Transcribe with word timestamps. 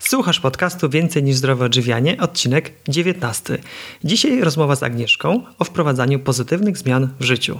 Słuchasz 0.00 0.40
podcastu 0.40 0.88
Więcej 0.88 1.22
niż 1.22 1.36
zdrowe 1.36 1.64
odżywianie, 1.64 2.16
odcinek 2.20 2.72
19. 2.88 3.58
Dzisiaj 4.04 4.40
rozmowa 4.40 4.76
z 4.76 4.82
Agnieszką 4.82 5.42
o 5.58 5.64
wprowadzaniu 5.64 6.18
pozytywnych 6.18 6.78
zmian 6.78 7.08
w 7.20 7.24
życiu. 7.24 7.58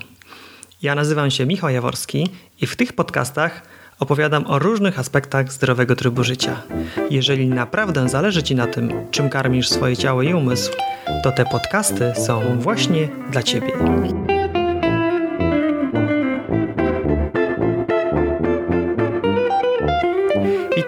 Ja 0.83 0.95
nazywam 0.95 1.31
się 1.31 1.47
Michał 1.47 1.71
Jaworski 1.71 2.29
i 2.61 2.67
w 2.67 2.77
tych 2.77 2.93
podcastach 2.93 3.63
opowiadam 3.99 4.47
o 4.47 4.59
różnych 4.59 4.99
aspektach 4.99 5.53
zdrowego 5.53 5.97
trybu 5.97 6.25
życia. 6.25 6.63
Jeżeli 7.11 7.49
naprawdę 7.49 8.09
zależy 8.09 8.43
Ci 8.43 8.55
na 8.55 8.67
tym, 8.67 8.93
czym 9.11 9.31
karmisz 9.31 9.69
swoje 9.69 9.97
ciało 9.97 10.23
i 10.23 10.35
umysł, 10.35 10.73
to 11.23 11.33
te 11.33 11.45
podcasty 11.45 12.13
są 12.27 12.61
właśnie 12.61 13.09
dla 13.31 13.43
Ciebie. 13.43 13.73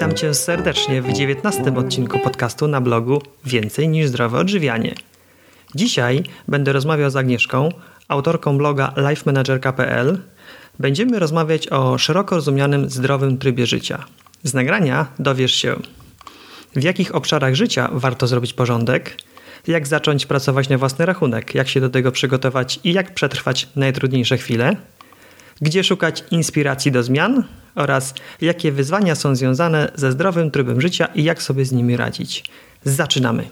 Witam 0.03 0.17
Cię 0.17 0.35
serdecznie 0.35 1.03
w 1.03 1.13
19 1.13 1.63
odcinku 1.77 2.19
podcastu 2.19 2.69
na 2.69 2.81
blogu 2.81 3.23
Więcej 3.45 3.89
niż 3.89 4.09
zdrowe 4.09 4.39
odżywianie. 4.39 4.95
Dzisiaj 5.75 6.25
będę 6.49 6.73
rozmawiał 6.73 7.11
z 7.11 7.17
Agnieszką, 7.17 7.69
autorką 8.09 8.59
bloga 8.59 8.93
lifemanagerka.pl. 8.97 10.19
Będziemy 10.79 11.19
rozmawiać 11.19 11.69
o 11.69 11.99
szeroko 11.99 12.37
rozumianym 12.37 12.91
zdrowym 12.91 13.39
trybie 13.39 13.67
życia. 13.67 14.05
Z 14.43 14.55
nagrania 14.55 15.07
dowiesz 15.19 15.55
się, 15.55 15.77
w 16.77 16.83
jakich 16.83 17.15
obszarach 17.15 17.55
życia 17.55 17.89
warto 17.93 18.27
zrobić 18.27 18.55
porządek, 18.55 19.17
jak 19.67 19.87
zacząć 19.87 20.27
pracować 20.27 20.69
na 20.69 20.79
własny 20.79 21.07
rachunek, 21.07 21.55
jak 21.55 21.69
się 21.69 21.81
do 21.81 21.91
tego 21.91 22.13
przygotować 22.13 22.81
i 22.85 22.93
jak 22.93 23.15
przetrwać 23.15 23.69
najtrudniejsze 23.77 24.39
chwile, 24.39 24.77
gdzie 25.61 25.85
szukać 25.85 26.25
inspiracji 26.31 26.93
do 26.93 27.03
zmian 27.03 27.45
oraz 27.75 28.15
jakie 28.41 28.73
wyzwania 28.73 29.15
są 29.15 29.37
związane 29.37 29.93
ze 29.95 30.13
zdrowym 30.13 30.51
trybem 30.51 30.81
życia 30.81 31.07
i 31.07 31.25
jak 31.25 31.43
sobie 31.43 31.65
z 31.65 31.73
nimi 31.73 31.97
radzić. 31.97 32.45
Zaczynamy! 32.85 33.45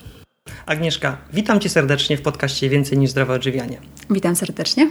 Agnieszka, 0.67 1.17
witam 1.33 1.61
Cię 1.61 1.69
serdecznie 1.69 2.17
w 2.17 2.23
podcaście 2.23 2.69
Więcej 2.69 2.99
niż 2.99 3.11
zdrowe 3.11 3.35
odżywianie. 3.35 3.81
Witam 4.11 4.37
serdecznie. 4.37 4.91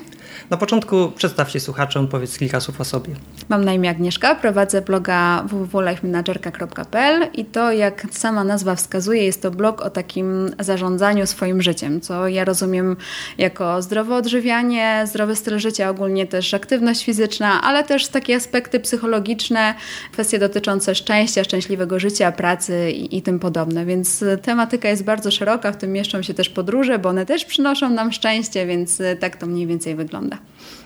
Na 0.50 0.58
początku 0.58 1.12
przedstaw 1.16 1.52
się 1.52 1.60
słuchaczom, 1.60 2.08
powiedz 2.08 2.38
kilka 2.38 2.60
słów 2.60 2.82
o 2.82 2.86
sobie. 2.86 3.16
Mam 3.50 3.66
na 3.66 3.74
imię 3.74 3.90
Agnieszka, 3.90 4.36
prowadzę 4.36 4.82
bloga 4.82 5.44
www.lifemanagerka.pl 5.48 7.28
i 7.34 7.46
to, 7.46 7.72
jak 7.72 8.06
sama 8.12 8.44
nazwa 8.44 8.76
wskazuje, 8.76 9.24
jest 9.24 9.42
to 9.42 9.52
blog 9.52 9.82
o 9.82 9.90
takim 9.90 10.56
zarządzaniu 10.60 11.28
swoim 11.28 11.62
życiem, 11.62 12.02
co 12.02 12.28
ja 12.28 12.46
rozumiem 12.46 12.96
jako 13.38 13.82
zdrowe 13.82 14.16
odżywianie, 14.16 15.04
zdrowy 15.08 15.36
styl 15.36 15.60
życia, 15.60 15.90
ogólnie 15.90 16.28
też 16.28 16.54
aktywność 16.54 17.06
fizyczna, 17.06 17.62
ale 17.62 17.84
też 17.84 18.08
takie 18.08 18.36
aspekty 18.36 18.80
psychologiczne, 18.80 19.74
kwestie 20.12 20.40
dotyczące 20.40 20.96
szczęścia, 20.96 21.44
szczęśliwego 21.44 22.00
życia, 22.00 22.32
pracy 22.32 22.92
i, 22.92 23.18
i 23.18 23.22
tym 23.22 23.40
podobne. 23.40 23.86
Więc 23.86 24.24
tematyka 24.42 24.90
jest 24.90 25.04
bardzo 25.04 25.32
szeroka, 25.32 25.72
w 25.72 25.78
tym 25.78 25.92
mieszczą 25.92 26.22
się 26.22 26.34
też 26.34 26.50
podróże, 26.50 27.00
bo 27.00 27.10
one 27.10 27.26
też 27.26 27.46
przynoszą 27.46 27.90
nam 27.90 28.12
szczęście, 28.12 28.66
więc 28.66 29.02
tak 29.20 29.38
to 29.38 29.48
mniej 29.48 29.68
więcej 29.68 29.96
wygląda. 29.96 30.39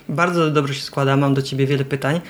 Bardzo 0.10 0.52
dobrze 0.52 0.74
się 0.74 0.82
składa, 0.82 1.18
mam 1.18 1.34
do 1.34 1.42
Ciebie 1.42 1.68
wiele 1.68 1.86
pytań. 1.86 2.22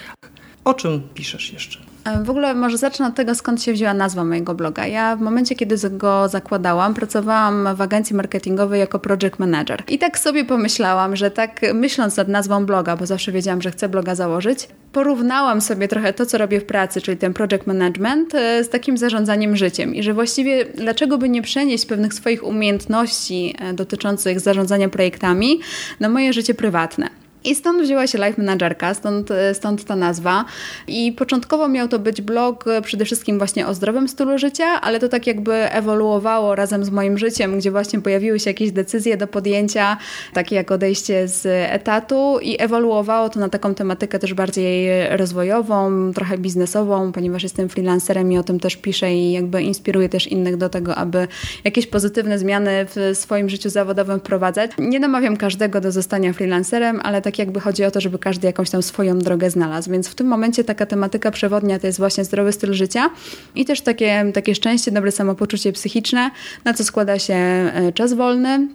O 0.66 0.74
czym 0.74 1.02
piszesz 1.14 1.54
jeszcze? 1.54 1.80
W 2.24 2.30
ogóle 2.30 2.54
może 2.54 2.78
zacznę 2.78 3.08
od 3.08 3.16
tego, 3.16 3.36
skąd 3.36 3.64
się 3.64 3.74
wzięła 3.74 3.94
nazwa 3.94 4.24
mojego 4.24 4.56
bloga. 4.56 4.88
Ja 4.88 5.16
w 5.16 5.22
momencie, 5.22 5.56
kiedy 5.56 5.90
go 5.90 6.30
zakładałam, 6.30 6.94
pracowałam 6.94 7.76
w 7.76 7.82
agencji 7.82 8.16
marketingowej 8.16 8.80
jako 8.80 9.00
project 9.00 9.40
manager. 9.40 9.84
I 9.88 9.98
tak 10.00 10.20
sobie 10.20 10.46
pomyślałam, 10.46 11.16
że 11.16 11.32
tak 11.32 11.62
myśląc 11.74 12.18
nad 12.18 12.28
nazwą 12.28 12.66
bloga, 12.66 12.98
bo 12.98 13.06
zawsze 13.06 13.32
wiedziałam, 13.32 13.62
że 13.62 13.72
chcę 13.72 13.90
bloga 13.90 14.16
założyć, 14.16 14.68
porównałam 14.92 15.62
sobie 15.62 15.88
trochę 15.88 16.14
to, 16.14 16.26
co 16.26 16.38
robię 16.38 16.60
w 16.60 16.66
pracy, 16.66 17.02
czyli 17.02 17.18
ten 17.18 17.34
project 17.34 17.68
management, 17.68 18.36
e, 18.36 18.64
z 18.64 18.70
takim 18.70 18.98
zarządzaniem 18.98 19.56
życiem. 19.56 19.96
I 19.96 20.04
że 20.04 20.14
właściwie 20.14 20.66
dlaczego 20.66 21.18
by 21.18 21.30
nie 21.30 21.42
przenieść 21.42 21.86
pewnych 21.86 22.14
swoich 22.14 22.44
umiejętności 22.44 23.56
e, 23.60 23.74
dotyczących 23.74 24.40
zarządzania 24.40 24.90
projektami 24.90 25.60
na 26.00 26.10
moje 26.10 26.34
życie 26.34 26.54
prywatne. 26.54 27.23
I 27.46 27.56
stąd 27.56 27.82
wzięła 27.82 28.08
się 28.08 28.18
Life 28.18 28.42
Managerka, 28.42 28.94
stąd, 28.94 29.30
stąd 29.54 29.86
ta 29.86 29.96
nazwa. 29.96 30.46
I 30.88 31.12
początkowo 31.12 31.68
miał 31.68 31.88
to 31.88 32.00
być 32.00 32.22
blog 32.22 32.66
przede 32.84 33.06
wszystkim 33.06 33.38
właśnie 33.38 33.68
o 33.68 33.74
zdrowym 33.74 34.08
stylu 34.08 34.38
życia, 34.38 34.66
ale 34.66 35.00
to 35.00 35.10
tak 35.10 35.28
jakby 35.28 35.54
ewoluowało 35.54 36.56
razem 36.56 36.86
z 36.86 36.90
moim 36.90 37.18
życiem, 37.18 37.58
gdzie 37.58 37.72
właśnie 37.72 38.02
pojawiły 38.02 38.40
się 38.40 38.50
jakieś 38.50 38.72
decyzje 38.72 39.18
do 39.18 39.28
podjęcia, 39.28 39.98
takie 40.34 40.56
jak 40.56 40.72
odejście 40.72 41.28
z 41.28 41.46
etatu 41.72 42.40
i 42.42 42.62
ewoluowało 42.62 43.30
to 43.30 43.40
na 43.40 43.50
taką 43.50 43.76
tematykę 43.76 44.20
też 44.20 44.34
bardziej 44.34 44.90
rozwojową, 45.18 46.12
trochę 46.14 46.38
biznesową, 46.38 47.12
ponieważ 47.12 47.44
jestem 47.44 47.70
freelancerem 47.70 48.32
i 48.32 48.38
o 48.38 48.44
tym 48.44 48.60
też 48.60 48.76
piszę 48.76 49.14
i 49.14 49.32
jakby 49.32 49.62
inspiruję 49.64 50.10
też 50.10 50.28
innych 50.28 50.58
do 50.58 50.70
tego, 50.70 50.96
aby 50.96 51.28
jakieś 51.64 51.88
pozytywne 51.88 52.40
zmiany 52.40 52.86
w 52.86 53.18
swoim 53.18 53.50
życiu 53.50 53.70
zawodowym 53.70 54.20
wprowadzać. 54.20 54.72
Nie 54.78 55.00
namawiam 55.00 55.38
każdego 55.38 55.82
do 55.82 55.92
zostania 55.92 56.34
freelancerem, 56.34 57.02
ale 57.04 57.22
tak 57.22 57.33
tak 57.34 57.40
jakby 57.40 57.60
chodzi 57.60 57.86
o 57.86 57.92
to, 57.92 58.02
żeby 58.02 58.20
każdy 58.20 58.48
jakąś 58.48 58.70
tam 58.70 58.84
swoją 58.84 59.20
drogę 59.20 59.50
znalazł. 59.50 59.92
Więc 59.92 60.08
w 60.08 60.16
tym 60.16 60.28
momencie 60.28 60.64
taka 60.64 60.86
tematyka 60.86 61.32
przewodnia 61.32 61.80
to 61.80 61.88
jest 61.88 62.00
właśnie 62.00 62.24
zdrowy 62.24 62.52
styl 62.52 62.74
życia 62.74 63.10
i 63.56 63.66
też 63.66 63.82
takie, 63.82 64.32
takie 64.34 64.56
szczęście, 64.56 64.92
dobre 64.92 65.12
samopoczucie 65.12 65.72
psychiczne, 65.74 66.32
na 66.66 66.74
co 66.74 66.84
składa 66.84 67.20
się 67.20 67.34
e, 67.34 67.92
czas 67.94 68.14
wolny, 68.14 68.68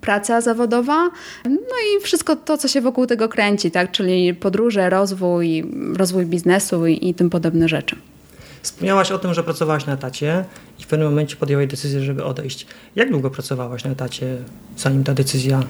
praca 0.00 0.40
zawodowa, 0.40 1.10
no 1.44 1.76
i 1.86 2.02
wszystko 2.02 2.36
to, 2.36 2.58
co 2.58 2.68
się 2.68 2.80
wokół 2.80 3.06
tego 3.06 3.28
kręci, 3.28 3.70
tak? 3.70 3.90
czyli 3.90 4.34
podróże, 4.34 4.90
rozwój, 4.90 5.64
rozwój 5.96 6.26
biznesu 6.26 6.86
i, 6.86 7.08
i 7.08 7.14
tym 7.14 7.30
podobne 7.30 7.68
rzeczy. 7.68 7.96
Wspomniałaś 8.62 9.12
o 9.12 9.18
tym, 9.18 9.34
że 9.34 9.44
pracowałaś 9.44 9.86
na 9.86 9.92
etacie 9.92 10.44
i 10.78 10.82
w 10.82 10.86
pewnym 10.86 11.08
momencie 11.08 11.36
podjęłaś 11.36 11.66
decyzję, 11.66 12.00
żeby 12.00 12.24
odejść. 12.24 12.66
Jak 12.96 13.10
długo 13.10 13.30
pracowałaś 13.30 13.84
na 13.84 13.90
etacie, 13.90 14.36
zanim 14.76 15.04
ta 15.04 15.14
decyzja 15.14 15.62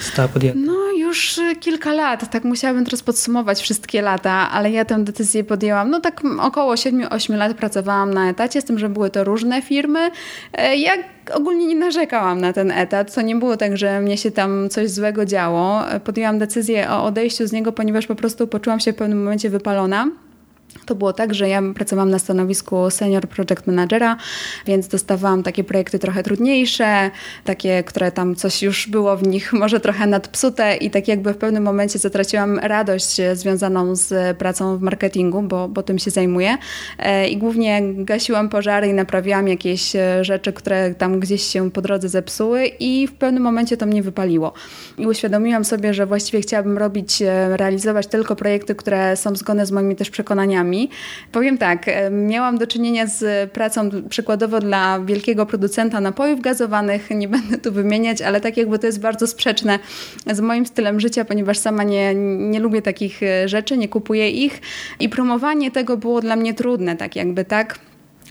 została 0.00 0.28
podjęta? 0.28 0.60
No 0.66 0.83
już 1.14 1.40
kilka 1.60 1.92
lat, 1.92 2.30
tak 2.30 2.44
musiałabym 2.44 2.84
teraz 2.84 3.02
podsumować 3.02 3.60
wszystkie 3.60 4.02
lata, 4.02 4.50
ale 4.50 4.70
ja 4.70 4.84
tę 4.84 5.04
decyzję 5.04 5.44
podjęłam, 5.44 5.90
no 5.90 6.00
tak 6.00 6.22
około 6.40 6.74
7-8 6.74 7.36
lat 7.36 7.56
pracowałam 7.56 8.14
na 8.14 8.30
etacie, 8.30 8.60
z 8.60 8.64
tym, 8.64 8.78
że 8.78 8.88
były 8.88 9.10
to 9.10 9.24
różne 9.24 9.62
firmy. 9.62 10.10
E, 10.52 10.76
ja 10.76 10.92
ogólnie 11.32 11.66
nie 11.66 11.76
narzekałam 11.76 12.40
na 12.40 12.52
ten 12.52 12.70
etat, 12.70 13.14
to 13.14 13.22
nie 13.22 13.36
było 13.36 13.56
tak, 13.56 13.76
że 13.76 14.00
mnie 14.00 14.18
się 14.18 14.30
tam 14.30 14.68
coś 14.70 14.90
złego 14.90 15.24
działo. 15.24 15.82
Podjęłam 16.04 16.38
decyzję 16.38 16.90
o 16.90 17.04
odejściu 17.04 17.46
z 17.46 17.52
niego, 17.52 17.72
ponieważ 17.72 18.06
po 18.06 18.14
prostu 18.14 18.46
poczułam 18.46 18.80
się 18.80 18.92
w 18.92 18.96
pewnym 18.96 19.18
momencie 19.24 19.50
wypalona. 19.50 20.10
To 20.86 20.94
było 20.94 21.12
tak, 21.12 21.34
że 21.34 21.48
ja 21.48 21.62
pracowałam 21.74 22.10
na 22.10 22.18
stanowisku 22.18 22.90
senior 22.90 23.28
project 23.28 23.66
managera, 23.66 24.16
więc 24.66 24.88
dostawałam 24.88 25.42
takie 25.42 25.64
projekty 25.64 25.98
trochę 25.98 26.22
trudniejsze, 26.22 27.10
takie, 27.44 27.82
które 27.82 28.12
tam 28.12 28.34
coś 28.34 28.62
już 28.62 28.88
było 28.88 29.16
w 29.16 29.26
nich 29.26 29.52
może 29.62 29.80
trochę 29.80 30.06
nadpsute 30.06 30.76
i 30.76 30.90
tak 30.90 31.08
jakby 31.08 31.32
w 31.32 31.36
pewnym 31.36 31.62
momencie 31.62 31.98
zatraciłam 31.98 32.58
radość 32.58 33.20
związaną 33.34 33.96
z 33.96 34.38
pracą 34.38 34.78
w 34.78 34.82
marketingu, 34.82 35.42
bo, 35.42 35.68
bo 35.68 35.82
tym 35.82 35.98
się 35.98 36.10
zajmuję 36.10 36.56
e, 36.98 37.28
i 37.28 37.36
głównie 37.36 37.82
gasiłam 37.94 38.48
pożary 38.48 38.88
i 38.88 38.92
naprawiałam 38.92 39.48
jakieś 39.48 39.96
e, 39.96 40.24
rzeczy, 40.24 40.52
które 40.52 40.94
tam 40.94 41.20
gdzieś 41.20 41.42
się 41.42 41.70
po 41.70 41.82
drodze 41.82 42.08
zepsuły 42.08 42.66
i 42.66 43.06
w 43.06 43.12
pewnym 43.12 43.42
momencie 43.42 43.76
to 43.76 43.86
mnie 43.86 44.02
wypaliło. 44.02 44.52
I 44.98 45.06
uświadomiłam 45.06 45.64
sobie, 45.64 45.94
że 45.94 46.06
właściwie 46.06 46.40
chciałabym 46.40 46.78
robić, 46.78 47.22
e, 47.22 47.56
realizować 47.56 48.06
tylko 48.06 48.36
projekty, 48.36 48.74
które 48.74 49.16
są 49.16 49.36
zgodne 49.36 49.66
z 49.66 49.70
moimi 49.70 49.96
też 49.96 50.10
przekonaniami, 50.10 50.63
Powiem 51.32 51.58
tak, 51.58 51.86
miałam 52.10 52.58
do 52.58 52.66
czynienia 52.66 53.06
z 53.06 53.50
pracą 53.50 53.90
przykładowo 54.08 54.60
dla 54.60 55.00
wielkiego 55.00 55.46
producenta 55.46 56.00
napojów 56.00 56.40
gazowanych, 56.40 57.10
nie 57.10 57.28
będę 57.28 57.58
tu 57.58 57.72
wymieniać, 57.72 58.22
ale 58.22 58.40
tak 58.40 58.56
jakby 58.56 58.78
to 58.78 58.86
jest 58.86 59.00
bardzo 59.00 59.26
sprzeczne 59.26 59.78
z 60.32 60.40
moim 60.40 60.66
stylem 60.66 61.00
życia, 61.00 61.24
ponieważ 61.24 61.58
sama 61.58 61.82
nie, 61.82 62.14
nie 62.50 62.60
lubię 62.60 62.82
takich 62.82 63.22
e, 63.22 63.48
rzeczy, 63.48 63.76
nie 63.76 63.88
kupuję 63.88 64.30
ich. 64.30 64.60
I 65.00 65.08
promowanie 65.08 65.70
tego 65.70 65.96
było 65.96 66.20
dla 66.20 66.36
mnie 66.36 66.54
trudne, 66.54 66.96
tak 66.96 67.16
jakby 67.16 67.44
tak. 67.44 67.78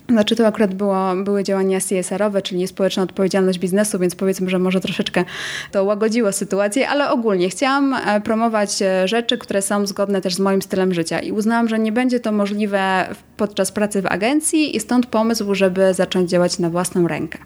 Znaczy 0.10 0.36
to 0.36 0.48
akurat 0.48 0.74
było, 0.74 1.16
były 1.16 1.44
działania 1.44 1.80
CSR-owe, 1.80 2.42
czyli 2.42 2.68
społeczna 2.68 3.04
odpowiedzialność 3.04 3.60
biznesu, 3.60 4.00
więc 4.00 4.16
powiedzmy, 4.16 4.50
że 4.50 4.60
może 4.60 4.82
troszeczkę 4.82 5.26
to 5.72 5.84
łagodziło 5.84 6.32
sytuację, 6.32 6.90
ale 6.90 7.10
ogólnie 7.10 7.50
chciałam 7.50 7.94
e, 7.94 8.22
promować 8.22 8.82
e, 8.82 9.08
rzeczy, 9.08 9.38
które 9.38 9.62
są 9.62 9.88
zgodne 9.88 10.22
też 10.22 10.36
z 10.36 10.40
moim 10.40 10.62
stylem 10.62 10.94
życia 10.94 11.20
i 11.20 11.32
uznałam, 11.32 11.70
że 11.70 11.80
nie 11.80 11.92
będzie 11.92 12.20
to 12.20 12.32
możliwe 12.32 13.08
podczas 13.38 13.72
pracy 13.72 14.02
w 14.02 14.06
agencji 14.06 14.76
i 14.76 14.80
stąd 14.80 15.06
pomysł, 15.06 15.56
żeby 15.56 15.94
zacząć 15.94 16.30
działać 16.30 16.60
na 16.60 16.70
własną 16.70 17.08
rękę. 17.08 17.40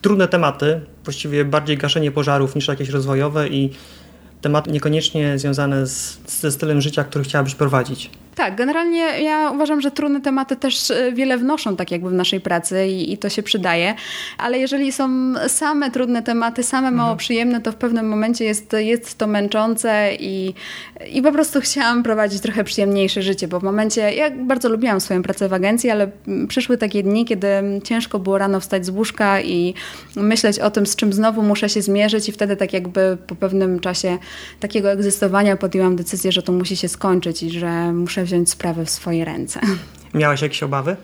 Trudne 0.00 0.28
tematy, 0.28 0.80
właściwie 1.04 1.44
bardziej 1.44 1.78
gaszenie 1.78 2.10
pożarów 2.10 2.54
niż 2.54 2.68
jakieś 2.68 2.88
rozwojowe 2.88 3.48
i 3.48 3.70
tematy 4.40 4.70
niekoniecznie 4.70 5.38
związane 5.38 5.86
z, 5.86 6.18
ze 6.26 6.52
stylem 6.52 6.80
życia, 6.80 7.04
który 7.04 7.24
chciałabyś 7.24 7.54
prowadzić. 7.54 8.10
Tak, 8.36 8.56
generalnie 8.56 8.98
ja 9.22 9.50
uważam, 9.50 9.80
że 9.80 9.90
trudne 9.90 10.20
tematy 10.20 10.56
też 10.56 10.90
e, 10.90 11.12
wiele 11.12 11.38
wnoszą 11.38 11.76
tak 11.76 11.90
jakby 11.90 12.10
w 12.10 12.12
naszej 12.12 12.40
pracy 12.40 12.86
i, 12.86 13.12
i 13.12 13.18
to 13.18 13.28
się 13.28 13.42
przydaje, 13.42 13.94
ale 14.38 14.58
jeżeli 14.58 14.92
są 14.92 15.34
same 15.48 15.90
trudne 15.90 16.22
tematy, 16.22 16.62
same 16.62 16.90
mało 16.90 17.08
mhm. 17.08 17.18
przyjemne, 17.18 17.60
to 17.60 17.72
w 17.72 17.74
pewnym 17.74 18.08
momencie 18.08 18.44
jest, 18.44 18.76
jest 18.78 19.18
to 19.18 19.26
męczące 19.26 20.14
i, 20.20 20.54
i 21.12 21.22
po 21.22 21.32
prostu 21.32 21.60
chciałam 21.60 22.02
prowadzić 22.02 22.40
trochę 22.40 22.64
przyjemniejsze 22.64 23.22
życie, 23.22 23.48
bo 23.48 23.60
w 23.60 23.62
momencie, 23.62 24.14
ja 24.14 24.30
bardzo 24.30 24.68
lubiłam 24.68 25.00
swoją 25.00 25.22
pracę 25.22 25.48
w 25.48 25.52
agencji, 25.52 25.90
ale 25.90 26.10
przyszły 26.48 26.78
takie 26.78 27.02
dni, 27.02 27.24
kiedy 27.24 27.48
ciężko 27.84 28.18
było 28.18 28.38
rano 28.38 28.60
wstać 28.60 28.86
z 28.86 28.90
łóżka 28.90 29.40
i 29.40 29.74
myśleć 30.16 30.58
o 30.58 30.70
tym, 30.70 30.86
z 30.86 30.96
czym 30.96 31.12
znowu 31.12 31.42
muszę 31.42 31.68
się 31.68 31.82
zmierzyć 31.82 32.28
i 32.28 32.32
wtedy 32.32 32.56
tak 32.56 32.72
jakby 32.72 33.18
po 33.26 33.34
pewnym 33.34 33.80
czasie 33.80 34.18
takiego 34.60 34.90
egzystowania 34.90 35.56
podjęłam 35.56 35.96
decyzję, 35.96 36.32
że 36.32 36.42
to 36.42 36.52
musi 36.52 36.76
się 36.76 36.88
skończyć 36.88 37.42
i 37.42 37.50
że 37.50 37.92
muszę 37.92 38.25
wziąć 38.26 38.50
sprawę 38.50 38.84
w 38.84 38.90
swoje 38.90 39.24
ręce. 39.24 39.60
Miałaś 40.14 40.42
jakieś 40.42 40.62
obawy? 40.62 40.96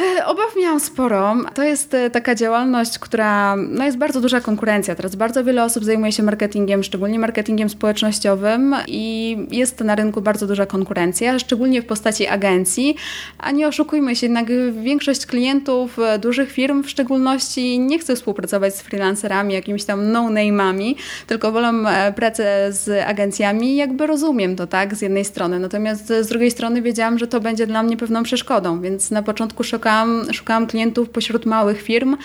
E, 0.00 0.26
obaw 0.26 0.56
miałam 0.56 0.80
sporo. 0.80 1.36
To 1.54 1.62
jest 1.62 1.94
e, 1.94 2.10
taka 2.10 2.34
działalność, 2.34 2.98
która 2.98 3.56
no 3.56 3.84
jest 3.84 3.98
bardzo 3.98 4.20
duża 4.20 4.40
konkurencja. 4.40 4.94
Teraz 4.94 5.16
bardzo 5.16 5.44
wiele 5.44 5.64
osób 5.64 5.84
zajmuje 5.84 6.12
się 6.12 6.22
marketingiem, 6.22 6.82
szczególnie 6.82 7.18
marketingiem 7.18 7.68
społecznościowym 7.68 8.74
i 8.86 9.36
jest 9.50 9.80
na 9.80 9.94
rynku 9.94 10.20
bardzo 10.20 10.46
duża 10.46 10.66
konkurencja, 10.66 11.38
szczególnie 11.38 11.82
w 11.82 11.86
postaci 11.86 12.26
agencji. 12.26 12.96
A 13.38 13.50
nie 13.50 13.68
oszukujmy 13.68 14.16
się, 14.16 14.26
jednak 14.26 14.46
większość 14.82 15.26
klientów 15.26 15.98
e, 15.98 16.18
dużych 16.18 16.52
firm 16.52 16.82
w 16.82 16.90
szczególności 16.90 17.78
nie 17.78 17.98
chce 17.98 18.16
współpracować 18.16 18.74
z 18.74 18.82
freelancerami, 18.82 19.54
jakimiś 19.54 19.84
tam 19.84 20.12
no-name'ami, 20.12 20.94
tylko 21.26 21.52
wolą 21.52 21.84
pracę 22.16 22.72
z 22.72 23.06
agencjami. 23.06 23.76
Jakby 23.76 24.06
rozumiem 24.06 24.56
to, 24.56 24.66
tak, 24.66 24.94
z 24.94 25.02
jednej 25.02 25.24
strony. 25.24 25.58
Natomiast 25.58 26.06
z 26.06 26.26
drugiej 26.26 26.50
strony 26.50 26.82
wiedziałam, 26.82 27.18
że 27.18 27.26
to 27.26 27.40
będzie 27.40 27.66
dla 27.66 27.82
mnie 27.82 27.96
pewną 27.96 28.22
przeszkodą, 28.22 28.80
więc 28.80 29.10
na 29.10 29.22
początku 29.22 29.64
szokowałam 29.64 29.83
szukałam, 29.84 30.32
szukałam 30.32 30.66
klientów 30.66 31.10
pośród 31.10 31.46
małych 31.46 31.82
firm, 31.82 32.16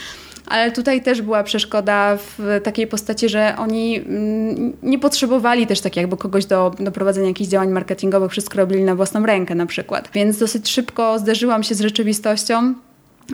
ale 0.48 0.72
tutaj 0.72 1.04
też 1.04 1.22
była 1.22 1.44
przeszkoda 1.44 2.18
w 2.18 2.60
takiej 2.64 2.88
postaci, 2.88 3.30
że 3.30 3.56
oni 3.58 3.98
mm, 3.98 4.74
nie 4.84 5.00
potrzebowali 5.00 5.68
też 5.68 5.82
tak 5.82 5.96
jakby 5.96 6.18
kogoś 6.18 6.46
do, 6.46 6.72
do 6.80 6.92
prowadzenia 6.92 7.28
jakichś 7.28 7.50
działań 7.50 7.70
marketingowych, 7.70 8.32
wszystko 8.32 8.58
robili 8.58 8.84
na 8.84 8.96
własną 8.96 9.26
rękę 9.26 9.56
na 9.56 9.66
przykład. 9.66 10.10
Więc 10.14 10.38
dosyć 10.38 10.70
szybko 10.70 11.20
zderzyłam 11.20 11.64
się 11.64 11.76
z 11.76 11.82
rzeczywistością, 11.82 12.74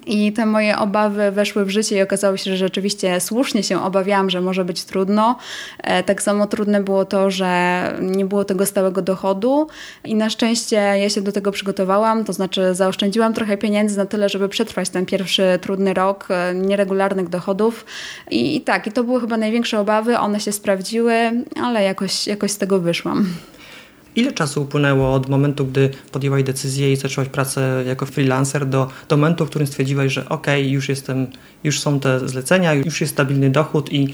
i 0.05 0.33
te 0.33 0.45
moje 0.45 0.77
obawy 0.77 1.31
weszły 1.31 1.65
w 1.65 1.69
życie 1.69 1.97
i 1.97 2.01
okazało 2.01 2.37
się, 2.37 2.51
że 2.51 2.57
rzeczywiście 2.57 3.19
słusznie 3.19 3.63
się 3.63 3.83
obawiałam, 3.83 4.29
że 4.29 4.41
może 4.41 4.65
być 4.65 4.83
trudno. 4.83 5.37
E, 5.83 6.03
tak 6.03 6.21
samo 6.21 6.47
trudne 6.47 6.83
było 6.83 7.05
to, 7.05 7.31
że 7.31 7.93
nie 8.01 8.25
było 8.25 8.45
tego 8.45 8.65
stałego 8.65 9.01
dochodu 9.01 9.67
i 10.03 10.15
na 10.15 10.29
szczęście 10.29 10.75
ja 10.75 11.09
się 11.09 11.21
do 11.21 11.31
tego 11.31 11.51
przygotowałam, 11.51 12.25
to 12.25 12.33
znaczy 12.33 12.75
zaoszczędziłam 12.75 13.33
trochę 13.33 13.57
pieniędzy 13.57 13.97
na 13.97 14.05
tyle, 14.05 14.29
żeby 14.29 14.49
przetrwać 14.49 14.89
ten 14.89 15.05
pierwszy 15.05 15.59
trudny 15.61 15.93
rok 15.93 16.27
e, 16.29 16.55
nieregularnych 16.55 17.29
dochodów. 17.29 17.85
I, 18.31 18.55
i 18.55 18.61
tak, 18.61 18.87
i 18.87 18.91
to 18.91 19.03
były 19.03 19.21
chyba 19.21 19.37
największe 19.37 19.79
obawy, 19.79 20.17
one 20.17 20.39
się 20.39 20.51
sprawdziły, 20.51 21.15
ale 21.63 21.83
jakoś, 21.83 22.27
jakoś 22.27 22.51
z 22.51 22.57
tego 22.57 22.79
wyszłam. 22.79 23.27
Ile 24.15 24.33
czasu 24.33 24.61
upłynęło 24.61 25.13
od 25.13 25.29
momentu, 25.29 25.65
gdy 25.65 25.89
podjęłaś 26.11 26.43
decyzję 26.43 26.91
i 26.91 26.95
zaczęłaś 26.95 27.29
pracę 27.29 27.83
jako 27.87 28.05
freelancer 28.05 28.65
do, 28.65 28.87
do 29.09 29.17
momentu, 29.17 29.45
w 29.45 29.49
którym 29.49 29.67
stwierdziłaś, 29.67 30.13
że 30.13 30.29
ok, 30.29 30.47
już 30.63 30.89
jestem, 30.89 31.27
już 31.63 31.79
są 31.79 31.99
te 31.99 32.29
zlecenia, 32.29 32.73
już 32.73 33.01
jest 33.01 33.13
stabilny 33.13 33.49
dochód 33.49 33.93
i 33.93 34.13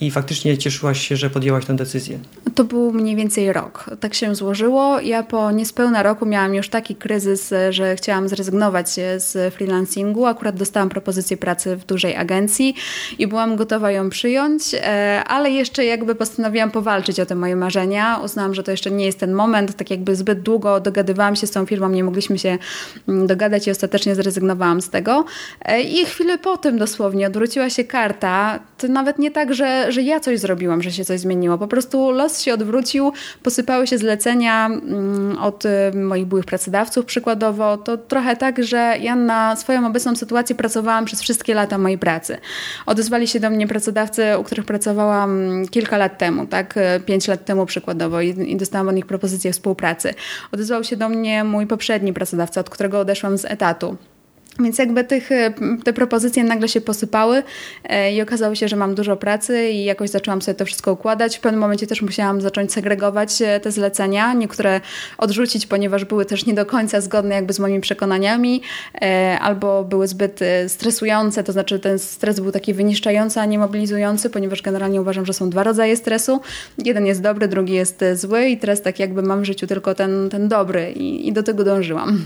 i 0.00 0.10
faktycznie 0.10 0.58
cieszyłaś 0.58 1.08
się, 1.08 1.16
że 1.16 1.30
podjęłaś 1.30 1.64
tę 1.64 1.76
decyzję? 1.76 2.18
To 2.54 2.64
był 2.64 2.92
mniej 2.92 3.16
więcej 3.16 3.52
rok. 3.52 3.90
Tak 4.00 4.14
się 4.14 4.34
złożyło. 4.34 5.00
Ja 5.00 5.22
po 5.22 5.50
niespełna 5.50 6.02
roku 6.02 6.26
miałam 6.26 6.54
już 6.54 6.68
taki 6.68 6.94
kryzys, 6.94 7.54
że 7.70 7.96
chciałam 7.96 8.28
zrezygnować 8.28 8.88
z 9.16 9.54
freelancingu. 9.54 10.26
Akurat 10.26 10.56
dostałam 10.56 10.88
propozycję 10.88 11.36
pracy 11.36 11.76
w 11.76 11.86
dużej 11.86 12.16
agencji 12.16 12.74
i 13.18 13.26
byłam 13.26 13.56
gotowa 13.56 13.90
ją 13.90 14.10
przyjąć, 14.10 14.62
e, 14.74 15.22
ale 15.26 15.50
jeszcze 15.50 15.84
jakby 15.84 16.14
postanowiłam 16.14 16.70
powalczyć 16.70 17.20
o 17.20 17.26
te 17.26 17.34
moje 17.34 17.56
marzenia. 17.56 18.20
Uznałam, 18.24 18.54
że 18.54 18.62
to 18.62 18.70
jeszcze 18.70 18.90
nie 18.90 19.06
jest 19.06 19.18
ten 19.18 19.32
moment. 19.32 19.76
Tak 19.76 19.90
jakby 19.90 20.16
zbyt 20.16 20.40
długo 20.40 20.80
dogadywałam 20.80 21.36
się 21.36 21.46
z 21.46 21.50
tą 21.50 21.66
firmą, 21.66 21.88
nie 21.88 22.04
mogliśmy 22.04 22.38
się 22.38 22.58
mm, 23.08 23.26
dogadać 23.26 23.66
i 23.66 23.70
ostatecznie 23.70 24.14
zrezygnowałam 24.14 24.80
z 24.80 24.90
tego. 24.90 25.24
E, 25.62 25.82
I 25.82 26.04
chwilę 26.04 26.38
po 26.38 26.56
tym 26.56 26.78
dosłownie 26.78 27.26
odwróciła 27.26 27.70
się 27.70 27.84
karta. 27.84 28.58
To 28.78 28.88
nawet 28.88 29.18
nie 29.18 29.30
tak, 29.30 29.54
że 29.54 29.85
że, 29.88 30.02
ja 30.02 30.20
coś 30.20 30.38
zrobiłam, 30.38 30.82
że 30.82 30.92
się 30.92 31.04
coś 31.04 31.20
zmieniło. 31.20 31.58
Po 31.58 31.68
prostu 31.68 32.10
los 32.10 32.40
się 32.40 32.54
odwrócił, 32.54 33.12
posypały 33.42 33.86
się 33.86 33.98
zlecenia 33.98 34.66
mm, 34.66 35.38
od 35.38 35.64
y, 35.64 35.68
moich 35.94 36.26
byłych 36.26 36.44
pracodawców 36.44 37.04
przykładowo. 37.04 37.76
To 37.76 37.96
trochę 37.96 38.36
tak, 38.36 38.64
że 38.64 38.94
ja 39.00 39.16
na 39.16 39.56
swoją 39.56 39.86
obecną 39.86 40.16
sytuację 40.16 40.56
pracowałam 40.56 41.04
przez 41.04 41.22
wszystkie 41.22 41.54
lata 41.54 41.78
mojej 41.78 41.98
pracy. 41.98 42.38
Odezwali 42.86 43.28
się 43.28 43.40
do 43.40 43.50
mnie 43.50 43.66
pracodawcy, 43.66 44.38
u 44.38 44.44
których 44.44 44.64
pracowałam 44.64 45.62
kilka 45.70 45.96
lat 45.96 46.18
temu, 46.18 46.46
tak, 46.46 46.76
y, 46.76 47.00
pięć 47.00 47.28
lat 47.28 47.44
temu 47.44 47.66
przykładowo 47.66 48.20
i, 48.20 48.28
i 48.28 48.56
dostałam 48.56 48.88
od 48.88 48.94
nich 48.94 49.06
propozycję 49.06 49.52
współpracy. 49.52 50.14
Odezwał 50.52 50.84
się 50.84 50.96
do 50.96 51.08
mnie 51.08 51.44
mój 51.44 51.66
poprzedni 51.66 52.12
pracodawca, 52.12 52.60
od 52.60 52.70
którego 52.70 53.00
odeszłam 53.00 53.38
z 53.38 53.44
etatu. 53.44 53.96
Więc 54.60 54.78
jakby 54.78 55.04
tych, 55.04 55.32
e, 55.32 55.54
te 55.84 55.92
propozycje 55.92 56.44
nagle 56.44 56.68
się 56.68 56.80
posypały 56.80 57.42
e, 57.84 58.12
i 58.12 58.22
okazało 58.22 58.54
się, 58.54 58.68
że 58.68 58.76
mam 58.76 58.94
dużo 58.94 59.16
pracy 59.16 59.70
i 59.70 59.84
jakoś 59.84 60.10
zaczęłam 60.10 60.42
sobie 60.42 60.54
to 60.54 60.64
wszystko 60.64 60.92
układać. 60.92 61.36
W 61.36 61.40
pewnym 61.40 61.60
momencie 61.60 61.86
też 61.86 62.02
musiałam 62.02 62.40
zacząć 62.40 62.72
segregować 62.72 63.42
e, 63.42 63.60
te 63.60 63.72
zlecenia, 63.72 64.34
niektóre 64.34 64.80
odrzucić, 65.18 65.66
ponieważ 65.66 66.04
były 66.04 66.24
też 66.24 66.46
nie 66.46 66.54
do 66.54 66.66
końca 66.66 67.00
zgodne 67.00 67.34
jakby 67.34 67.52
z 67.52 67.58
moimi 67.58 67.80
przekonaniami 67.80 68.62
albo 69.40 69.84
były 69.84 70.08
zbyt 70.08 70.40
stresujące, 70.68 71.44
to 71.44 71.52
znaczy 71.52 71.78
ten 71.78 71.98
stres 71.98 72.40
był 72.40 72.52
taki 72.52 72.74
wyniszczający, 72.74 73.40
a 73.40 73.44
nie 73.44 73.58
mobilizujący, 73.58 74.30
ponieważ 74.30 74.62
generalnie 74.62 75.00
uważam, 75.00 75.26
że 75.26 75.32
są 75.32 75.50
dwa 75.50 75.62
rodzaje 75.62 75.96
stresu. 75.96 76.40
Jeden 76.84 77.06
jest 77.06 77.22
dobry, 77.22 77.48
drugi 77.48 77.72
jest 77.72 78.04
zły 78.14 78.46
i 78.46 78.58
teraz 78.58 78.82
tak 78.82 78.98
jakby 78.98 79.22
mam 79.22 79.42
w 79.42 79.44
życiu 79.44 79.66
tylko 79.66 79.94
ten, 79.94 80.28
ten 80.30 80.48
dobry 80.48 80.92
i, 80.92 81.28
i 81.28 81.32
do 81.32 81.42
tego 81.42 81.64
dążyłam. 81.64 82.18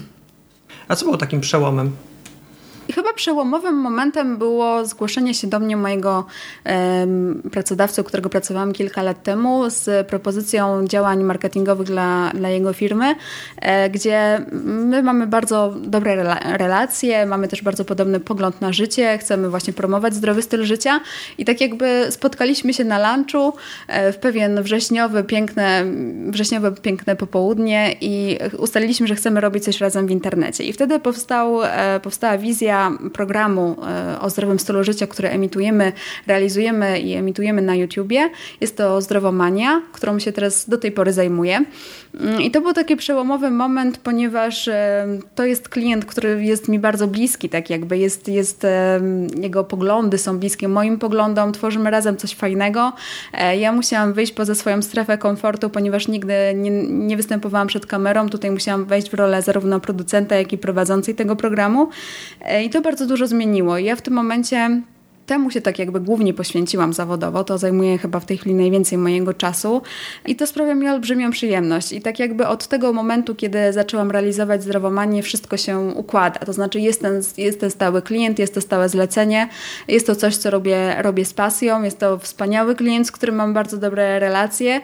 A 0.88 0.96
co 0.96 1.04
było 1.04 1.16
takim 1.16 1.40
przełomem? 1.40 1.92
I 2.90 2.92
chyba 2.92 3.12
przełomowym 3.12 3.74
momentem 3.74 4.36
było 4.36 4.86
zgłoszenie 4.86 5.34
się 5.34 5.46
do 5.46 5.60
mnie 5.60 5.76
mojego 5.76 6.26
pracodawcy, 7.52 8.00
u 8.00 8.04
którego 8.04 8.28
pracowałam 8.28 8.72
kilka 8.72 9.02
lat 9.02 9.22
temu, 9.22 9.70
z 9.70 10.06
propozycją 10.06 10.86
działań 10.86 11.22
marketingowych 11.22 11.86
dla, 11.86 12.30
dla 12.34 12.48
jego 12.48 12.72
firmy, 12.72 13.14
e, 13.56 13.90
gdzie 13.90 14.46
my 14.64 15.02
mamy 15.02 15.26
bardzo 15.26 15.74
dobre 15.82 16.16
rela 16.16 16.40
relacje, 16.56 17.26
mamy 17.26 17.48
też 17.48 17.62
bardzo 17.62 17.84
podobny 17.84 18.20
pogląd 18.20 18.60
na 18.60 18.72
życie, 18.72 19.18
chcemy 19.18 19.50
właśnie 19.50 19.72
promować 19.72 20.14
zdrowy 20.14 20.42
styl 20.42 20.64
życia 20.64 21.00
i 21.38 21.44
tak 21.44 21.60
jakby 21.60 22.06
spotkaliśmy 22.10 22.74
się 22.74 22.84
na 22.84 23.16
lunchu 23.16 23.52
e, 23.88 24.12
w 24.12 24.16
pewien 24.16 24.62
wrześniowy, 24.62 25.24
piękne, 25.24 25.84
wrześniowe, 26.26 26.72
piękne 26.72 27.16
popołudnie 27.16 27.94
i 28.00 28.38
ustaliliśmy, 28.58 29.06
że 29.06 29.14
chcemy 29.14 29.40
robić 29.40 29.64
coś 29.64 29.80
razem 29.80 30.06
w 30.06 30.10
internecie. 30.10 30.64
I 30.64 30.72
wtedy 30.72 31.00
powstał, 31.00 31.62
e, 31.62 32.00
powstała 32.00 32.38
wizja 32.38 32.79
programu 33.12 33.76
e, 33.86 34.20
o 34.20 34.30
zdrowym 34.30 34.58
stylu 34.58 34.84
życia, 34.84 35.06
który 35.06 35.28
emitujemy, 35.28 35.92
realizujemy 36.26 37.00
i 37.00 37.14
emitujemy 37.14 37.62
na 37.62 37.74
YouTubie. 37.74 38.30
Jest 38.60 38.76
to 38.76 39.00
Zdrowomania, 39.02 39.82
którą 39.92 40.18
się 40.18 40.32
teraz 40.32 40.68
do 40.68 40.78
tej 40.78 40.92
pory 40.92 41.12
zajmuję. 41.12 41.64
Mm, 42.20 42.40
I 42.40 42.50
to 42.50 42.60
był 42.60 42.72
taki 42.72 42.96
przełomowy 42.96 43.50
moment, 43.50 43.98
ponieważ 43.98 44.68
e, 44.68 45.06
to 45.34 45.44
jest 45.44 45.68
klient, 45.68 46.04
który 46.04 46.44
jest 46.44 46.68
mi 46.68 46.78
bardzo 46.78 47.06
bliski, 47.06 47.48
tak 47.48 47.70
jakby 47.70 47.98
jest, 47.98 48.28
jest 48.28 48.64
e, 48.64 49.00
jego 49.40 49.64
poglądy 49.64 50.18
są 50.18 50.38
bliskie 50.38 50.68
moim 50.68 50.98
poglądom, 50.98 51.52
tworzymy 51.52 51.90
razem 51.90 52.16
coś 52.16 52.34
fajnego. 52.34 52.92
Ja 53.58 53.72
musiałam 53.72 54.12
wyjść 54.12 54.32
poza 54.32 54.54
swoją 54.54 54.82
strefę 54.82 55.18
komfortu, 55.18 55.70
ponieważ 55.70 56.08
nigdy 56.08 56.34
nie, 56.54 56.70
nie 56.88 57.16
występowałam 57.16 57.66
przed 57.68 57.86
kamerą. 57.86 58.28
Tutaj 58.28 58.50
musiałam 58.50 58.84
wejść 58.84 59.10
w 59.10 59.14
rolę 59.14 59.42
zarówno 59.42 59.80
producenta, 59.80 60.36
jak 60.36 60.52
i 60.52 60.58
prowadzącej 60.58 61.14
tego 61.14 61.36
programu. 61.36 61.88
I 62.66 62.70
i 62.70 62.72
to 62.72 62.80
bardzo 62.80 63.06
dużo 63.06 63.26
zmieniło. 63.26 63.78
Ja 63.78 63.96
w 63.96 64.02
tym 64.02 64.14
momencie 64.14 64.82
temu 65.30 65.50
się 65.50 65.60
tak 65.60 65.78
jakby 65.78 66.00
głównie 66.00 66.34
poświęciłam 66.34 66.92
zawodowo, 66.92 67.44
to 67.44 67.58
zajmuje 67.58 67.98
chyba 67.98 68.20
w 68.20 68.26
tej 68.26 68.38
chwili 68.38 68.54
najwięcej 68.54 68.98
mojego 68.98 69.34
czasu 69.34 69.82
i 70.26 70.36
to 70.36 70.46
sprawia 70.46 70.74
mi 70.74 70.88
olbrzymią 70.88 71.30
przyjemność. 71.30 71.92
I 71.92 72.02
tak 72.02 72.18
jakby 72.18 72.46
od 72.46 72.66
tego 72.66 72.92
momentu, 72.92 73.34
kiedy 73.34 73.72
zaczęłam 73.72 74.10
realizować 74.10 74.62
zdrowomanię, 74.62 75.22
wszystko 75.22 75.56
się 75.56 75.78
układa. 75.78 76.40
To 76.40 76.52
znaczy 76.52 76.80
jest 76.80 77.00
ten, 77.00 77.22
jest 77.36 77.60
ten 77.60 77.70
stały 77.70 78.02
klient, 78.02 78.38
jest 78.38 78.54
to 78.54 78.60
stałe 78.60 78.88
zlecenie, 78.88 79.48
jest 79.88 80.06
to 80.06 80.16
coś, 80.16 80.36
co 80.36 80.50
robię, 80.50 81.02
robię 81.02 81.24
z 81.24 81.34
pasją, 81.34 81.82
jest 81.82 81.98
to 81.98 82.18
wspaniały 82.18 82.74
klient, 82.74 83.06
z 83.06 83.12
którym 83.12 83.34
mam 83.34 83.54
bardzo 83.54 83.76
dobre 83.78 84.18
relacje. 84.18 84.80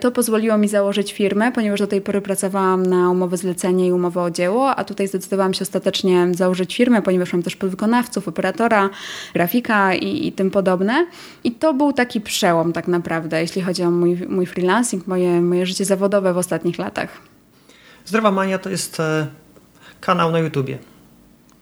To 0.00 0.10
pozwoliło 0.10 0.58
mi 0.58 0.68
założyć 0.68 1.12
firmę, 1.12 1.52
ponieważ 1.52 1.80
do 1.80 1.86
tej 1.86 2.00
pory 2.00 2.20
pracowałam 2.20 2.86
na 2.86 3.10
umowę 3.10 3.36
zlecenie 3.36 3.86
i 3.86 3.92
umowę 3.92 4.22
o 4.22 4.30
dzieło, 4.30 4.76
a 4.76 4.84
tutaj 4.84 5.08
zdecydowałam 5.08 5.54
się 5.54 5.62
ostatecznie 5.62 6.28
założyć 6.32 6.76
firmę, 6.76 7.02
ponieważ 7.02 7.32
mam 7.32 7.42
też 7.42 7.56
podwykonawców, 7.56 8.28
operatora, 8.28 8.90
grafika, 9.34 9.85
i, 9.94 10.26
i 10.26 10.32
tym 10.32 10.50
podobne. 10.50 11.06
I 11.44 11.52
to 11.52 11.74
był 11.74 11.92
taki 11.92 12.20
przełom 12.20 12.72
tak 12.72 12.88
naprawdę, 12.88 13.40
jeśli 13.40 13.62
chodzi 13.62 13.82
o 13.82 13.90
mój, 13.90 14.16
mój 14.28 14.46
freelancing, 14.46 15.06
moje, 15.06 15.40
moje 15.40 15.66
życie 15.66 15.84
zawodowe 15.84 16.32
w 16.32 16.38
ostatnich 16.38 16.78
latach. 16.78 17.08
Zdrowa 18.04 18.30
Mania 18.30 18.58
to 18.58 18.70
jest 18.70 19.00
e, 19.00 19.26
kanał 20.00 20.32
na 20.32 20.38
YouTubie. 20.38 20.78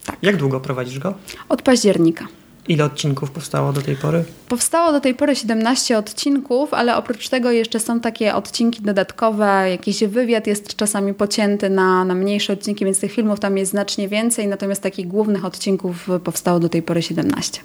Tak. 0.05 0.17
Jak 0.21 0.37
długo 0.37 0.59
prowadzisz 0.59 0.99
go? 0.99 1.13
Od 1.49 1.61
października. 1.61 2.27
Ile 2.67 2.85
odcinków 2.85 3.31
powstało 3.31 3.73
do 3.73 3.81
tej 3.81 3.95
pory? 3.95 4.23
Powstało 4.49 4.91
do 4.91 4.99
tej 5.01 5.15
pory 5.15 5.35
17 5.35 5.97
odcinków, 5.97 6.73
ale 6.73 6.95
oprócz 6.95 7.29
tego 7.29 7.51
jeszcze 7.51 7.79
są 7.79 7.99
takie 7.99 8.35
odcinki 8.35 8.81
dodatkowe, 8.81 9.69
jakiś 9.69 10.03
wywiad 10.03 10.47
jest 10.47 10.75
czasami 10.75 11.13
pocięty 11.13 11.69
na, 11.69 12.05
na 12.05 12.15
mniejsze 12.15 12.53
odcinki, 12.53 12.85
więc 12.85 12.99
tych 12.99 13.11
filmów 13.11 13.39
tam 13.39 13.57
jest 13.57 13.71
znacznie 13.71 14.07
więcej, 14.07 14.47
natomiast 14.47 14.81
takich 14.81 15.07
głównych 15.07 15.45
odcinków 15.45 16.07
powstało 16.23 16.59
do 16.59 16.69
tej 16.69 16.81
pory 16.81 17.01
17. 17.01 17.61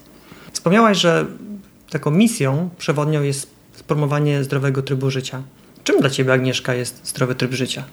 Wspomniałaś, 0.60 0.98
że 0.98 1.26
taką 1.90 2.10
misją 2.10 2.70
przewodnią 2.78 3.22
jest 3.22 3.50
promowanie 3.86 4.44
zdrowego 4.44 4.82
trybu 4.82 5.10
życia. 5.10 5.42
Czym 5.84 6.00
dla 6.00 6.10
Ciebie, 6.10 6.32
Agnieszka, 6.32 6.74
jest 6.74 7.06
zdrowy 7.06 7.34
tryb 7.34 7.52
życia? 7.52 7.84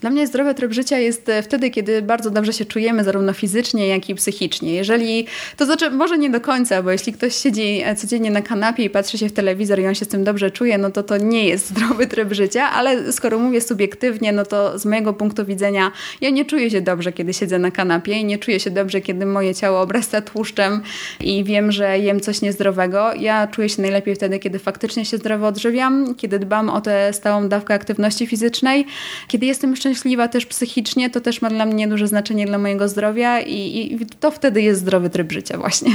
Dla 0.00 0.10
mnie 0.10 0.26
zdrowy 0.26 0.54
tryb 0.54 0.72
życia 0.72 0.98
jest 0.98 1.28
e, 1.28 1.42
wtedy, 1.42 1.70
kiedy 1.70 2.02
bardzo 2.02 2.30
dobrze 2.30 2.52
się 2.52 2.64
czujemy, 2.64 3.04
zarówno 3.04 3.32
fizycznie, 3.32 3.88
jak 3.88 4.08
i 4.08 4.14
psychicznie. 4.14 4.74
Jeżeli, 4.74 5.26
to 5.56 5.64
znaczy, 5.64 5.90
może 5.90 6.18
nie 6.18 6.30
do 6.30 6.40
końca, 6.40 6.82
bo 6.82 6.90
jeśli 6.90 7.12
ktoś 7.12 7.36
siedzi 7.36 7.82
e, 7.84 7.96
codziennie 7.96 8.30
na 8.30 8.42
kanapie 8.42 8.84
i 8.84 8.90
patrzy 8.90 9.18
się 9.18 9.28
w 9.28 9.32
telewizor 9.32 9.80
i 9.80 9.86
on 9.86 9.94
się 9.94 10.04
z 10.04 10.08
tym 10.08 10.24
dobrze 10.24 10.50
czuje, 10.50 10.78
no 10.78 10.90
to 10.90 11.02
to 11.02 11.16
nie 11.16 11.48
jest 11.48 11.66
zdrowy 11.76 12.06
tryb 12.06 12.32
życia, 12.32 12.70
ale 12.70 13.12
skoro 13.12 13.38
mówię 13.38 13.60
subiektywnie, 13.60 14.32
no 14.32 14.44
to 14.44 14.78
z 14.78 14.86
mojego 14.86 15.12
punktu 15.12 15.44
widzenia 15.44 15.92
ja 16.20 16.30
nie 16.30 16.44
czuję 16.44 16.70
się 16.70 16.80
dobrze, 16.80 17.12
kiedy 17.12 17.34
siedzę 17.34 17.58
na 17.58 17.70
kanapie 17.70 18.12
i 18.12 18.24
nie 18.24 18.38
czuję 18.38 18.60
się 18.60 18.70
dobrze, 18.70 19.00
kiedy 19.00 19.26
moje 19.26 19.54
ciało 19.54 19.80
obrasta 19.80 20.20
tłuszczem 20.20 20.80
i 21.20 21.44
wiem, 21.44 21.72
że 21.72 21.98
jem 21.98 22.20
coś 22.20 22.42
niezdrowego. 22.42 23.14
Ja 23.14 23.46
czuję 23.46 23.68
się 23.68 23.82
najlepiej 23.82 24.14
wtedy, 24.14 24.38
kiedy 24.38 24.58
faktycznie 24.58 25.04
się 25.04 25.16
zdrowo 25.16 25.46
odżywiam, 25.46 26.14
kiedy 26.14 26.38
dbam 26.38 26.70
o 26.70 26.80
tę 26.80 27.12
stałą 27.12 27.48
dawkę 27.48 27.74
aktywności 27.74 28.26
fizycznej, 28.26 28.86
kiedy 29.28 29.46
jestem 29.46 29.70
jeszcze 29.70 29.85
szczęśliwa 29.86 30.28
też 30.28 30.46
psychicznie, 30.46 31.10
to 31.10 31.20
też 31.20 31.42
ma 31.42 31.50
dla 31.50 31.66
mnie 31.66 31.88
duże 31.88 32.08
znaczenie 32.08 32.46
dla 32.46 32.58
mojego 32.58 32.88
zdrowia 32.88 33.40
i, 33.40 33.92
i 33.92 34.06
to 34.20 34.30
wtedy 34.30 34.62
jest 34.62 34.80
zdrowy 34.80 35.10
tryb 35.10 35.32
życia 35.32 35.58
właśnie. 35.58 35.90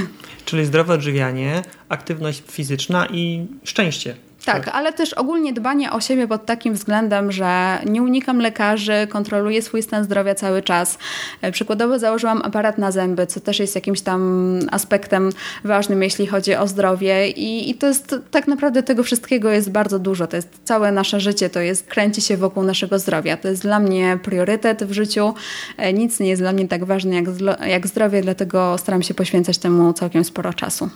Czyli 0.45 0.65
zdrowe 0.65 0.93
odżywianie, 0.93 1.61
aktywność 1.89 2.43
fizyczna 2.47 3.07
i 3.07 3.45
szczęście. 3.63 4.15
Tak, 4.45 4.67
ale 4.67 4.93
też 4.93 5.13
ogólnie 5.13 5.53
dbanie 5.53 5.91
o 5.91 6.01
siebie 6.01 6.27
pod 6.27 6.45
takim 6.45 6.73
względem, 6.73 7.31
że 7.31 7.79
nie 7.85 8.01
unikam 8.01 8.39
lekarzy, 8.39 9.07
kontroluję 9.09 9.61
swój 9.61 9.83
stan 9.83 10.03
zdrowia 10.03 10.35
cały 10.35 10.61
czas. 10.61 10.97
E, 11.41 11.51
przykładowo 11.51 11.99
założyłam 11.99 12.41
aparat 12.41 12.77
na 12.77 12.91
zęby, 12.91 13.27
co 13.27 13.39
też 13.39 13.59
jest 13.59 13.75
jakimś 13.75 14.01
tam 14.01 14.59
aspektem 14.71 15.29
ważnym, 15.63 16.03
jeśli 16.03 16.27
chodzi 16.27 16.55
o 16.55 16.67
zdrowie 16.67 17.29
i, 17.29 17.69
i 17.69 17.75
to 17.75 17.87
jest 17.87 18.15
tak 18.31 18.47
naprawdę 18.47 18.83
tego 18.83 19.03
wszystkiego 19.03 19.49
jest 19.49 19.71
bardzo 19.71 19.99
dużo. 19.99 20.27
To 20.27 20.35
jest 20.35 20.49
całe 20.63 20.91
nasze 20.91 21.19
życie, 21.19 21.49
to 21.49 21.59
jest 21.59 21.87
kręci 21.87 22.21
się 22.21 22.37
wokół 22.37 22.63
naszego 22.63 22.99
zdrowia. 22.99 23.37
To 23.37 23.47
jest 23.47 23.61
dla 23.61 23.79
mnie 23.79 24.19
priorytet 24.23 24.83
w 24.83 24.91
życiu. 24.91 25.33
E, 25.77 25.93
nic 25.93 26.19
nie 26.19 26.29
jest 26.29 26.41
dla 26.41 26.51
mnie 26.51 26.67
tak 26.67 26.85
ważne 26.85 27.15
jak, 27.15 27.25
jak 27.67 27.87
zdrowie, 27.87 28.21
dlatego 28.21 28.77
staram 28.77 29.03
się 29.03 29.13
poświęcać 29.13 29.57
temu 29.57 29.93
całkiem 29.93 30.23
sporo 30.23 30.53
czasu. 30.53 30.89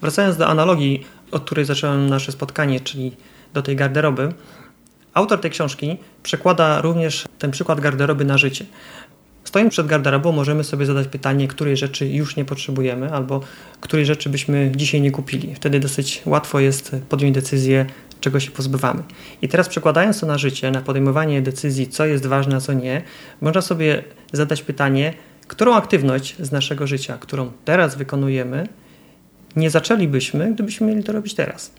Wracając 0.00 0.36
do 0.36 0.46
analogii 0.46 1.04
od 1.30 1.44
której 1.44 1.64
zacząłem 1.64 2.08
nasze 2.08 2.32
spotkanie, 2.32 2.80
czyli 2.80 3.16
do 3.54 3.62
tej 3.62 3.76
garderoby, 3.76 4.32
autor 5.14 5.40
tej 5.40 5.50
książki 5.50 5.96
przekłada 6.22 6.80
również 6.80 7.24
ten 7.38 7.50
przykład 7.50 7.80
garderoby 7.80 8.24
na 8.24 8.38
życie. 8.38 8.64
Stojąc 9.44 9.72
przed 9.72 9.86
garderobą 9.86 10.32
możemy 10.32 10.64
sobie 10.64 10.86
zadać 10.86 11.08
pytanie, 11.08 11.48
której 11.48 11.76
rzeczy 11.76 12.08
już 12.08 12.36
nie 12.36 12.44
potrzebujemy 12.44 13.12
albo 13.12 13.40
której 13.80 14.06
rzeczy 14.06 14.28
byśmy 14.28 14.72
dzisiaj 14.76 15.00
nie 15.00 15.10
kupili. 15.10 15.54
Wtedy 15.54 15.80
dosyć 15.80 16.22
łatwo 16.26 16.60
jest 16.60 16.96
podjąć 17.08 17.34
decyzję, 17.34 17.86
czego 18.20 18.40
się 18.40 18.50
pozbywamy. 18.50 19.02
I 19.42 19.48
teraz 19.48 19.68
przekładając 19.68 20.20
to 20.20 20.26
na 20.26 20.38
życie, 20.38 20.70
na 20.70 20.80
podejmowanie 20.80 21.42
decyzji, 21.42 21.88
co 21.88 22.06
jest 22.06 22.26
ważne, 22.26 22.56
a 22.56 22.60
co 22.60 22.72
nie, 22.72 23.02
można 23.40 23.62
sobie 23.62 24.04
zadać 24.32 24.62
pytanie, 24.62 25.14
którą 25.46 25.74
aktywność 25.74 26.36
z 26.40 26.52
naszego 26.52 26.86
życia, 26.86 27.18
którą 27.20 27.52
teraz 27.64 27.96
wykonujemy, 27.96 28.68
nie 29.58 29.70
zaczęlibyśmy, 29.70 30.52
gdybyśmy 30.54 30.86
mieli 30.86 31.04
to 31.04 31.12
robić 31.12 31.34
teraz. 31.34 31.72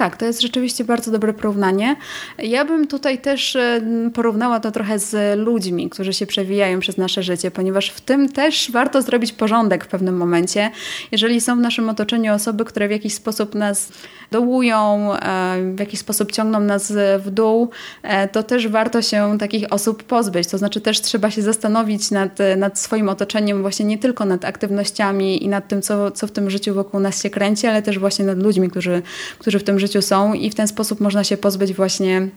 Tak, 0.00 0.16
to 0.16 0.26
jest 0.26 0.40
rzeczywiście 0.40 0.84
bardzo 0.84 1.10
dobre 1.10 1.32
porównanie. 1.32 1.96
Ja 2.38 2.64
bym 2.64 2.86
tutaj 2.86 3.18
też 3.18 3.56
e, 3.56 3.80
porównała 4.14 4.60
to 4.60 4.70
trochę 4.70 4.98
z 4.98 5.38
ludźmi, 5.38 5.90
którzy 5.90 6.12
się 6.12 6.26
przewijają 6.26 6.80
przez 6.80 6.96
nasze 6.96 7.22
życie, 7.22 7.50
ponieważ 7.50 7.90
w 7.90 8.00
tym 8.00 8.28
też 8.28 8.70
warto 8.70 9.02
zrobić 9.02 9.32
porządek 9.32 9.84
w 9.84 9.88
pewnym 9.88 10.16
momencie. 10.16 10.70
Jeżeli 11.12 11.40
są 11.40 11.56
w 11.56 11.60
naszym 11.60 11.88
otoczeniu 11.88 12.34
osoby, 12.34 12.64
które 12.64 12.88
w 12.88 12.90
jakiś 12.90 13.14
sposób 13.14 13.54
nas 13.54 13.88
dołują, 14.30 15.12
e, 15.14 15.74
w 15.74 15.80
jakiś 15.80 16.00
sposób 16.00 16.32
ciągną 16.32 16.60
nas 16.60 16.92
w 17.18 17.30
dół, 17.30 17.70
e, 18.02 18.28
to 18.28 18.42
też 18.42 18.68
warto 18.68 19.02
się 19.02 19.38
takich 19.38 19.72
osób 19.72 20.02
pozbyć. 20.02 20.48
To 20.48 20.58
znaczy 20.58 20.80
też 20.80 21.00
trzeba 21.00 21.30
się 21.30 21.42
zastanowić 21.42 22.10
nad, 22.10 22.38
nad 22.56 22.78
swoim 22.78 23.08
otoczeniem, 23.08 23.62
właśnie 23.62 23.86
nie 23.86 23.98
tylko 23.98 24.24
nad 24.24 24.44
aktywnościami 24.44 25.44
i 25.44 25.48
nad 25.48 25.68
tym, 25.68 25.82
co, 25.82 26.10
co 26.10 26.26
w 26.26 26.30
tym 26.30 26.50
życiu 26.50 26.74
wokół 26.74 27.00
nas 27.00 27.22
się 27.22 27.30
kręci, 27.30 27.66
ale 27.66 27.82
też 27.82 27.98
właśnie 27.98 28.24
nad 28.24 28.38
ludźmi, 28.38 28.70
którzy, 28.70 29.02
którzy 29.38 29.58
w 29.58 29.64
tym 29.64 29.78
życiu 29.78 29.89
życiu 29.90 30.02
są 30.02 30.34
i 30.34 30.50
w 30.50 30.54
ten 30.54 30.68
sposób 30.68 31.00
można 31.00 31.24
się 31.24 31.36
pozbyć 31.36 31.74
właśnie 31.74 32.28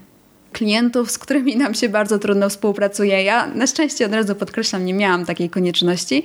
klientów, 0.52 1.10
z 1.10 1.18
którymi 1.18 1.56
nam 1.56 1.74
się 1.74 1.88
bardzo 1.88 2.18
trudno 2.18 2.48
współpracuje. 2.48 3.22
Ja 3.22 3.46
na 3.46 3.66
szczęście 3.66 4.06
od 4.06 4.12
razu 4.12 4.34
podkreślam, 4.34 4.84
nie 4.84 4.94
miałam 4.94 5.26
takiej 5.26 5.50
konieczności, 5.50 6.24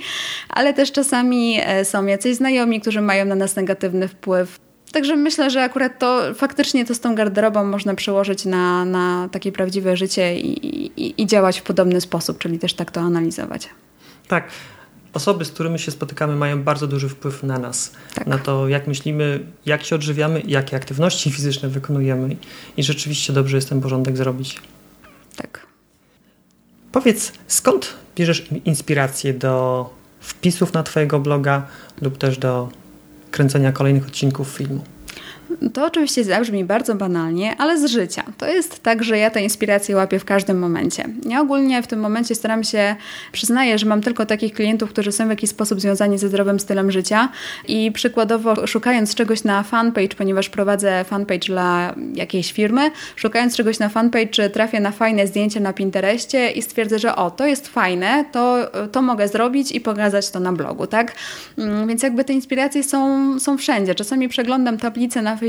ale 0.49 0.73
też 0.73 0.91
czasami 0.91 1.59
e, 1.63 1.85
są 1.85 2.05
jacyś 2.05 2.35
znajomi, 2.35 2.81
którzy 2.81 3.01
mają 3.01 3.25
na 3.25 3.35
nas 3.35 3.55
negatywny 3.55 4.07
wpływ. 4.07 4.59
Także 4.91 5.15
myślę, 5.15 5.49
że 5.49 5.63
akurat 5.63 5.99
to 5.99 6.33
faktycznie 6.35 6.85
to 6.85 6.95
z 6.95 6.99
tą 6.99 7.15
garderobą 7.15 7.63
można 7.63 7.95
przełożyć 7.95 8.45
na, 8.45 8.85
na 8.85 9.29
takie 9.31 9.51
prawdziwe 9.51 9.97
życie 9.97 10.39
i, 10.39 10.67
i, 11.05 11.21
i 11.21 11.27
działać 11.27 11.59
w 11.59 11.63
podobny 11.63 12.01
sposób, 12.01 12.37
czyli 12.37 12.59
też 12.59 12.73
tak 12.73 12.91
to 12.91 13.01
analizować. 13.01 13.69
Tak 14.27 14.43
osoby, 15.13 15.45
z 15.45 15.51
którymi 15.51 15.79
się 15.79 15.91
spotykamy, 15.91 16.35
mają 16.35 16.63
bardzo 16.63 16.87
duży 16.87 17.09
wpływ 17.09 17.43
na 17.43 17.59
nas, 17.59 17.91
tak. 18.13 18.27
na 18.27 18.37
to, 18.37 18.67
jak 18.67 18.87
myślimy, 18.87 19.39
jak 19.65 19.83
się 19.83 19.95
odżywiamy, 19.95 20.41
jakie 20.47 20.77
aktywności 20.77 21.31
fizyczne 21.35 21.69
wykonujemy 21.69 22.35
i 22.77 22.83
rzeczywiście 22.83 23.33
dobrze 23.33 23.57
jest 23.57 23.69
ten 23.69 23.81
porządek 23.81 24.17
zrobić. 24.17 24.61
Tak. 25.35 25.67
Powiedz, 26.91 27.31
skąd 27.47 27.93
bierzesz 28.15 28.47
inspirację 28.65 29.33
do 29.33 29.89
wpisów 30.19 30.73
na 30.73 30.83
Twojego 30.83 31.19
bloga 31.19 31.67
lub 32.01 32.17
też 32.17 32.37
do 32.37 32.69
kręcenia 33.31 33.71
kolejnych 33.71 34.07
odcinków 34.07 34.47
filmu? 34.47 34.83
To 35.73 35.85
oczywiście 35.85 36.23
zabrzmi 36.23 36.65
bardzo 36.65 36.95
banalnie, 36.95 37.55
ale 37.57 37.79
z 37.79 37.91
życia. 37.91 38.23
To 38.37 38.47
jest 38.47 38.83
tak, 38.83 39.03
że 39.03 39.17
ja 39.17 39.29
tę 39.29 39.41
inspirację 39.41 39.95
łapię 39.95 40.19
w 40.19 40.25
każdym 40.25 40.59
momencie. 40.59 41.03
Ja 41.25 41.41
ogólnie 41.41 41.83
w 41.83 41.87
tym 41.87 41.99
momencie 41.99 42.35
staram 42.35 42.63
się, 42.63 42.95
przyznaję, 43.31 43.77
że 43.77 43.85
mam 43.85 44.01
tylko 44.01 44.25
takich 44.25 44.53
klientów, 44.53 44.89
którzy 44.89 45.11
są 45.11 45.27
w 45.27 45.29
jakiś 45.29 45.49
sposób 45.49 45.81
związani 45.81 46.17
ze 46.17 46.27
zdrowym 46.27 46.59
stylem 46.59 46.91
życia 46.91 47.29
i 47.67 47.91
przykładowo 47.91 48.67
szukając 48.67 49.15
czegoś 49.15 49.43
na 49.43 49.63
fanpage, 49.63 50.15
ponieważ 50.17 50.49
prowadzę 50.49 51.03
fanpage 51.03 51.47
dla 51.47 51.95
jakiejś 52.13 52.51
firmy, 52.51 52.91
szukając 53.15 53.55
czegoś 53.55 53.79
na 53.79 53.89
fanpage 53.89 54.49
trafię 54.49 54.79
na 54.79 54.91
fajne 54.91 55.27
zdjęcie 55.27 55.59
na 55.59 55.73
Pinterestie 55.73 56.51
i 56.51 56.61
stwierdzę, 56.61 56.99
że 56.99 57.15
o, 57.15 57.31
to 57.31 57.45
jest 57.45 57.67
fajne, 57.67 58.25
to, 58.31 58.71
to 58.91 59.01
mogę 59.01 59.27
zrobić 59.27 59.71
i 59.71 59.81
pokazać 59.81 60.31
to 60.31 60.39
na 60.39 60.53
blogu, 60.53 60.87
tak? 60.87 61.15
Mm, 61.57 61.87
więc 61.87 62.03
jakby 62.03 62.23
te 62.23 62.33
inspiracje 62.33 62.83
są, 62.83 63.39
są 63.39 63.57
wszędzie. 63.57 63.95
Czasami 63.95 64.29
przeglądam 64.29 64.77
tablicę 64.77 65.21
na 65.21 65.37
Facebooku 65.37 65.48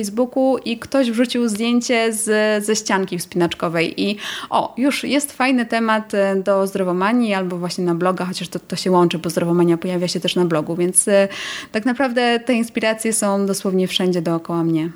i 0.64 0.78
ktoś 0.78 1.10
wrzucił 1.10 1.48
zdjęcie 1.48 2.12
z, 2.12 2.64
ze 2.64 2.76
ścianki 2.76 3.18
wspinaczkowej 3.18 4.02
i 4.02 4.16
o, 4.50 4.74
już 4.76 5.04
jest 5.04 5.32
fajny 5.32 5.66
temat 5.66 6.14
e, 6.14 6.36
do 6.36 6.66
zdrowomanii 6.66 7.34
albo 7.34 7.56
właśnie 7.56 7.84
na 7.84 7.94
bloga, 7.94 8.24
chociaż 8.24 8.48
to, 8.48 8.58
to 8.58 8.76
się 8.76 8.90
łączy, 8.90 9.18
bo 9.18 9.30
zdrowomania 9.30 9.76
pojawia 9.76 10.08
się 10.08 10.20
też 10.20 10.36
na 10.36 10.44
blogu, 10.44 10.76
więc 10.76 11.08
e, 11.08 11.28
tak 11.72 11.84
naprawdę 11.84 12.40
te 12.40 12.54
inspiracje 12.54 13.12
są 13.12 13.46
dosłownie 13.46 13.88
wszędzie 13.88 14.22
dookoła 14.22 14.64
mnie. 14.64 14.90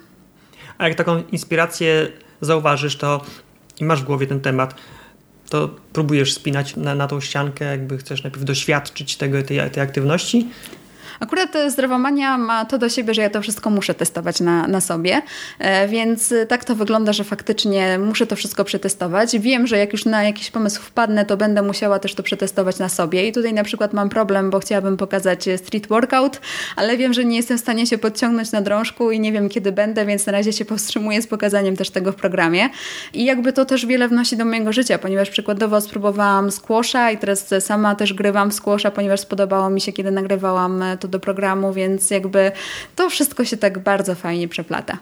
A 0.79 0.89
jak 0.89 0.97
taką 0.97 1.23
inspirację 1.33 2.09
zauważysz, 2.41 2.97
to 2.97 3.21
i 3.81 3.85
masz 3.85 4.03
w 4.03 4.05
głowie 4.05 4.27
ten 4.27 4.41
temat, 4.41 4.75
to 5.49 5.71
próbujesz 5.93 6.33
spinać 6.33 6.77
na, 6.77 6.95
na 6.95 7.07
tą 7.07 7.21
ściankę, 7.21 7.65
jakby 7.65 7.99
chcesz 7.99 8.23
najpierw 8.23 8.45
doświadczyć 8.45 9.17
tego, 9.17 9.43
tej, 9.43 9.71
tej 9.71 9.83
aktywności? 9.83 10.49
Akurat 11.21 11.51
zdrowomania 11.69 12.39
ma 12.39 12.65
to 12.65 12.79
do 12.79 12.89
siebie, 12.89 13.15
że 13.15 13.23
ja 13.23 13.31
to 13.31 13.43
wszystko 13.43 13.71
muszę 13.71 13.95
testować 13.95 14.41
na, 14.41 14.67
na 14.67 14.81
sobie, 14.81 15.23
e, 15.59 15.89
więc 15.89 16.35
tak 16.49 16.65
to 16.65 16.75
wygląda, 16.75 17.13
że 17.13 17.25
faktycznie 17.25 17.99
muszę 17.99 18.27
to 18.27 18.37
wszystko 18.37 18.65
przetestować. 18.65 19.39
Wiem, 19.39 19.67
że 19.67 19.79
jak 19.79 19.93
już 19.93 20.05
na 20.05 20.25
jakiś 20.25 20.51
pomysł 20.51 20.83
wpadnę, 20.83 21.25
to 21.25 21.37
będę 21.37 21.63
musiała 21.63 21.99
też 21.99 22.15
to 22.15 22.23
przetestować 22.23 22.79
na 22.79 22.89
sobie 22.89 23.29
i 23.29 23.33
tutaj 23.33 23.53
na 23.53 23.65
przykład 23.65 23.93
mam 23.93 24.09
problem, 24.09 24.51
bo 24.51 24.61
chciałabym 24.61 24.97
pokazać 24.97 25.45
street 25.57 25.87
workout, 25.87 26.41
ale 26.77 26.97
wiem, 26.97 27.15
że 27.15 27.25
nie 27.25 27.37
jestem 27.37 27.59
w 27.59 27.61
stanie 27.61 27.87
się 27.87 27.99
podciągnąć 27.99 28.53
na 28.53 28.61
drążku 28.61 29.11
i 29.11 29.21
nie 29.21 29.33
wiem 29.33 29.49
kiedy 29.49 29.73
będę, 29.73 30.07
więc 30.07 30.27
na 30.27 30.33
razie 30.33 30.53
się 30.53 30.65
powstrzymuję 30.65 31.23
z 31.23 31.27
pokazaniem 31.27 31.77
też 31.77 31.91
tego 31.91 32.13
w 32.13 32.17
programie. 32.17 32.69
I 33.15 33.25
jakby 33.25 33.53
to 33.53 33.65
też 33.65 33.87
wiele 33.87 34.09
wnosi 34.09 34.37
do 34.37 34.45
mojego 34.45 34.73
życia, 34.73 34.99
ponieważ 34.99 35.31
przykładowo 35.31 35.81
spróbowałam 35.81 36.51
squasha 36.51 37.11
i 37.11 37.19
teraz 37.19 37.55
sama 37.61 37.95
też 37.95 38.15
grywam 38.15 38.53
squasha, 38.53 38.91
ponieważ 38.91 39.21
spodobało 39.21 39.71
mi 39.71 39.81
się, 39.81 39.93
kiedy 39.93 40.11
nagrywałam 40.11 40.85
to 41.05 41.09
do 41.09 41.21
programu, 41.21 41.73
więc 41.73 42.11
jakby 42.11 42.53
to 42.97 43.11
wszystko 43.11 43.45
się 43.45 43.57
tak 43.57 43.79
bardzo 43.79 44.15
fajnie 44.15 44.49
przeplata. 44.49 44.99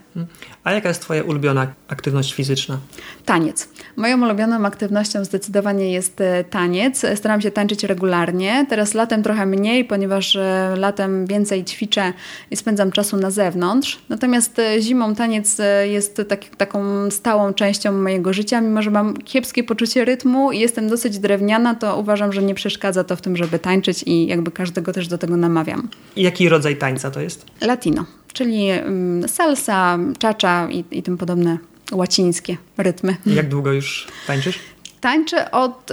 A 0.64 0.72
jaka 0.72 0.88
jest 0.88 1.02
Twoja 1.02 1.22
ulubiona 1.22 1.66
aktywność 1.88 2.34
fizyczna? 2.34 2.78
Taniec. 3.24 3.68
Moją 3.96 4.22
ulubioną 4.22 4.66
aktywnością 4.66 5.24
zdecydowanie 5.24 5.92
jest 5.92 6.20
e, 6.20 6.44
taniec. 6.44 7.02
Staram 7.14 7.40
się 7.40 7.50
tańczyć 7.50 7.84
regularnie. 7.84 8.66
Teraz 8.68 8.94
latem 8.94 9.22
trochę 9.22 9.46
mniej, 9.46 9.84
ponieważ 9.84 10.36
e, 10.36 10.74
latem 10.78 11.26
więcej 11.26 11.64
ćwiczę 11.64 12.12
i 12.50 12.56
spędzam 12.56 12.92
czasu 12.92 13.16
na 13.16 13.30
zewnątrz. 13.30 13.98
Natomiast 14.08 14.58
e, 14.58 14.80
zimą 14.80 15.14
taniec 15.14 15.56
jest 15.84 16.22
tak, 16.28 16.44
taką 16.44 17.10
stałą 17.10 17.54
częścią 17.54 17.92
mojego 17.92 18.32
życia. 18.32 18.60
Mimo, 18.60 18.82
że 18.82 18.90
mam 18.90 19.16
kiepskie 19.16 19.64
poczucie 19.64 20.04
rytmu 20.04 20.52
i 20.52 20.58
jestem 20.58 20.88
dosyć 20.88 21.18
drewniana, 21.18 21.74
to 21.74 21.98
uważam, 21.98 22.32
że 22.32 22.42
nie 22.42 22.54
przeszkadza 22.54 23.04
to 23.04 23.16
w 23.16 23.20
tym, 23.20 23.36
żeby 23.36 23.58
tańczyć 23.58 24.02
i 24.06 24.26
jakby 24.26 24.50
każdego 24.50 24.92
też 24.92 25.08
do 25.08 25.18
tego 25.18 25.36
namawiam. 25.36 25.88
Jaki 26.16 26.48
rodzaj 26.48 26.76
tańca 26.76 27.10
to 27.10 27.20
jest? 27.20 27.46
Latino, 27.60 28.04
czyli 28.32 28.70
mm, 28.70 29.28
salsa, 29.28 29.98
czacza 30.18 30.68
i, 30.70 30.84
i 30.90 31.02
tym 31.02 31.18
podobne 31.18 31.58
łacińskie 31.92 32.56
rytmy. 32.78 33.16
Jak 33.26 33.48
długo 33.48 33.72
już 33.72 34.08
tańczysz? 34.26 34.58
Tańczę 35.00 35.50
od, 35.50 35.90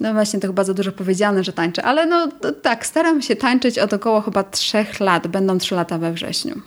no 0.00 0.12
właśnie 0.12 0.40
to 0.40 0.46
chyba 0.46 0.64
za 0.64 0.74
dużo 0.74 0.92
powiedziane, 0.92 1.44
że 1.44 1.52
tańczę, 1.52 1.82
ale 1.82 2.06
no 2.06 2.28
tak, 2.62 2.86
staram 2.86 3.22
się 3.22 3.36
tańczyć 3.36 3.78
od 3.78 3.92
około 3.92 4.20
chyba 4.20 4.42
trzech 4.42 5.00
lat, 5.00 5.26
będą 5.26 5.58
trzy 5.58 5.74
lata 5.74 5.98
we 5.98 6.12
wrześniu. 6.12 6.60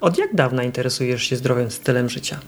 Od 0.00 0.18
jak 0.18 0.34
dawna 0.34 0.62
interesujesz 0.62 1.22
się 1.22 1.36
zdrowym 1.36 1.70
stylem 1.70 2.08
życia? 2.08 2.38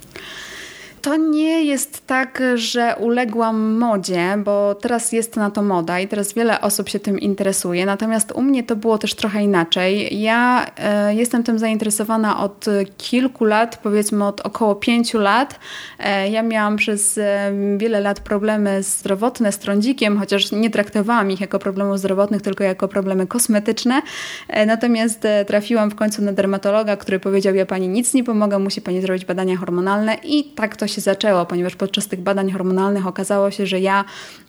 To 1.02 1.16
nie 1.16 1.64
jest 1.64 2.06
tak, 2.06 2.42
że 2.54 2.96
uległam 2.98 3.78
modzie, 3.78 4.36
bo 4.44 4.74
teraz 4.74 5.12
jest 5.12 5.36
na 5.36 5.50
to 5.50 5.62
moda 5.62 6.00
i 6.00 6.08
teraz 6.08 6.32
wiele 6.32 6.60
osób 6.60 6.88
się 6.88 7.00
tym 7.00 7.20
interesuje. 7.20 7.86
Natomiast 7.86 8.32
u 8.32 8.42
mnie 8.42 8.62
to 8.62 8.76
było 8.76 8.98
też 8.98 9.14
trochę 9.14 9.42
inaczej. 9.42 10.20
Ja 10.20 10.66
e, 10.76 11.14
jestem 11.14 11.42
tym 11.42 11.58
zainteresowana 11.58 12.44
od 12.44 12.66
kilku 12.98 13.44
lat, 13.44 13.76
powiedzmy 13.82 14.26
od 14.26 14.40
około 14.40 14.74
pięciu 14.74 15.18
lat. 15.18 15.60
E, 15.98 16.30
ja 16.30 16.42
miałam 16.42 16.76
przez 16.76 17.18
e, 17.18 17.52
wiele 17.76 18.00
lat 18.00 18.20
problemy 18.20 18.82
zdrowotne 18.82 19.52
z 19.52 19.58
trądzikiem, 19.58 20.18
chociaż 20.18 20.52
nie 20.52 20.70
traktowałam 20.70 21.30
ich 21.30 21.40
jako 21.40 21.58
problemów 21.58 21.98
zdrowotnych, 21.98 22.42
tylko 22.42 22.64
jako 22.64 22.88
problemy 22.88 23.26
kosmetyczne. 23.26 24.02
E, 24.48 24.66
natomiast 24.66 25.24
e, 25.24 25.44
trafiłam 25.44 25.90
w 25.90 25.94
końcu 25.94 26.22
na 26.22 26.32
dermatologa, 26.32 26.96
który 26.96 27.20
powiedział: 27.20 27.54
Ja 27.54 27.66
pani 27.66 27.88
nic 27.88 28.14
nie 28.14 28.24
pomogę, 28.24 28.58
musi 28.58 28.80
pani 28.80 29.00
zrobić 29.02 29.24
badania 29.24 29.56
hormonalne 29.56 30.16
i 30.24 30.44
tak 30.44 30.76
to 30.76 30.89
się 30.90 31.00
zaczęło, 31.00 31.46
ponieważ 31.46 31.76
podczas 31.76 32.08
tych 32.08 32.20
badań 32.20 32.52
hormonalnych 32.52 33.06
okazało 33.06 33.50
się, 33.50 33.66
że 33.66 33.80
ja 33.80 34.04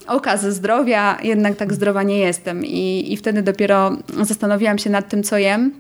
okaz 0.08 0.46
zdrowia 0.46 1.18
jednak 1.24 1.56
tak 1.56 1.74
zdrowa 1.74 2.04
nie 2.04 2.18
jestem. 2.18 2.66
I, 2.66 3.14
i 3.14 3.18
wtedy 3.18 3.42
dopiero 3.42 3.92
zastanowiłam 4.22 4.78
się 4.78 4.90
nad 4.90 5.10
tym, 5.10 5.24
co 5.24 5.38
jem 5.38 5.72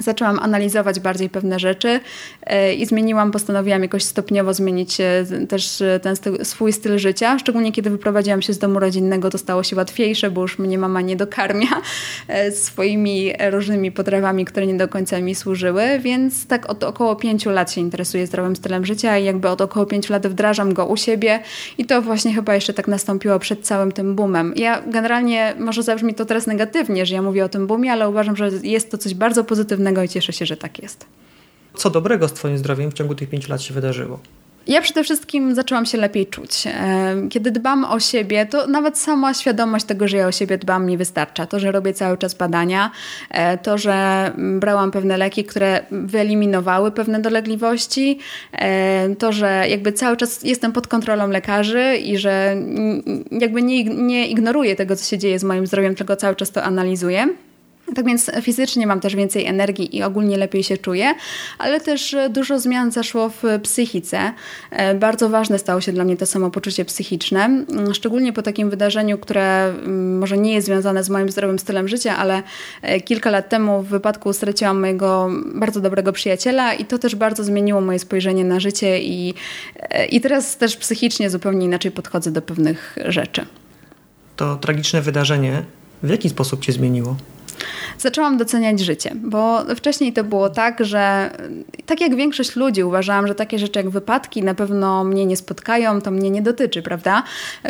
zaczęłam 0.00 0.38
analizować 0.38 1.00
bardziej 1.00 1.30
pewne 1.30 1.58
rzeczy 1.58 2.00
e, 2.42 2.74
i 2.74 2.86
zmieniłam, 2.86 3.30
postanowiłam 3.30 3.82
jakoś 3.82 4.04
stopniowo 4.04 4.54
zmienić 4.54 5.00
e, 5.00 5.24
też 5.48 5.82
e, 5.82 6.00
ten 6.00 6.16
styl, 6.16 6.44
swój 6.44 6.72
styl 6.72 6.98
życia. 6.98 7.38
Szczególnie 7.38 7.72
kiedy 7.72 7.90
wyprowadziłam 7.90 8.42
się 8.42 8.52
z 8.52 8.58
domu 8.58 8.80
rodzinnego, 8.80 9.30
to 9.30 9.38
stało 9.38 9.62
się 9.62 9.76
łatwiejsze, 9.76 10.30
bo 10.30 10.40
już 10.42 10.58
mnie 10.58 10.78
mama 10.78 11.00
nie 11.00 11.16
dokarmia 11.16 11.68
swoimi 12.50 13.32
różnymi 13.50 13.92
potrawami, 13.92 14.44
które 14.44 14.66
nie 14.66 14.76
do 14.76 14.88
końca 14.88 15.20
mi 15.20 15.34
służyły, 15.34 15.82
więc 15.98 16.46
tak 16.46 16.70
od 16.70 16.84
około 16.84 17.16
pięciu 17.16 17.50
lat 17.50 17.72
się 17.72 17.80
interesuję 17.80 18.26
zdrowym 18.26 18.56
stylem 18.56 18.86
życia 18.86 19.18
i 19.18 19.24
jakby 19.24 19.48
od 19.48 19.60
około 19.60 19.86
pięciu 19.86 20.12
lat 20.12 20.26
wdrażam 20.26 20.74
go 20.74 20.86
u 20.86 20.96
siebie 20.96 21.40
i 21.78 21.84
to 21.84 22.02
właśnie 22.02 22.34
chyba 22.34 22.54
jeszcze 22.54 22.72
tak 22.72 22.88
nastąpiło 22.88 23.38
przed 23.38 23.66
całym 23.66 23.92
tym 23.92 24.14
boomem. 24.14 24.52
Ja 24.56 24.82
generalnie, 24.86 25.54
może 25.58 25.82
zabrzmi 25.82 26.14
to 26.14 26.24
teraz 26.24 26.46
negatywnie, 26.46 27.06
że 27.06 27.14
ja 27.14 27.22
mówię 27.22 27.44
o 27.44 27.48
tym 27.48 27.66
boomie, 27.66 27.92
ale 27.92 28.08
uważam, 28.08 28.36
że 28.36 28.50
jest 28.62 28.90
to 28.90 28.98
coś 28.98 29.14
bardzo 29.14 29.44
pozytywnego 29.44 29.77
i 30.04 30.08
cieszę 30.08 30.32
się, 30.32 30.46
że 30.46 30.56
tak 30.56 30.82
jest. 30.82 31.06
Co 31.74 31.90
dobrego 31.90 32.28
z 32.28 32.32
Twoim 32.32 32.58
zdrowiem 32.58 32.90
w 32.90 32.94
ciągu 32.94 33.14
tych 33.14 33.28
pięciu 33.28 33.50
lat 33.50 33.62
się 33.62 33.74
wydarzyło? 33.74 34.20
Ja 34.68 34.82
przede 34.82 35.04
wszystkim 35.04 35.54
zaczęłam 35.54 35.86
się 35.86 35.98
lepiej 35.98 36.26
czuć. 36.26 36.66
E, 36.66 37.14
kiedy 37.30 37.50
dbam 37.50 37.84
o 37.84 38.00
siebie, 38.00 38.46
to 38.46 38.66
nawet 38.66 38.98
sama 38.98 39.34
świadomość 39.34 39.84
tego, 39.84 40.08
że 40.08 40.16
ja 40.16 40.26
o 40.26 40.32
siebie 40.32 40.58
dbam, 40.58 40.86
mi 40.86 40.96
wystarcza. 40.96 41.46
To, 41.46 41.60
że 41.60 41.72
robię 41.72 41.92
cały 41.92 42.18
czas 42.18 42.34
badania, 42.34 42.90
e, 43.30 43.58
to, 43.58 43.78
że 43.78 44.30
brałam 44.36 44.90
pewne 44.90 45.16
leki, 45.16 45.44
które 45.44 45.82
wyeliminowały 45.90 46.92
pewne 46.92 47.20
dolegliwości, 47.20 48.18
e, 48.52 49.14
to, 49.16 49.32
że 49.32 49.64
jakby 49.68 49.92
cały 49.92 50.16
czas 50.16 50.42
jestem 50.42 50.72
pod 50.72 50.86
kontrolą 50.86 51.28
lekarzy 51.28 51.96
i 51.96 52.18
że 52.18 52.56
jakby 53.30 53.62
nie, 53.62 53.84
nie 53.84 54.28
ignoruję 54.28 54.76
tego, 54.76 54.96
co 54.96 55.04
się 55.04 55.18
dzieje 55.18 55.38
z 55.38 55.44
moim 55.44 55.66
zdrowiem, 55.66 55.94
tylko 55.94 56.16
cały 56.16 56.36
czas 56.36 56.50
to 56.50 56.62
analizuję. 56.62 57.28
Tak 57.94 58.06
więc 58.06 58.30
fizycznie 58.42 58.86
mam 58.86 59.00
też 59.00 59.16
więcej 59.16 59.46
energii 59.46 59.96
i 59.96 60.02
ogólnie 60.02 60.36
lepiej 60.36 60.62
się 60.62 60.76
czuję, 60.76 61.14
ale 61.58 61.80
też 61.80 62.16
dużo 62.30 62.58
zmian 62.58 62.92
zaszło 62.92 63.28
w 63.28 63.42
psychice. 63.62 64.32
E, 64.70 64.94
bardzo 64.94 65.28
ważne 65.28 65.58
stało 65.58 65.80
się 65.80 65.92
dla 65.92 66.04
mnie 66.04 66.16
to 66.16 66.26
samopoczucie 66.26 66.84
psychiczne, 66.84 67.44
mm, 67.44 67.94
szczególnie 67.94 68.32
po 68.32 68.42
takim 68.42 68.70
wydarzeniu, 68.70 69.18
które 69.18 69.64
mm, 69.64 70.18
może 70.18 70.38
nie 70.38 70.52
jest 70.52 70.66
związane 70.66 71.04
z 71.04 71.10
moim 71.10 71.30
zdrowym 71.30 71.58
stylem 71.58 71.88
życia, 71.88 72.16
ale 72.16 72.42
e, 72.82 73.00
kilka 73.00 73.30
lat 73.30 73.48
temu 73.48 73.82
w 73.82 73.88
wypadku 73.88 74.32
straciłam 74.32 74.80
mojego 74.80 75.30
bardzo 75.54 75.80
dobrego 75.80 76.12
przyjaciela 76.12 76.74
i 76.74 76.84
to 76.84 76.98
też 76.98 77.14
bardzo 77.14 77.44
zmieniło 77.44 77.80
moje 77.80 77.98
spojrzenie 77.98 78.44
na 78.44 78.60
życie 78.60 79.02
i, 79.02 79.34
e, 79.80 80.06
i 80.06 80.20
teraz 80.20 80.56
też 80.56 80.76
psychicznie 80.76 81.30
zupełnie 81.30 81.66
inaczej 81.66 81.90
podchodzę 81.90 82.30
do 82.30 82.42
pewnych 82.42 82.98
rzeczy. 83.06 83.46
To 84.36 84.56
tragiczne 84.56 85.02
wydarzenie 85.02 85.62
w 86.02 86.10
jaki 86.10 86.28
sposób 86.28 86.60
cię 86.60 86.72
zmieniło? 86.72 87.16
Zaczęłam 87.98 88.36
doceniać 88.36 88.80
życie, 88.80 89.10
bo 89.14 89.64
wcześniej 89.76 90.12
to 90.12 90.24
było 90.24 90.50
tak, 90.50 90.84
że 90.84 91.30
tak 91.86 92.00
jak 92.00 92.16
większość 92.16 92.56
ludzi 92.56 92.84
uważałam, 92.84 93.26
że 93.26 93.34
takie 93.34 93.58
rzeczy 93.58 93.78
jak 93.78 93.90
wypadki 93.90 94.42
na 94.42 94.54
pewno 94.54 95.04
mnie 95.04 95.26
nie 95.26 95.36
spotkają, 95.36 96.00
to 96.00 96.10
mnie 96.10 96.30
nie 96.30 96.42
dotyczy, 96.42 96.82
prawda? 96.82 97.22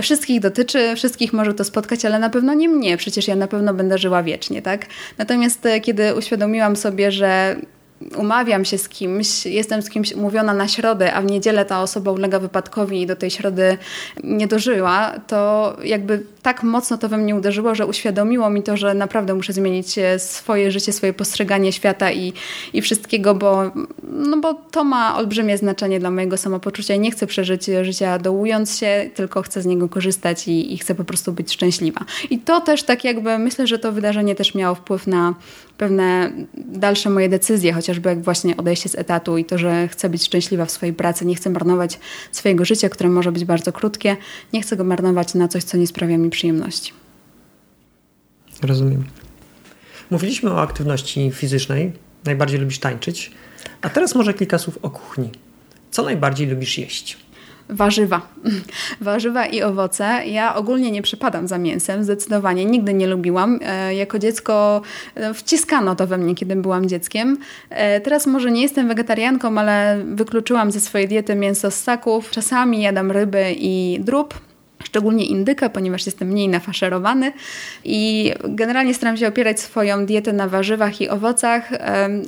Wszystkich 0.02 0.40
dotyczy, 0.40 0.96
wszystkich 0.96 1.32
może 1.32 1.54
to 1.54 1.64
spotkać, 1.64 2.04
ale 2.04 2.18
na 2.18 2.30
pewno 2.30 2.54
nie 2.54 2.68
mnie, 2.68 2.96
przecież 2.96 3.28
ja 3.28 3.36
na 3.36 3.46
pewno 3.46 3.74
będę 3.74 3.98
żyła 3.98 4.22
wiecznie, 4.22 4.62
tak? 4.62 4.86
Natomiast 5.18 5.66
e, 5.66 5.80
kiedy 5.80 6.14
uświadomiłam 6.14 6.76
sobie, 6.76 7.12
że 7.12 7.56
umawiam 8.16 8.64
się 8.64 8.78
z 8.78 8.88
kimś, 8.88 9.46
jestem 9.46 9.82
z 9.82 9.90
kimś 9.90 10.12
umówiona 10.12 10.54
na 10.54 10.68
środę, 10.68 11.14
a 11.14 11.22
w 11.22 11.24
niedzielę 11.24 11.64
ta 11.64 11.82
osoba 11.82 12.12
ulega 12.12 12.38
wypadkowi 12.38 13.02
i 13.02 13.06
do 13.06 13.16
tej 13.16 13.30
środy 13.30 13.78
nie 14.24 14.46
dożyła, 14.46 15.12
to 15.26 15.76
jakby 15.84 16.22
tak 16.42 16.62
mocno 16.62 16.98
to 16.98 17.08
we 17.08 17.18
mnie 17.18 17.36
uderzyło, 17.36 17.74
że 17.74 17.86
uświadomiło 17.86 18.50
mi 18.50 18.62
to, 18.62 18.76
że 18.76 18.94
naprawdę 18.94 19.34
muszę 19.34 19.52
zmienić 19.52 19.96
swoje 20.18 20.70
życie, 20.70 20.92
swoje 20.92 21.12
postrzeganie 21.12 21.72
świata 21.72 22.12
i, 22.12 22.32
i 22.72 22.82
wszystkiego, 22.82 23.34
bo, 23.34 23.70
no 24.02 24.36
bo 24.36 24.54
to 24.54 24.84
ma 24.84 25.16
olbrzymie 25.16 25.58
znaczenie 25.58 26.00
dla 26.00 26.10
mojego 26.10 26.36
samopoczucia 26.36 26.94
i 26.94 27.00
nie 27.00 27.10
chcę 27.10 27.26
przeżyć 27.26 27.66
życia 27.82 28.18
dołując 28.18 28.78
się, 28.78 29.10
tylko 29.14 29.42
chcę 29.42 29.62
z 29.62 29.66
niego 29.66 29.88
korzystać 29.88 30.48
i, 30.48 30.74
i 30.74 30.78
chcę 30.78 30.94
po 30.94 31.04
prostu 31.04 31.32
być 31.32 31.52
szczęśliwa. 31.52 32.00
I 32.30 32.38
to 32.38 32.60
też 32.60 32.82
tak 32.82 33.04
jakby, 33.04 33.38
myślę, 33.38 33.66
że 33.66 33.78
to 33.78 33.92
wydarzenie 33.92 34.34
też 34.34 34.54
miało 34.54 34.74
wpływ 34.74 35.06
na 35.06 35.34
pewne 35.78 36.32
dalsze 36.54 37.10
moje 37.10 37.28
decyzje, 37.28 37.72
chociażby 37.72 38.08
jak 38.08 38.22
właśnie 38.22 38.56
odejście 38.56 38.88
z 38.88 38.94
etatu 38.94 39.38
i 39.38 39.44
to, 39.44 39.58
że 39.58 39.88
chcę 39.88 40.08
być 40.08 40.24
szczęśliwa 40.24 40.64
w 40.64 40.70
swojej 40.70 40.94
pracy, 40.94 41.26
nie 41.26 41.34
chcę 41.34 41.50
marnować 41.50 41.98
swojego 42.32 42.64
życia, 42.64 42.88
które 42.88 43.08
może 43.08 43.32
być 43.32 43.44
bardzo 43.44 43.72
krótkie, 43.72 44.16
nie 44.52 44.62
chcę 44.62 44.76
go 44.76 44.84
marnować 44.84 45.34
na 45.34 45.48
coś, 45.48 45.64
co 45.64 45.76
nie 45.76 45.86
sprawia 45.86 46.18
mi 46.18 46.30
przyjemności. 46.30 46.92
Rozumiem. 48.62 49.04
Mówiliśmy 50.10 50.50
o 50.50 50.60
aktywności 50.60 51.30
fizycznej, 51.34 51.92
najbardziej 52.24 52.60
lubisz 52.60 52.78
tańczyć, 52.78 53.30
a 53.82 53.88
teraz 53.88 54.14
może 54.14 54.34
kilka 54.34 54.58
słów 54.58 54.78
o 54.82 54.90
kuchni. 54.90 55.30
Co 55.90 56.02
najbardziej 56.02 56.46
lubisz 56.46 56.78
jeść? 56.78 57.18
Warzywa. 57.68 58.20
Warzywa 59.00 59.46
i 59.46 59.62
owoce. 59.62 60.04
Ja 60.26 60.54
ogólnie 60.54 60.90
nie 60.90 61.02
przypadam 61.02 61.48
za 61.48 61.58
mięsem, 61.58 62.04
zdecydowanie. 62.04 62.64
Nigdy 62.64 62.94
nie 62.94 63.06
lubiłam. 63.06 63.58
E, 63.62 63.94
jako 63.94 64.18
dziecko 64.18 64.82
e, 65.14 65.34
wciskano 65.34 65.96
to 65.96 66.06
we 66.06 66.18
mnie, 66.18 66.34
kiedy 66.34 66.56
byłam 66.56 66.88
dzieckiem. 66.88 67.38
E, 67.70 68.00
teraz 68.00 68.26
może 68.26 68.50
nie 68.50 68.62
jestem 68.62 68.88
wegetarianką, 68.88 69.58
ale 69.58 70.02
wykluczyłam 70.04 70.72
ze 70.72 70.80
swojej 70.80 71.08
diety 71.08 71.34
mięso 71.34 71.70
z 71.70 71.74
ssaków. 71.74 72.30
Czasami 72.30 72.82
jadam 72.82 73.10
ryby 73.10 73.54
i 73.58 73.98
drób 74.00 74.47
szczególnie 74.84 75.26
indyka, 75.26 75.70
ponieważ 75.70 76.06
jestem 76.06 76.28
mniej 76.28 76.48
nafaszerowany 76.48 77.32
i 77.84 78.32
generalnie 78.44 78.94
staram 78.94 79.16
się 79.16 79.28
opierać 79.28 79.60
swoją 79.60 80.06
dietę 80.06 80.32
na 80.32 80.48
warzywach 80.48 81.00
i 81.00 81.08
owocach. 81.08 81.70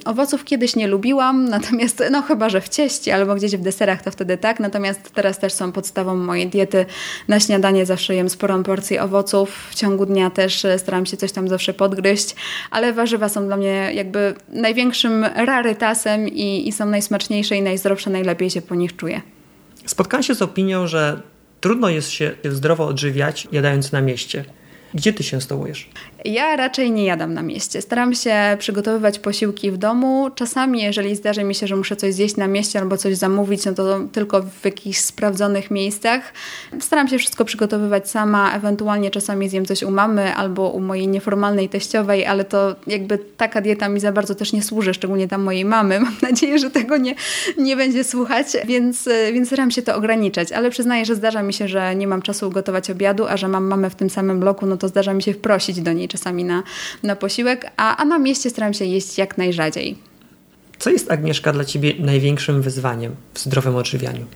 Owoców 0.04 0.44
kiedyś 0.44 0.76
nie 0.76 0.88
lubiłam, 0.88 1.44
natomiast 1.56 2.02
no 2.10 2.22
chyba, 2.22 2.48
że 2.48 2.60
w 2.60 2.68
cieście 2.68 3.14
albo 3.14 3.34
gdzieś 3.34 3.56
w 3.56 3.60
deserach 3.60 4.02
to 4.02 4.10
wtedy 4.10 4.36
tak, 4.36 4.60
natomiast 4.60 5.12
teraz 5.12 5.38
też 5.38 5.52
są 5.52 5.72
podstawą 5.72 6.16
mojej 6.16 6.46
diety. 6.46 6.86
Na 7.28 7.40
śniadanie 7.40 7.86
zawsze 7.86 8.14
jem 8.14 8.30
sporą 8.30 8.62
porcję 8.62 9.02
owoców, 9.02 9.68
w 9.70 9.74
ciągu 9.74 10.06
dnia 10.06 10.30
też 10.30 10.66
staram 10.78 11.06
się 11.06 11.16
coś 11.16 11.32
tam 11.32 11.48
zawsze 11.48 11.74
podgryźć, 11.74 12.34
ale 12.70 12.92
warzywa 12.92 13.28
są 13.28 13.46
dla 13.46 13.56
mnie 13.56 13.90
jakby 13.94 14.34
największym 14.48 15.24
rarytasem 15.24 16.28
i, 16.28 16.68
i 16.68 16.72
są 16.72 16.86
najsmaczniejsze 16.86 17.56
i 17.56 17.62
najzdrowsze, 17.62 18.10
najlepiej 18.10 18.50
się 18.50 18.62
po 18.62 18.74
nich 18.74 18.96
czuję. 18.96 19.20
Spotkałam 19.86 20.22
się 20.22 20.34
z 20.34 20.42
opinią, 20.42 20.86
że 20.86 21.22
trudno 21.60 21.88
jest 21.88 22.10
się 22.10 22.32
zdrowo 22.44 22.86
odżywiać 22.86 23.48
jadając 23.52 23.92
na 23.92 24.00
mieście. 24.00 24.44
Gdzie 24.94 25.12
ty 25.12 25.22
się 25.22 25.40
stołujesz? 25.40 25.90
Ja 26.24 26.56
raczej 26.56 26.90
nie 26.90 27.04
jadam 27.04 27.34
na 27.34 27.42
mieście. 27.42 27.82
Staram 27.82 28.14
się 28.14 28.34
przygotowywać 28.58 29.18
posiłki 29.18 29.70
w 29.70 29.76
domu. 29.76 30.30
Czasami, 30.34 30.82
jeżeli 30.82 31.16
zdarzy 31.16 31.44
mi 31.44 31.54
się, 31.54 31.66
że 31.66 31.76
muszę 31.76 31.96
coś 31.96 32.14
zjeść 32.14 32.36
na 32.36 32.46
mieście 32.46 32.78
albo 32.78 32.96
coś 32.96 33.16
zamówić, 33.16 33.64
no 33.64 33.74
to 33.74 34.00
tylko 34.12 34.42
w 34.42 34.64
jakichś 34.64 34.98
sprawdzonych 34.98 35.70
miejscach. 35.70 36.32
Staram 36.80 37.08
się 37.08 37.18
wszystko 37.18 37.44
przygotowywać 37.44 38.10
sama, 38.10 38.52
ewentualnie 38.52 39.10
czasami 39.10 39.48
zjem 39.48 39.66
coś 39.66 39.82
u 39.82 39.90
mamy 39.90 40.34
albo 40.34 40.68
u 40.68 40.80
mojej 40.80 41.08
nieformalnej 41.08 41.68
teściowej, 41.68 42.26
ale 42.26 42.44
to 42.44 42.76
jakby 42.86 43.18
taka 43.36 43.60
dieta 43.60 43.88
mi 43.88 44.00
za 44.00 44.12
bardzo 44.12 44.34
też 44.34 44.52
nie 44.52 44.62
służy, 44.62 44.94
szczególnie 44.94 45.28
tam 45.28 45.42
mojej 45.42 45.64
mamy. 45.64 46.00
Mam 46.00 46.16
nadzieję, 46.30 46.58
że 46.58 46.70
tego 46.70 46.96
nie, 46.96 47.14
nie 47.58 47.76
będzie 47.76 48.04
słuchać, 48.04 48.46
więc, 48.66 49.08
więc 49.32 49.48
staram 49.48 49.70
się 49.70 49.82
to 49.82 49.96
ograniczać, 49.96 50.52
ale 50.52 50.70
przyznaję, 50.70 51.04
że 51.04 51.14
zdarza 51.14 51.42
mi 51.42 51.52
się, 51.52 51.68
że 51.68 51.94
nie 51.94 52.06
mam 52.06 52.22
czasu 52.22 52.48
ugotować 52.48 52.90
obiadu, 52.90 53.26
a 53.26 53.36
że 53.36 53.48
mam 53.48 53.64
mamę 53.64 53.90
w 53.90 53.94
tym 53.94 54.10
samym 54.10 54.40
bloku, 54.40 54.66
no 54.66 54.76
to 54.76 54.88
zdarza 54.88 55.14
mi 55.14 55.22
się 55.22 55.32
wprosić 55.32 55.80
do 55.80 55.92
niej 55.92 56.09
czasami 56.10 56.44
na, 56.44 56.62
na 57.02 57.16
posiłek, 57.16 57.72
a, 57.76 57.96
a 57.96 58.04
na 58.04 58.18
mieście 58.18 58.50
staram 58.50 58.74
się 58.74 58.84
jeść 58.84 59.18
jak 59.18 59.38
najrzadziej. 59.38 59.98
Co 60.78 60.90
jest, 60.90 61.10
Agnieszka, 61.10 61.52
dla 61.52 61.64
Ciebie 61.64 61.94
największym 61.98 62.62
wyzwaniem 62.62 63.16
w 63.34 63.40
zdrowym 63.40 63.76
odżywianiu? 63.76 64.26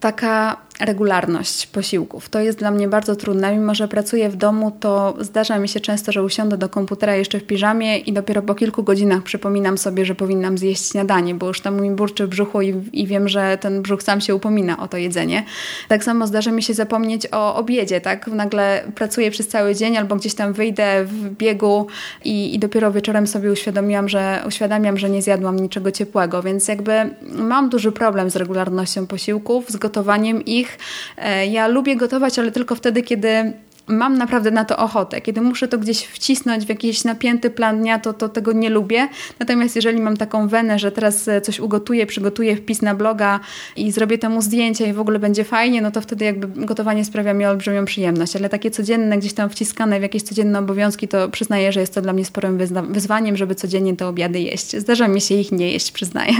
Taka 0.00 0.56
regularność 0.80 1.66
posiłków. 1.66 2.28
To 2.28 2.40
jest 2.40 2.58
dla 2.58 2.70
mnie 2.70 2.88
bardzo 2.88 3.16
trudne. 3.16 3.56
Mimo, 3.56 3.74
że 3.74 3.88
pracuję 3.88 4.28
w 4.28 4.36
domu, 4.36 4.70
to 4.80 5.16
zdarza 5.20 5.58
mi 5.58 5.68
się 5.68 5.80
często, 5.80 6.12
że 6.12 6.22
usiądę 6.22 6.56
do 6.56 6.68
komputera 6.68 7.16
jeszcze 7.16 7.40
w 7.40 7.44
piżamie 7.44 7.98
i 7.98 8.12
dopiero 8.12 8.42
po 8.42 8.54
kilku 8.54 8.82
godzinach 8.82 9.22
przypominam 9.22 9.78
sobie, 9.78 10.04
że 10.04 10.14
powinnam 10.14 10.58
zjeść 10.58 10.90
śniadanie, 10.90 11.34
bo 11.34 11.46
już 11.48 11.60
tam 11.60 11.80
mi 11.80 11.90
burczy 11.90 12.28
brzuchu 12.28 12.62
i, 12.62 12.74
i 12.92 13.06
wiem, 13.06 13.28
że 13.28 13.58
ten 13.60 13.82
brzuch 13.82 14.02
sam 14.02 14.20
się 14.20 14.34
upomina 14.34 14.78
o 14.78 14.88
to 14.88 14.96
jedzenie. 14.96 15.44
Tak 15.88 16.04
samo 16.04 16.26
zdarza 16.26 16.50
mi 16.50 16.62
się 16.62 16.74
zapomnieć 16.74 17.26
o 17.32 17.56
obiedzie, 17.56 18.00
tak? 18.00 18.26
Nagle 18.26 18.84
pracuję 18.94 19.30
przez 19.30 19.48
cały 19.48 19.74
dzień 19.74 19.96
albo 19.96 20.16
gdzieś 20.16 20.34
tam 20.34 20.52
wyjdę 20.52 21.04
w 21.04 21.30
biegu 21.30 21.86
i, 22.24 22.54
i 22.54 22.58
dopiero 22.58 22.92
wieczorem 22.92 23.26
sobie 23.26 23.52
uświadomiłam, 23.52 24.08
że, 24.08 24.42
uświadamiam, 24.46 24.98
że 24.98 25.10
nie 25.10 25.22
zjadłam 25.22 25.56
niczego 25.56 25.90
ciepłego, 25.90 26.42
więc 26.42 26.68
jakby 26.68 26.92
mam 27.22 27.68
duży 27.68 27.92
problem 27.92 28.30
z 28.30 28.36
regularnością 28.36 29.06
posiłków, 29.06 29.70
z 29.70 29.76
gotowaniem 29.76 30.44
ich, 30.44 30.69
E, 31.16 31.46
ja 31.46 31.68
lubię 31.68 31.96
gotować, 31.96 32.38
ale 32.38 32.52
tylko 32.52 32.74
wtedy, 32.74 33.02
kiedy 33.02 33.52
mam 33.90 34.18
naprawdę 34.18 34.50
na 34.50 34.64
to 34.64 34.76
ochotę. 34.76 35.20
Kiedy 35.20 35.40
muszę 35.40 35.68
to 35.68 35.78
gdzieś 35.78 36.04
wcisnąć 36.04 36.66
w 36.66 36.68
jakiś 36.68 37.04
napięty 37.04 37.50
plan 37.50 37.78
dnia, 37.78 37.98
to, 37.98 38.12
to 38.12 38.28
tego 38.28 38.52
nie 38.52 38.70
lubię. 38.70 39.08
Natomiast 39.38 39.76
jeżeli 39.76 40.00
mam 40.00 40.16
taką 40.16 40.48
wenę, 40.48 40.78
że 40.78 40.92
teraz 40.92 41.28
e, 41.28 41.40
coś 41.40 41.60
ugotuję, 41.60 42.06
przygotuję 42.06 42.56
wpis 42.56 42.82
na 42.82 42.94
bloga 42.94 43.40
i 43.76 43.92
zrobię 43.92 44.18
temu 44.18 44.42
zdjęcia 44.42 44.86
i 44.86 44.92
w 44.92 45.00
ogóle 45.00 45.18
będzie 45.18 45.44
fajnie, 45.44 45.82
no 45.82 45.90
to 45.90 46.00
wtedy 46.00 46.24
jakby 46.24 46.66
gotowanie 46.66 47.04
sprawia 47.04 47.34
mi 47.34 47.44
olbrzymią 47.44 47.84
przyjemność. 47.84 48.36
Ale 48.36 48.48
takie 48.48 48.70
codzienne, 48.70 49.18
gdzieś 49.18 49.32
tam 49.32 49.50
wciskane 49.50 49.98
w 49.98 50.02
jakieś 50.02 50.22
codzienne 50.22 50.58
obowiązki, 50.58 51.08
to 51.08 51.28
przyznaję, 51.28 51.72
że 51.72 51.80
jest 51.80 51.94
to 51.94 52.02
dla 52.02 52.12
mnie 52.12 52.24
sporym 52.24 52.58
wyzwaniem, 52.88 53.36
żeby 53.36 53.54
codziennie 53.54 53.96
te 53.96 54.06
obiady 54.06 54.40
jeść. 54.40 54.76
Zdarza 54.76 55.08
mi 55.08 55.20
się 55.20 55.34
ich 55.34 55.52
nie 55.52 55.72
jeść, 55.72 55.92
przyznaję. 55.92 56.34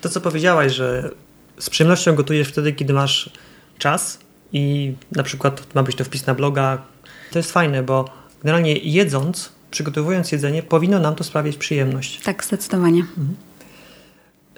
To, 0.00 0.08
co 0.08 0.20
powiedziałaś, 0.20 0.72
że 0.72 1.10
z 1.58 1.70
przyjemnością 1.70 2.14
gotujesz 2.14 2.48
wtedy, 2.48 2.72
kiedy 2.72 2.92
masz 2.92 3.30
czas 3.78 4.18
i 4.52 4.94
na 5.12 5.22
przykład 5.22 5.74
ma 5.74 5.82
być 5.82 5.96
to 5.96 6.04
wpis 6.04 6.26
na 6.26 6.34
bloga. 6.34 6.82
To 7.32 7.38
jest 7.38 7.52
fajne, 7.52 7.82
bo 7.82 8.04
generalnie 8.42 8.76
jedząc, 8.76 9.52
przygotowując 9.70 10.32
jedzenie, 10.32 10.62
powinno 10.62 10.98
nam 10.98 11.14
to 11.14 11.24
sprawiać 11.24 11.56
przyjemność. 11.56 12.20
Tak, 12.22 12.44
zdecydowanie. 12.44 13.00
Mhm. 13.00 13.36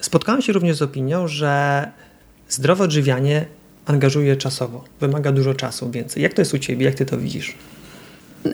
Spotkałem 0.01 0.43
się 0.43 0.53
również 0.53 0.77
z 0.77 0.83
opinią, 0.83 1.29
że 1.29 1.85
zdrowe 2.49 2.85
odżywianie 2.85 3.47
angażuje 3.87 4.37
czasowo, 4.37 4.85
wymaga 5.01 5.33
dużo 5.33 5.55
czasu 5.55 5.91
więcej. 5.91 6.23
Jak 6.23 6.35
to 6.35 6.41
jest 6.41 6.55
u 6.55 6.59
Ciebie? 6.59 6.85
Jak 6.85 6.95
Ty 6.95 7.07
to 7.07 7.19
widzisz? 7.19 7.55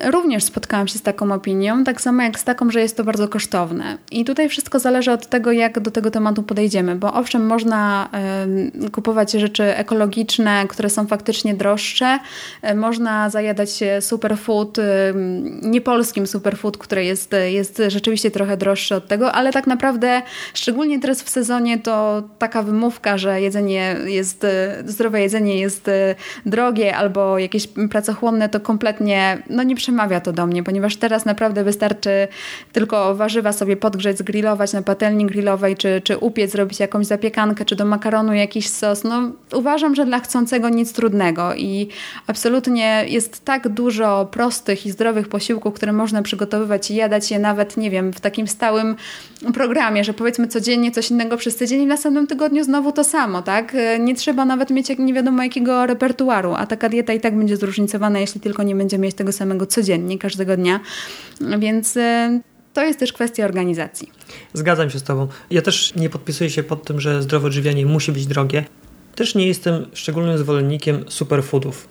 Również 0.04 0.44
spotkałam 0.44 0.88
się 0.88 0.98
z 0.98 1.02
taką 1.02 1.32
opinią, 1.32 1.84
tak 1.84 2.00
samo 2.00 2.22
jak 2.22 2.38
z 2.38 2.44
taką, 2.44 2.70
że 2.70 2.80
jest 2.80 2.96
to 2.96 3.04
bardzo 3.04 3.28
kosztowne. 3.28 3.98
I 4.10 4.24
tutaj 4.24 4.48
wszystko 4.48 4.78
zależy 4.78 5.12
od 5.12 5.26
tego, 5.26 5.52
jak 5.52 5.80
do 5.80 5.90
tego 5.90 6.10
tematu 6.10 6.42
podejdziemy, 6.42 6.96
bo 6.96 7.14
owszem, 7.14 7.46
można 7.46 8.08
y, 8.84 8.90
kupować 8.90 9.32
rzeczy 9.32 9.76
ekologiczne, 9.76 10.66
które 10.68 10.90
są 10.90 11.06
faktycznie 11.06 11.54
droższe, 11.54 12.18
y, 12.70 12.74
można 12.74 13.30
zajadać 13.30 13.72
się 13.72 14.00
superfood, 14.00 14.78
y, 14.78 14.82
niepolskim 15.62 16.26
superfood, 16.26 16.78
który 16.78 17.04
jest, 17.04 17.34
jest 17.46 17.82
rzeczywiście 17.88 18.30
trochę 18.30 18.56
droższy 18.56 18.94
od 18.94 19.08
tego, 19.08 19.32
ale 19.32 19.52
tak 19.52 19.66
naprawdę, 19.66 20.22
szczególnie 20.54 21.00
teraz 21.00 21.22
w 21.22 21.28
sezonie, 21.28 21.78
to 21.78 22.22
taka 22.38 22.62
wymówka, 22.62 23.18
że 23.18 23.40
jedzenie 23.40 23.96
jest, 24.04 24.46
zdrowe 24.86 25.20
jedzenie 25.20 25.60
jest 25.60 25.90
drogie 26.46 26.96
albo 26.96 27.38
jakieś 27.38 27.68
pracochłonne, 27.90 28.48
to 28.48 28.60
kompletnie 28.60 29.38
no 29.50 29.62
nie 29.62 29.73
przemawia 29.74 30.20
to 30.20 30.32
do 30.32 30.46
mnie, 30.46 30.62
ponieważ 30.62 30.96
teraz 30.96 31.24
naprawdę 31.24 31.64
wystarczy 31.64 32.28
tylko 32.72 33.14
warzywa 33.14 33.52
sobie 33.52 33.76
podgrzeć, 33.76 34.18
zgrillować 34.18 34.72
na 34.72 34.82
patelni 34.82 35.26
grillowej, 35.26 35.76
czy, 35.76 36.02
czy 36.04 36.18
upiec, 36.18 36.50
zrobić 36.50 36.80
jakąś 36.80 37.06
zapiekankę, 37.06 37.64
czy 37.64 37.76
do 37.76 37.84
makaronu 37.84 38.34
jakiś 38.34 38.68
sos. 38.68 39.04
No, 39.04 39.30
uważam, 39.52 39.94
że 39.94 40.06
dla 40.06 40.20
chcącego 40.20 40.68
nic 40.68 40.92
trudnego 40.92 41.54
i 41.54 41.88
absolutnie 42.26 43.04
jest 43.08 43.44
tak 43.44 43.68
dużo 43.68 44.28
prostych 44.30 44.86
i 44.86 44.90
zdrowych 44.90 45.28
posiłków, 45.28 45.74
które 45.74 45.92
można 45.92 46.22
przygotowywać 46.22 46.90
i 46.90 46.94
jadać 46.94 47.30
je 47.30 47.38
nawet, 47.38 47.76
nie 47.76 47.90
wiem, 47.90 48.12
w 48.12 48.20
takim 48.20 48.48
stałym 48.48 48.96
programie, 49.54 50.04
że 50.04 50.14
powiedzmy 50.14 50.48
codziennie 50.48 50.90
coś 50.90 51.10
innego 51.10 51.36
przez 51.36 51.56
tydzień 51.56 51.82
i 51.82 51.84
w 51.84 51.88
następnym 51.88 52.26
tygodniu 52.26 52.64
znowu 52.64 52.92
to 52.92 53.04
samo, 53.04 53.42
tak? 53.42 53.76
Nie 54.00 54.14
trzeba 54.14 54.44
nawet 54.44 54.70
mieć 54.70 54.98
nie 54.98 55.14
wiadomo 55.14 55.42
jakiego 55.42 55.86
repertuaru, 55.86 56.54
a 56.56 56.66
taka 56.66 56.88
dieta 56.88 57.12
i 57.12 57.20
tak 57.20 57.36
będzie 57.38 57.56
zróżnicowana, 57.56 58.18
jeśli 58.18 58.40
tylko 58.40 58.62
nie 58.62 58.74
będzie 58.74 58.98
mieć 58.98 59.14
tego 59.14 59.32
samego 59.32 59.63
codziennie, 59.66 60.18
każdego 60.18 60.56
dnia. 60.56 60.80
Więc 61.58 61.96
e, 61.96 62.40
to 62.72 62.84
jest 62.84 62.98
też 62.98 63.12
kwestia 63.12 63.44
organizacji. 63.44 64.10
Zgadzam 64.52 64.90
się 64.90 64.98
z 64.98 65.02
Tobą. 65.02 65.28
Ja 65.50 65.62
też 65.62 65.94
nie 65.94 66.10
podpisuję 66.10 66.50
się 66.50 66.62
pod 66.62 66.84
tym, 66.86 67.00
że 67.00 67.22
zdrowe 67.22 67.46
odżywianie 67.46 67.86
musi 67.86 68.12
być 68.12 68.26
drogie. 68.26 68.64
Też 69.14 69.34
nie 69.34 69.46
jestem 69.46 69.86
szczególnym 69.92 70.38
zwolennikiem 70.38 71.04
superfoodów 71.08 71.88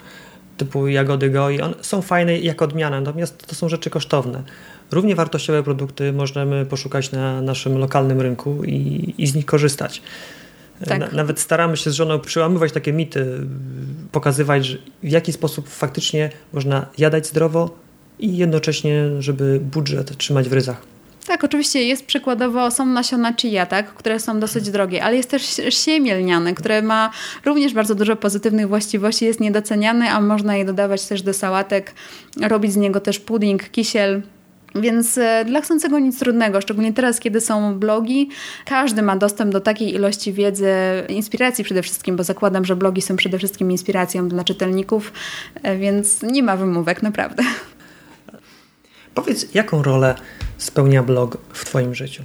typu 0.58 0.88
jagody 0.88 1.30
goi. 1.30 1.62
One 1.62 1.74
są 1.82 2.02
fajne 2.02 2.40
jak 2.40 2.62
odmiana, 2.62 3.02
natomiast 3.02 3.48
to 3.48 3.56
są 3.56 3.70
rzeczy 3.70 3.90
kosztowne. 3.90 4.44
Równie 4.92 5.16
wartościowe 5.16 5.64
produkty 5.64 6.14
możemy 6.14 6.66
poszukać 6.66 7.12
na 7.12 7.42
naszym 7.42 7.78
lokalnym 7.78 8.22
rynku 8.22 8.64
i, 8.64 9.14
i 9.18 9.28
z 9.28 9.36
nich 9.36 9.46
korzystać. 9.46 10.02
Tak. 10.88 11.00
Na, 11.00 11.08
nawet 11.08 11.40
staramy 11.40 11.78
się 11.78 11.92
z 11.92 11.94
żoną 11.94 12.20
przełamywać 12.20 12.72
takie 12.72 12.94
mity, 12.94 13.48
pokazywać, 14.12 14.78
w 15.04 15.12
jaki 15.12 15.34
sposób 15.34 15.70
faktycznie 15.70 16.30
można 16.54 16.86
jadać 16.98 17.28
zdrowo 17.28 17.78
i 18.20 18.38
jednocześnie, 18.38 19.04
żeby 19.20 19.60
budżet 19.60 20.18
trzymać 20.18 20.50
w 20.50 20.54
ryzach. 20.54 20.94
Tak, 21.28 21.44
oczywiście 21.44 21.84
jest 21.84 22.06
przykładowo, 22.06 22.72
są 22.72 22.86
nasiona 22.86 23.34
chia, 23.34 23.66
tak, 23.66 23.94
które 23.94 24.20
są 24.20 24.40
dosyć 24.40 24.70
drogie, 24.72 25.04
ale 25.04 25.16
jest 25.16 25.30
też 25.30 25.62
siemię 25.70 26.16
lniane, 26.16 26.54
które 26.54 26.82
ma 26.82 27.12
również 27.46 27.74
bardzo 27.74 27.96
dużo 27.96 28.16
pozytywnych 28.16 28.68
właściwości, 28.68 29.26
jest 29.26 29.40
niedoceniany, 29.40 30.10
a 30.10 30.22
można 30.22 30.56
je 30.56 30.66
dodawać 30.66 31.06
też 31.06 31.22
do 31.22 31.34
sałatek, 31.34 31.94
robić 32.42 32.74
z 32.74 32.76
niego 32.76 33.00
też 33.00 33.20
pudding, 33.20 33.70
kisiel, 33.70 34.22
więc 34.76 35.18
e, 35.18 35.46
dla 35.46 35.62
chcącego 35.62 36.00
nic 36.00 36.20
trudnego, 36.20 36.62
szczególnie 36.62 36.94
teraz, 36.94 37.20
kiedy 37.20 37.42
są 37.42 37.80
blogi, 37.80 38.30
każdy 38.66 39.02
ma 39.02 39.18
dostęp 39.18 39.52
do 39.52 39.62
takiej 39.62 39.94
ilości 39.94 40.34
wiedzy, 40.34 40.74
inspiracji 41.10 41.64
przede 41.64 41.84
wszystkim, 41.84 42.16
bo 42.16 42.24
zakładam, 42.24 42.66
że 42.66 42.76
blogi 42.76 43.02
są 43.02 43.16
przede 43.16 43.38
wszystkim 43.38 43.72
inspiracją 43.72 44.28
dla 44.28 44.44
czytelników, 44.44 45.14
e, 45.64 45.78
więc 45.78 46.22
nie 46.22 46.44
ma 46.44 46.58
wymówek, 46.58 47.04
naprawdę. 47.04 47.44
Powiedz, 49.14 49.54
jaką 49.54 49.84
rolę 49.84 50.16
spełnia 50.58 51.04
blog 51.04 51.38
w 51.54 51.66
Twoim 51.66 51.96
życiu? 51.96 52.24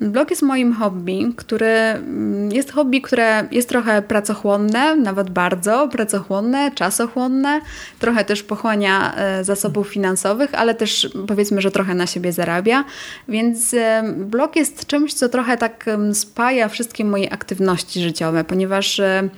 Blog 0.00 0.30
jest 0.30 0.42
moim 0.42 0.74
hobby, 0.74 1.32
który 1.36 1.66
mm, 1.66 2.52
jest 2.52 2.72
hobby, 2.72 3.00
które 3.00 3.48
jest 3.50 3.68
trochę 3.68 4.02
pracochłonne, 4.02 4.96
nawet 4.96 5.30
bardzo 5.30 5.88
pracochłonne, 5.88 6.70
czasochłonne, 6.74 7.60
trochę 7.98 8.24
też 8.24 8.42
pochłania 8.42 9.14
e, 9.14 9.44
zasobów 9.44 9.88
finansowych, 9.88 10.54
ale 10.54 10.74
też 10.74 11.10
powiedzmy, 11.28 11.60
że 11.60 11.70
trochę 11.70 11.94
na 11.94 12.06
siebie 12.06 12.32
zarabia. 12.32 12.84
Więc 13.28 13.74
e, 13.74 14.14
blog 14.16 14.56
jest 14.56 14.86
czymś, 14.86 15.14
co 15.14 15.28
trochę 15.28 15.56
tak 15.56 15.86
spaja 16.12 16.68
wszystkie 16.68 17.04
moje 17.04 17.32
aktywności 17.32 18.00
życiowe, 18.00 18.44
ponieważ 18.44 19.00
e, 19.00 19.28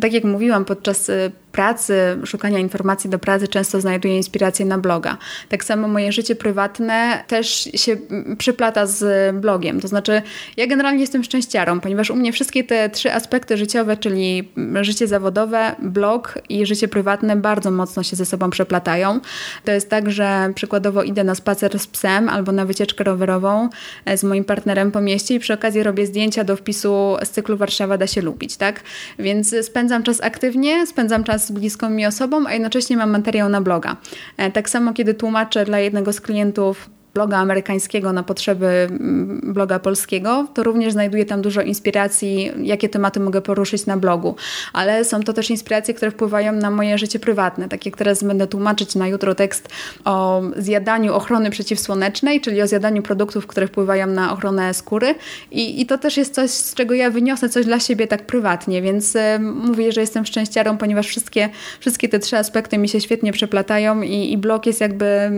tak 0.00 0.12
jak 0.12 0.24
mówiłam, 0.24 0.64
podczas 0.64 1.10
pracy, 1.52 1.94
szukania 2.24 2.58
informacji 2.58 3.10
do 3.10 3.18
pracy 3.18 3.48
często 3.48 3.80
znajduję 3.80 4.16
inspirację 4.16 4.66
na 4.66 4.78
bloga. 4.78 5.18
Tak 5.48 5.64
samo 5.64 5.88
moje 5.88 6.12
życie 6.12 6.36
prywatne 6.36 7.24
też 7.26 7.68
się 7.74 7.96
przyplata 8.38 8.86
z 8.86 9.36
blogiem. 9.36 9.80
To 9.80 9.88
znaczy, 9.88 10.22
ja 10.56 10.66
generalnie 10.66 11.00
jestem 11.00 11.24
szczęściarą, 11.24 11.80
ponieważ 11.80 12.10
u 12.10 12.16
mnie 12.16 12.32
wszystkie 12.32 12.64
te 12.64 12.90
trzy 12.90 13.12
aspekty 13.12 13.56
życiowe, 13.56 13.96
czyli 13.96 14.52
życie 14.80 15.06
zawodowe, 15.06 15.76
blog 15.78 16.38
i 16.48 16.66
życie 16.66 16.88
prywatne 16.88 17.36
bardzo 17.36 17.70
mocno 17.70 18.02
się 18.02 18.16
ze 18.16 18.26
sobą 18.26 18.50
przeplatają. 18.50 19.20
To 19.64 19.72
jest 19.72 19.90
tak, 19.90 20.10
że 20.10 20.52
przykładowo 20.54 21.02
idę 21.02 21.24
na 21.24 21.34
spacer 21.34 21.78
z 21.78 21.86
psem 21.86 22.28
albo 22.28 22.52
na 22.52 22.64
wycieczkę 22.64 23.04
rowerową 23.04 23.68
e, 24.04 24.18
z 24.18 24.24
moim 24.24 24.44
partnerem 24.44 24.92
po 24.92 25.00
mieście 25.00 25.34
i 25.34 25.38
przy 25.38 25.54
okazji 25.54 25.82
robię 25.82 26.06
zdjęcia 26.06 26.44
do 26.44 26.56
wpisu 26.56 27.16
z 27.24 27.30
cyklu 27.30 27.56
Warszawa 27.56 27.98
da 27.98 28.06
się 28.06 28.20
lubić, 28.20 28.56
tak? 28.56 28.80
Więc 29.18 29.54
spędzam 29.62 30.02
czas 30.02 30.20
aktywnie, 30.20 30.86
spędzam 30.86 31.24
czas 31.24 31.37
z 31.38 31.50
bliską 31.50 31.90
mi 31.90 32.06
osobą, 32.06 32.46
a 32.46 32.52
jednocześnie 32.52 32.96
mam 32.96 33.10
materiał 33.10 33.48
na 33.48 33.60
bloga. 33.60 33.96
E, 34.36 34.50
tak 34.50 34.70
samo, 34.70 34.92
kiedy 34.92 35.14
tłumaczę 35.14 35.64
dla 35.64 35.78
jednego 35.78 36.12
z 36.12 36.20
klientów 36.20 36.90
bloga 37.14 37.36
amerykańskiego 37.36 38.12
na 38.12 38.22
potrzeby 38.22 38.66
mm, 38.66 39.40
bloga 39.54 39.78
polskiego, 39.78 40.46
to 40.54 40.62
również 40.62 40.92
znajduję 40.92 41.24
tam 41.24 41.42
dużo 41.42 41.60
inspiracji, 41.62 42.52
jakie 42.62 42.88
tematy 42.88 43.20
mogę 43.20 43.40
poruszyć 43.42 43.86
na 43.86 43.96
blogu. 43.96 44.36
Ale 44.72 45.04
są 45.04 45.22
to 45.22 45.32
też 45.32 45.50
inspiracje, 45.50 45.94
które 45.94 46.10
wpływają 46.10 46.52
na 46.52 46.70
moje 46.70 46.98
życie 46.98 47.18
prywatne. 47.18 47.68
Tak 47.68 47.86
jak 47.86 47.96
teraz 47.96 48.22
będę 48.22 48.46
tłumaczyć 48.46 48.94
na 48.94 49.08
jutro 49.08 49.34
tekst 49.34 49.68
o 50.04 50.42
zjadaniu 50.56 51.14
ochrony 51.14 51.50
przeciwsłonecznej, 51.50 52.40
czyli 52.40 52.62
o 52.62 52.66
zjadaniu 52.66 53.02
produktów, 53.02 53.46
które 53.46 53.66
wpływają 53.66 54.06
na 54.06 54.32
ochronę 54.32 54.74
skóry. 54.74 55.14
I, 55.50 55.80
i 55.80 55.86
to 55.86 55.98
też 55.98 56.16
jest 56.16 56.34
coś, 56.34 56.50
z 56.50 56.74
czego 56.74 56.94
ja 56.94 57.10
wyniosę 57.10 57.48
coś 57.48 57.66
dla 57.66 57.80
siebie 57.80 58.06
tak 58.06 58.26
prywatnie, 58.26 58.82
więc 58.82 59.16
y, 59.16 59.20
mówię, 59.40 59.92
że 59.92 60.00
jestem 60.00 60.26
szczęściarą, 60.26 60.78
ponieważ 60.78 61.06
wszystkie, 61.06 61.48
wszystkie 61.80 62.08
te 62.08 62.18
trzy 62.18 62.36
aspekty 62.36 62.78
mi 62.78 62.88
się 62.88 63.00
świetnie 63.00 63.32
przeplatają 63.32 64.02
i, 64.02 64.32
i 64.32 64.38
blog 64.38 64.66
jest 64.66 64.80
jakby 64.80 65.30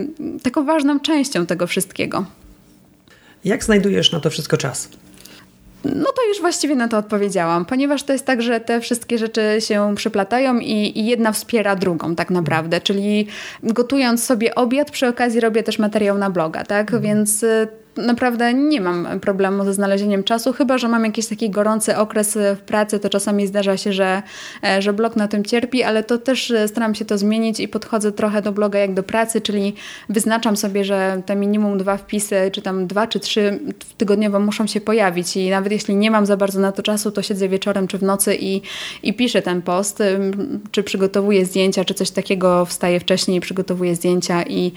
taką 0.43 0.65
ważną 0.65 1.01
częścią 1.01 1.47
tego 1.47 1.67
wszystkiego. 1.71 2.25
Jak 3.45 3.65
znajdujesz 3.65 4.13
na 4.13 4.21
to 4.21 4.31
wszystko 4.31 4.57
czas? 4.57 4.89
No 5.85 6.13
to 6.13 6.29
już 6.29 6.41
właściwie 6.41 6.77
na 6.77 6.89
to 6.89 6.99
odpowiedziałam, 6.99 7.65
ponieważ 7.65 8.03
to 8.03 8.13
jest 8.13 8.27
tak, 8.27 8.43
że 8.43 8.61
te 8.61 8.81
wszystkie 8.81 9.19
rzeczy 9.19 9.43
się 9.59 9.95
przyplatają 9.97 10.59
i, 10.59 10.99
i, 10.99 11.07
jedna 11.07 11.33
wspiera 11.33 11.77
drugą 11.77 12.15
tak 12.15 12.31
naprawdę, 12.31 12.81
czyli 12.81 13.27
gotując 13.63 14.25
sobie 14.25 14.55
obiad, 14.55 14.91
przy 14.91 15.09
okazji 15.09 15.41
robię 15.41 15.63
też 15.63 15.79
materiał 15.79 16.19
na 16.19 16.31
bloga, 16.31 16.65
tak, 16.65 16.81
mhm. 16.81 17.03
więc 17.03 17.43
y, 17.43 17.69
naprawdę 18.07 18.55
nie 18.55 18.81
mam 18.81 19.21
problemu 19.21 19.65
ze 19.65 19.75
znalezieniem 19.75 20.25
czasu, 20.25 20.53
chyba 20.53 20.79
że 20.79 20.89
mam 20.89 21.05
jakiś 21.05 21.27
taki 21.27 21.51
gorący 21.51 21.97
okres 21.97 22.39
w 22.57 22.61
pracy, 22.61 22.99
to 22.99 23.09
czasami 23.09 23.47
zdarza 23.47 23.77
się, 23.77 23.93
że, 23.93 24.23
e, 24.65 24.83
że 24.83 24.93
blog 24.93 25.17
na 25.17 25.29
tym 25.29 25.45
cierpi, 25.45 25.83
ale 25.83 26.05
to 26.05 26.19
też 26.19 26.51
e, 26.51 26.69
staram 26.69 26.95
się 26.95 27.05
to 27.05 27.19
zmienić 27.19 27.61
i 27.61 27.69
podchodzę 27.69 28.13
trochę 28.13 28.43
do 28.43 28.53
bloga 28.53 28.79
jak 28.79 28.95
do 28.95 29.03
pracy, 29.03 29.41
czyli 29.41 29.75
wyznaczam 30.09 30.57
sobie, 30.57 30.85
że 30.85 31.23
te 31.27 31.37
minimum 31.37 31.79
dwa 31.79 31.97
wpisy, 31.97 32.51
czy 32.53 32.63
tam 32.63 32.87
dwa 32.87 33.07
czy 33.07 33.21
trzy 33.21 33.61
tygodniowo 33.97 34.41
muszą 34.41 34.67
się 34.67 34.81
pojawić 34.81 35.37
i 35.37 35.51
nawet 35.51 35.73
jeśli 35.73 35.97
nie 35.97 36.11
mam 36.11 36.27
za 36.27 36.37
bardzo 36.37 36.61
na 36.61 36.73
to 36.73 36.83
czasu, 36.83 37.11
to 37.11 37.23
siedzę 37.23 37.49
wieczorem 37.49 37.89
czy 37.89 37.99
w 37.99 38.03
nocy 38.03 38.37
i, 38.41 38.63
i 39.03 39.15
piszę 39.15 39.43
ten 39.43 39.63
post, 39.63 40.03
czy 40.71 40.83
przygotowuję 40.83 41.47
zdjęcia, 41.47 41.85
czy 41.85 41.95
coś 41.95 42.11
takiego, 42.11 42.65
wstaję 42.65 43.01
wcześniej 43.01 43.41
przygotowuję 43.41 43.95
zdjęcia 43.95 44.43
i 44.43 44.73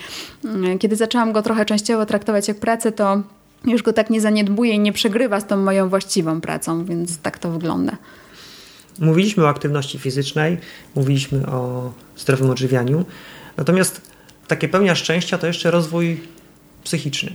mm, 0.46 0.80
kiedy 0.80 0.96
zaczęłam 0.96 1.34
go 1.34 1.42
trochę 1.42 1.66
częściowo 1.66 2.06
traktować 2.06 2.48
jak 2.48 2.58
pracę, 2.58 2.92
to 2.92 3.13
już 3.66 3.84
go 3.84 3.94
tak 3.94 4.10
nie 4.10 4.22
zaniedbuje 4.22 4.74
i 4.74 4.80
nie 4.80 4.94
przegrywa 4.94 5.40
z 5.40 5.48
tą 5.48 5.58
moją 5.58 5.90
właściwą 5.90 6.42
pracą, 6.42 6.86
więc 6.86 7.18
tak 7.18 7.40
to 7.40 7.52
wygląda. 7.52 7.98
Mówiliśmy 9.00 9.44
o 9.44 9.50
aktywności 9.50 10.00
fizycznej, 10.00 10.58
mówiliśmy 10.96 11.48
o 11.48 11.92
zdrowym 12.18 12.50
odżywianiu, 12.50 13.06
natomiast 13.58 14.02
takie 14.48 14.68
pełnia 14.68 14.96
szczęścia 14.96 15.38
to 15.38 15.48
jeszcze 15.48 15.72
rozwój 15.72 16.22
psychiczny. 16.84 17.32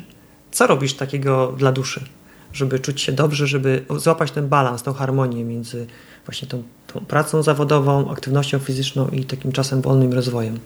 Co 0.50 0.66
robisz 0.66 0.94
takiego 0.94 1.54
dla 1.58 1.72
duszy, 1.72 2.04
żeby 2.52 2.78
czuć 2.78 3.00
się 3.00 3.12
dobrze, 3.12 3.46
żeby 3.46 3.84
złapać 3.96 4.30
ten 4.30 4.48
balans, 4.48 4.82
tą 4.82 4.92
harmonię 4.92 5.44
między 5.44 5.86
właśnie 6.26 6.48
tą, 6.48 6.62
tą 6.86 7.00
pracą 7.00 7.42
zawodową, 7.42 8.10
aktywnością 8.10 8.58
fizyczną 8.58 9.08
i 9.08 9.24
takim 9.24 9.52
czasem 9.52 9.80
wolnym 9.82 10.12
rozwojem? 10.12 10.58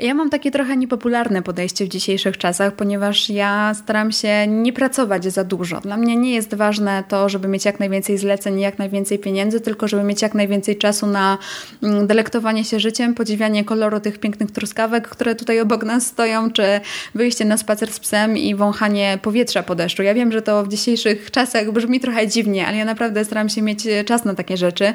Ja 0.00 0.14
mam 0.14 0.30
takie 0.30 0.50
trochę 0.50 0.76
niepopularne 0.76 1.42
podejście 1.42 1.84
w 1.84 1.88
dzisiejszych 1.88 2.38
czasach, 2.38 2.72
ponieważ 2.72 3.30
ja 3.30 3.74
staram 3.74 4.12
się 4.12 4.46
nie 4.46 4.72
pracować 4.72 5.24
za 5.24 5.44
dużo. 5.44 5.80
Dla 5.80 5.96
mnie 5.96 6.16
nie 6.16 6.34
jest 6.34 6.54
ważne 6.54 7.04
to, 7.08 7.28
żeby 7.28 7.48
mieć 7.48 7.64
jak 7.64 7.80
najwięcej 7.80 8.18
zleceń, 8.18 8.60
jak 8.60 8.78
najwięcej 8.78 9.18
pieniędzy, 9.18 9.60
tylko 9.60 9.88
żeby 9.88 10.02
mieć 10.02 10.22
jak 10.22 10.34
najwięcej 10.34 10.76
czasu 10.76 11.06
na 11.06 11.38
mm, 11.82 12.06
delektowanie 12.06 12.64
się 12.64 12.80
życiem, 12.80 13.14
podziwianie 13.14 13.64
koloru 13.64 14.00
tych 14.00 14.18
pięknych 14.18 14.50
truskawek, 14.50 15.08
które 15.08 15.34
tutaj 15.34 15.60
obok 15.60 15.84
nas 15.84 16.06
stoją, 16.06 16.50
czy 16.50 16.80
wyjście 17.14 17.44
na 17.44 17.56
spacer 17.56 17.92
z 17.92 18.00
psem 18.00 18.36
i 18.36 18.54
wąchanie 18.54 19.18
powietrza 19.22 19.62
po 19.62 19.74
deszczu. 19.74 20.02
Ja 20.02 20.14
wiem, 20.14 20.32
że 20.32 20.42
to 20.42 20.64
w 20.64 20.68
dzisiejszych 20.68 21.30
czasach 21.30 21.72
brzmi 21.72 22.00
trochę 22.00 22.28
dziwnie, 22.28 22.66
ale 22.66 22.76
ja 22.76 22.84
naprawdę 22.84 23.24
staram 23.24 23.48
się 23.48 23.62
mieć 23.62 23.86
czas 24.06 24.24
na 24.24 24.34
takie 24.34 24.56
rzeczy. 24.56 24.94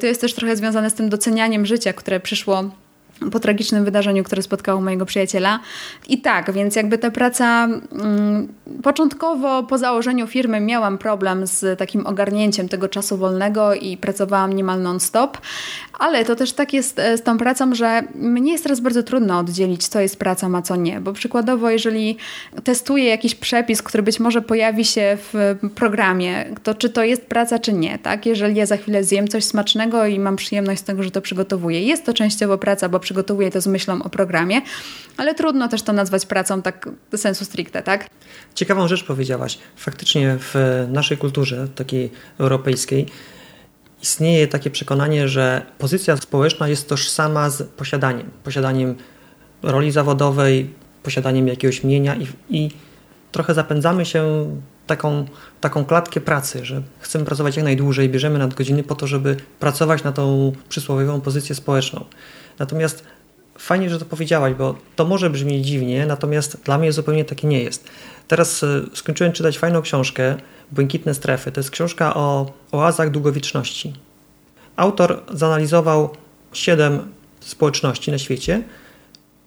To 0.00 0.06
jest 0.06 0.20
też 0.20 0.34
trochę 0.34 0.56
związane 0.56 0.90
z 0.90 0.94
tym 0.94 1.08
docenianiem 1.08 1.66
życia, 1.66 1.92
które 1.92 2.20
przyszło 2.20 2.70
po 3.32 3.40
tragicznym 3.40 3.84
wydarzeniu, 3.84 4.24
które 4.24 4.42
spotkało 4.42 4.80
mojego 4.80 5.06
przyjaciela. 5.06 5.60
I 6.08 6.20
tak, 6.20 6.52
więc 6.52 6.76
jakby 6.76 6.98
ta 6.98 7.10
praca 7.10 7.64
mm, 7.64 8.48
początkowo 8.82 9.62
po 9.62 9.78
założeniu 9.78 10.26
firmy 10.26 10.60
miałam 10.60 10.98
problem 10.98 11.46
z 11.46 11.78
takim 11.78 12.06
ogarnięciem 12.06 12.68
tego 12.68 12.88
czasu 12.88 13.16
wolnego 13.16 13.74
i 13.74 13.96
pracowałam 13.96 14.52
niemal 14.52 14.82
non-stop, 14.82 15.38
ale 15.98 16.24
to 16.24 16.36
też 16.36 16.52
tak 16.52 16.72
jest 16.72 16.98
e, 16.98 17.18
z 17.18 17.22
tą 17.22 17.38
pracą, 17.38 17.74
że 17.74 18.02
mnie 18.14 18.52
jest 18.52 18.64
teraz 18.64 18.80
bardzo 18.80 19.02
trudno 19.02 19.38
oddzielić, 19.38 19.88
co 19.88 20.00
jest 20.00 20.16
pracą, 20.16 20.56
a 20.56 20.62
co 20.62 20.76
nie. 20.76 21.00
Bo 21.00 21.12
przykładowo, 21.12 21.70
jeżeli 21.70 22.16
testuję 22.64 23.04
jakiś 23.04 23.34
przepis, 23.34 23.82
który 23.82 24.02
być 24.02 24.20
może 24.20 24.42
pojawi 24.42 24.84
się 24.84 25.18
w 25.32 25.56
programie, 25.74 26.46
to 26.62 26.74
czy 26.74 26.90
to 26.90 27.04
jest 27.04 27.26
praca, 27.26 27.58
czy 27.58 27.72
nie, 27.72 27.98
tak? 27.98 28.26
Jeżeli 28.26 28.56
ja 28.56 28.66
za 28.66 28.76
chwilę 28.76 29.04
zjem 29.04 29.28
coś 29.28 29.44
smacznego 29.44 30.06
i 30.06 30.18
mam 30.18 30.36
przyjemność 30.36 30.80
z 30.80 30.84
tego, 30.84 31.02
że 31.02 31.10
to 31.10 31.20
przygotowuję. 31.20 31.82
Jest 31.82 32.04
to 32.04 32.14
częściowo 32.14 32.58
praca, 32.58 32.88
bo 32.88 33.00
przygotowuję 33.08 33.50
to 33.50 33.60
z 33.60 33.66
myślą 33.66 34.02
o 34.02 34.08
programie, 34.08 34.60
ale 35.16 35.34
trudno 35.34 35.68
też 35.68 35.82
to 35.82 35.92
nazwać 35.92 36.26
pracą 36.26 36.62
tak 36.62 36.88
sensu 37.16 37.44
stricte, 37.44 37.82
tak? 37.82 38.06
Ciekawą 38.54 38.88
rzecz 38.88 39.04
powiedziałaś. 39.04 39.58
Faktycznie 39.76 40.36
w 40.38 40.54
naszej 40.88 41.16
kulturze, 41.18 41.68
takiej 41.74 42.10
europejskiej, 42.38 43.06
istnieje 44.02 44.48
takie 44.48 44.70
przekonanie, 44.70 45.28
że 45.28 45.62
pozycja 45.78 46.16
społeczna 46.16 46.68
jest 46.68 46.88
tożsama 46.88 47.50
z 47.50 47.62
posiadaniem. 47.62 48.30
Posiadaniem 48.44 48.94
roli 49.62 49.90
zawodowej, 49.90 50.70
posiadaniem 51.02 51.48
jakiegoś 51.48 51.84
mienia 51.84 52.16
i, 52.16 52.26
i 52.50 52.70
trochę 53.32 53.54
zapędzamy 53.54 54.06
się 54.06 54.50
taką, 54.86 55.26
taką 55.60 55.84
klatkę 55.84 56.20
pracy, 56.20 56.64
że 56.64 56.82
chcemy 57.00 57.24
pracować 57.24 57.56
jak 57.56 57.64
najdłużej, 57.64 58.08
bierzemy 58.08 58.38
nadgodziny 58.38 58.82
po 58.82 58.94
to, 58.94 59.06
żeby 59.06 59.36
pracować 59.60 60.04
na 60.04 60.12
tą 60.12 60.52
przysłowiową 60.68 61.20
pozycję 61.20 61.54
społeczną. 61.54 62.04
Natomiast 62.58 63.04
fajnie, 63.58 63.90
że 63.90 63.98
to 63.98 64.04
powiedziałaś, 64.04 64.54
bo 64.54 64.74
to 64.96 65.04
może 65.04 65.30
brzmieć 65.30 65.66
dziwnie, 65.66 66.06
natomiast 66.06 66.60
dla 66.64 66.78
mnie 66.78 66.92
zupełnie 66.92 67.24
takie 67.24 67.46
nie 67.48 67.62
jest. 67.62 67.84
Teraz 68.28 68.62
e, 68.62 68.82
skończyłem 68.94 69.32
czytać 69.32 69.58
fajną 69.58 69.82
książkę 69.82 70.36
Błękitne 70.72 71.14
strefy. 71.14 71.52
To 71.52 71.60
jest 71.60 71.70
książka 71.70 72.14
o 72.14 72.52
oazach 72.72 73.10
długowieczności. 73.10 73.92
Autor 74.76 75.22
zanalizował 75.32 76.10
siedem 76.52 77.12
społeczności 77.40 78.10
na 78.10 78.18
świecie, 78.18 78.62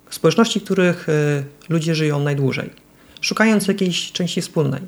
społeczności, 0.10 0.62
których 0.62 1.10
e, 1.10 1.44
ludzie 1.70 1.96
żyją 1.96 2.20
najdłużej, 2.20 2.70
szukając 3.22 3.68
jakiejś 3.68 4.12
części 4.12 4.42
wspólnej. 4.42 4.82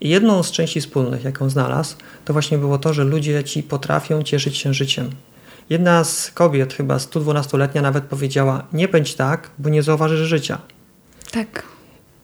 I 0.00 0.08
jedną 0.08 0.42
z 0.42 0.50
części 0.50 0.80
wspólnych, 0.80 1.24
jaką 1.24 1.50
znalazł, 1.50 1.96
to 2.24 2.32
właśnie 2.32 2.58
było 2.58 2.78
to, 2.78 2.94
że 2.94 3.04
ludzie 3.04 3.44
ci 3.44 3.62
potrafią 3.62 4.22
cieszyć 4.22 4.56
się 4.56 4.74
życiem. 4.74 5.10
Jedna 5.70 6.04
z 6.04 6.30
kobiet, 6.30 6.74
chyba 6.74 6.96
112-letnia, 6.96 7.82
nawet 7.82 8.04
powiedziała: 8.04 8.64
Nie 8.72 8.88
pędź 8.88 9.14
tak, 9.14 9.50
bo 9.58 9.68
nie 9.68 9.82
zauważysz 9.82 10.28
życia. 10.28 10.58
Tak. 11.30 11.62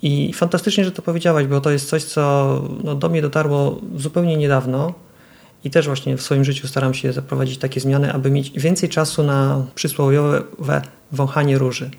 I 0.03 0.33
fantastycznie, 0.33 0.85
że 0.85 0.93
to 0.93 1.03
powiedziałaś, 1.03 1.47
bo 1.47 1.61
to 1.61 1.71
jest 1.71 1.89
coś, 1.89 2.05
co 2.05 2.63
no, 2.85 2.95
do 2.95 3.09
mnie 3.09 3.23
dotarło 3.23 3.81
zupełnie 3.97 4.37
niedawno. 4.37 4.95
I 5.65 5.71
też 5.71 5.87
właśnie 5.87 6.17
w 6.17 6.23
swoim 6.23 6.45
życiu 6.45 6.69
staram 6.69 6.95
się 6.95 7.13
zaprowadzić 7.13 7.59
takie 7.59 7.81
zmiany, 7.81 8.13
aby 8.13 8.31
mieć 8.31 8.51
więcej 8.51 8.89
czasu 8.89 9.23
na 9.23 9.67
przysłowiowe 9.75 10.43
wąchanie 11.13 11.59
róży. 11.59 11.91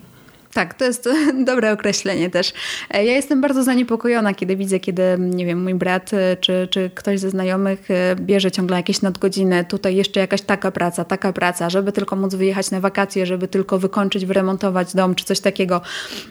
Tak, 0.54 0.74
to 0.74 0.84
jest 0.84 1.08
dobre 1.44 1.72
określenie 1.72 2.30
też. 2.30 2.52
E, 2.90 3.04
ja 3.04 3.12
jestem 3.12 3.40
bardzo 3.40 3.62
zaniepokojona, 3.62 4.34
kiedy 4.34 4.56
widzę, 4.56 4.80
kiedy, 4.80 5.02
nie 5.18 5.46
wiem, 5.46 5.62
mój 5.62 5.74
brat 5.74 6.14
e, 6.14 6.36
czy, 6.36 6.68
czy 6.70 6.90
ktoś 6.94 7.20
ze 7.20 7.30
znajomych 7.30 7.90
e, 7.90 8.16
bierze 8.16 8.50
ciągle 8.50 8.76
jakieś 8.76 9.02
nadgodziny, 9.02 9.64
tutaj 9.64 9.96
jeszcze 9.96 10.20
jakaś 10.20 10.42
taka 10.42 10.70
praca, 10.70 11.04
taka 11.04 11.32
praca, 11.32 11.70
żeby 11.70 11.92
tylko 11.92 12.16
móc 12.16 12.34
wyjechać 12.34 12.70
na 12.70 12.80
wakacje, 12.80 13.26
żeby 13.26 13.48
tylko 13.48 13.78
wykończyć, 13.78 14.26
wyremontować 14.26 14.94
dom 14.94 15.14
czy 15.14 15.24
coś 15.24 15.40
takiego. 15.40 15.80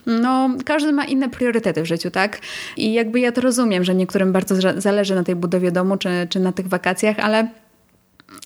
No, 0.05 0.49
każdy 0.65 0.91
ma 0.91 1.05
inne 1.05 1.29
priorytety 1.29 1.81
w 1.81 1.85
życiu, 1.85 2.11
tak? 2.11 2.39
I 2.77 2.93
jakby 2.93 3.19
ja 3.19 3.31
to 3.31 3.41
rozumiem, 3.41 3.83
że 3.83 3.95
niektórym 3.95 4.31
bardzo 4.31 4.55
zależy 4.77 5.15
na 5.15 5.23
tej 5.23 5.35
budowie 5.35 5.71
domu 5.71 5.97
czy, 5.97 6.09
czy 6.29 6.39
na 6.39 6.51
tych 6.51 6.67
wakacjach, 6.67 7.19
ale 7.19 7.47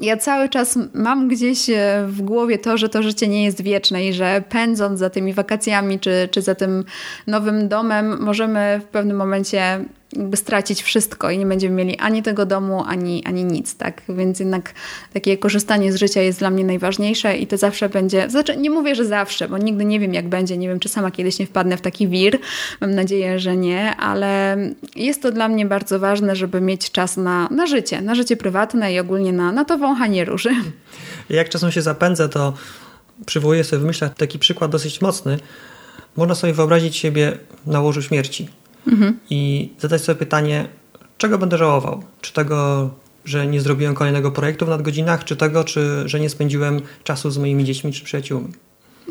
ja 0.01 0.17
cały 0.17 0.49
czas 0.49 0.79
mam 0.93 1.27
gdzieś 1.27 1.69
e, 1.69 2.05
w 2.07 2.21
głowie 2.21 2.57
to, 2.57 2.77
że 2.77 2.89
to 2.89 3.03
życie 3.03 3.27
nie 3.27 3.43
jest 3.43 3.61
wieczne 3.61 4.05
i 4.05 4.13
że 4.13 4.43
pędząc 4.49 4.99
za 4.99 5.09
tymi 5.09 5.33
wakacjami 5.33 5.99
czy, 5.99 6.29
czy 6.31 6.41
za 6.41 6.55
tym 6.55 6.83
nowym 7.27 7.67
domem, 7.67 8.21
możemy 8.21 8.81
w 8.83 8.87
pewnym 8.87 9.17
momencie 9.17 9.85
jakby 10.15 10.37
stracić 10.37 10.83
wszystko 10.83 11.31
i 11.31 11.37
nie 11.37 11.45
będziemy 11.45 11.75
mieli 11.75 11.99
ani 11.99 12.23
tego 12.23 12.45
domu, 12.45 12.83
ani, 12.87 13.25
ani 13.25 13.43
nic, 13.43 13.75
tak? 13.75 14.01
Więc 14.09 14.39
jednak 14.39 14.73
takie 15.13 15.37
korzystanie 15.37 15.93
z 15.93 15.95
życia 15.95 16.21
jest 16.21 16.39
dla 16.39 16.49
mnie 16.49 16.63
najważniejsze 16.63 17.37
i 17.37 17.47
to 17.47 17.57
zawsze 17.57 17.89
będzie, 17.89 18.29
znaczy 18.29 18.57
nie 18.57 18.69
mówię, 18.69 18.95
że 18.95 19.05
zawsze, 19.05 19.49
bo 19.49 19.57
nigdy 19.57 19.85
nie 19.85 19.99
wiem 19.99 20.13
jak 20.13 20.29
będzie, 20.29 20.57
nie 20.57 20.67
wiem 20.67 20.79
czy 20.79 20.89
sama 20.89 21.11
kiedyś 21.11 21.39
nie 21.39 21.45
wpadnę 21.45 21.77
w 21.77 21.81
taki 21.81 22.07
wir, 22.07 22.37
mam 22.81 22.95
nadzieję, 22.95 23.39
że 23.39 23.57
nie, 23.57 23.95
ale 23.95 24.57
jest 24.95 25.21
to 25.21 25.31
dla 25.31 25.47
mnie 25.47 25.65
bardzo 25.65 25.99
ważne, 25.99 26.35
żeby 26.35 26.61
mieć 26.61 26.91
czas 26.91 27.17
na, 27.17 27.47
na 27.51 27.67
życie, 27.67 28.01
na 28.01 28.15
życie 28.15 28.37
prywatne 28.37 28.93
i 28.93 28.99
ogólnie 28.99 29.33
na, 29.33 29.51
na 29.51 29.65
to 29.65 29.77
wąchanie 29.77 30.25
róży. 30.25 30.49
Jak 31.29 31.49
czasem 31.49 31.71
się 31.71 31.81
zapędzę, 31.81 32.29
to 32.29 32.53
przywołuję 33.25 33.63
sobie 33.63 33.81
w 33.81 33.85
myślach 33.85 34.13
taki 34.13 34.39
przykład 34.39 34.71
dosyć 34.71 35.01
mocny. 35.01 35.39
Można 36.15 36.35
sobie 36.35 36.53
wyobrazić 36.53 36.95
siebie 36.95 37.37
na 37.65 37.81
łożu 37.81 38.01
śmierci 38.01 38.49
mhm. 38.87 39.19
i 39.29 39.69
zadać 39.79 40.01
sobie 40.01 40.19
pytanie, 40.19 40.67
czego 41.17 41.37
będę 41.37 41.57
żałował? 41.57 42.03
Czy 42.21 42.33
tego, 42.33 42.89
że 43.25 43.47
nie 43.47 43.61
zrobiłem 43.61 43.95
kolejnego 43.95 44.31
projektu 44.31 44.65
w 44.65 44.69
nadgodzinach, 44.69 45.23
czy 45.23 45.35
tego, 45.35 45.63
czy, 45.63 46.03
że 46.05 46.19
nie 46.19 46.29
spędziłem 46.29 46.81
czasu 47.03 47.31
z 47.31 47.37
moimi 47.37 47.63
dziećmi 47.63 47.93
czy 47.93 48.03
przyjaciółmi? 48.03 48.53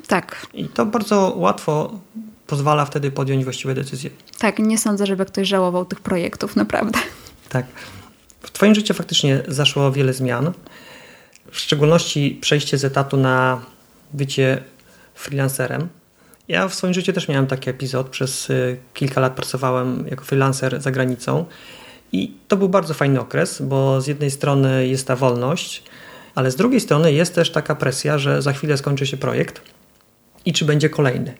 Tak. 0.07 0.47
I 0.55 0.65
to 0.65 0.87
bardzo 0.87 1.35
łatwo 1.37 2.01
pozwala 2.47 2.85
wtedy 2.85 3.11
podjąć 3.11 3.45
właściwe 3.45 3.75
decyzje. 3.75 4.11
Tak, 4.39 4.59
nie 4.59 4.79
sądzę, 4.79 5.07
żeby 5.07 5.25
ktoś 5.25 5.49
żałował 5.49 5.85
tych 5.85 6.01
projektów, 6.01 6.57
naprawdę. 6.57 6.99
Tak. 7.49 7.67
W 8.41 8.51
Twoim 8.51 8.75
życiu 8.75 8.95
faktycznie 8.95 9.43
zaszło 9.49 9.93
wiele 9.93 10.13
zmian. 10.13 10.53
W 11.51 11.59
szczególności 11.59 12.39
przejście 12.41 12.79
z 12.79 12.85
etatu 12.85 13.17
na 13.17 13.61
bycie 14.13 14.63
freelancerem. 15.15 15.89
Ja 16.49 16.69
w 16.69 16.75
swoim 16.75 16.95
życiu 16.95 17.13
też 17.13 17.29
miałem 17.29 17.47
taki 17.47 17.71
epizod. 17.71 18.09
Przez 18.09 18.51
y, 18.51 18.77
kilka 18.95 19.21
lat 19.21 19.35
pracowałem 19.35 20.07
jako 20.11 20.25
freelancer 20.25 20.81
za 20.81 20.91
granicą. 20.91 21.45
I 22.13 22.33
to 22.49 22.57
był 22.57 22.69
bardzo 22.69 22.95
fajny 22.95 23.21
okres, 23.21 23.63
bo 23.63 24.01
z 24.01 24.07
jednej 24.07 24.31
strony 24.31 24.87
jest 24.87 25.07
ta 25.07 25.17
wolność, 25.17 25.83
ale 26.35 26.51
z 26.51 26.57
drugiej 26.57 26.81
strony 26.81 27.13
jest 27.13 27.35
też 27.35 27.51
taka 27.53 27.75
presja, 27.75 28.19
że 28.19 28.43
za 28.43 28.53
chwilę 28.53 28.77
skończy 28.77 29.07
się 29.07 29.17
projekt 29.17 29.61
i 30.45 30.53
czy 30.53 30.65
będzie 30.65 30.91
kolejny. 30.91 31.35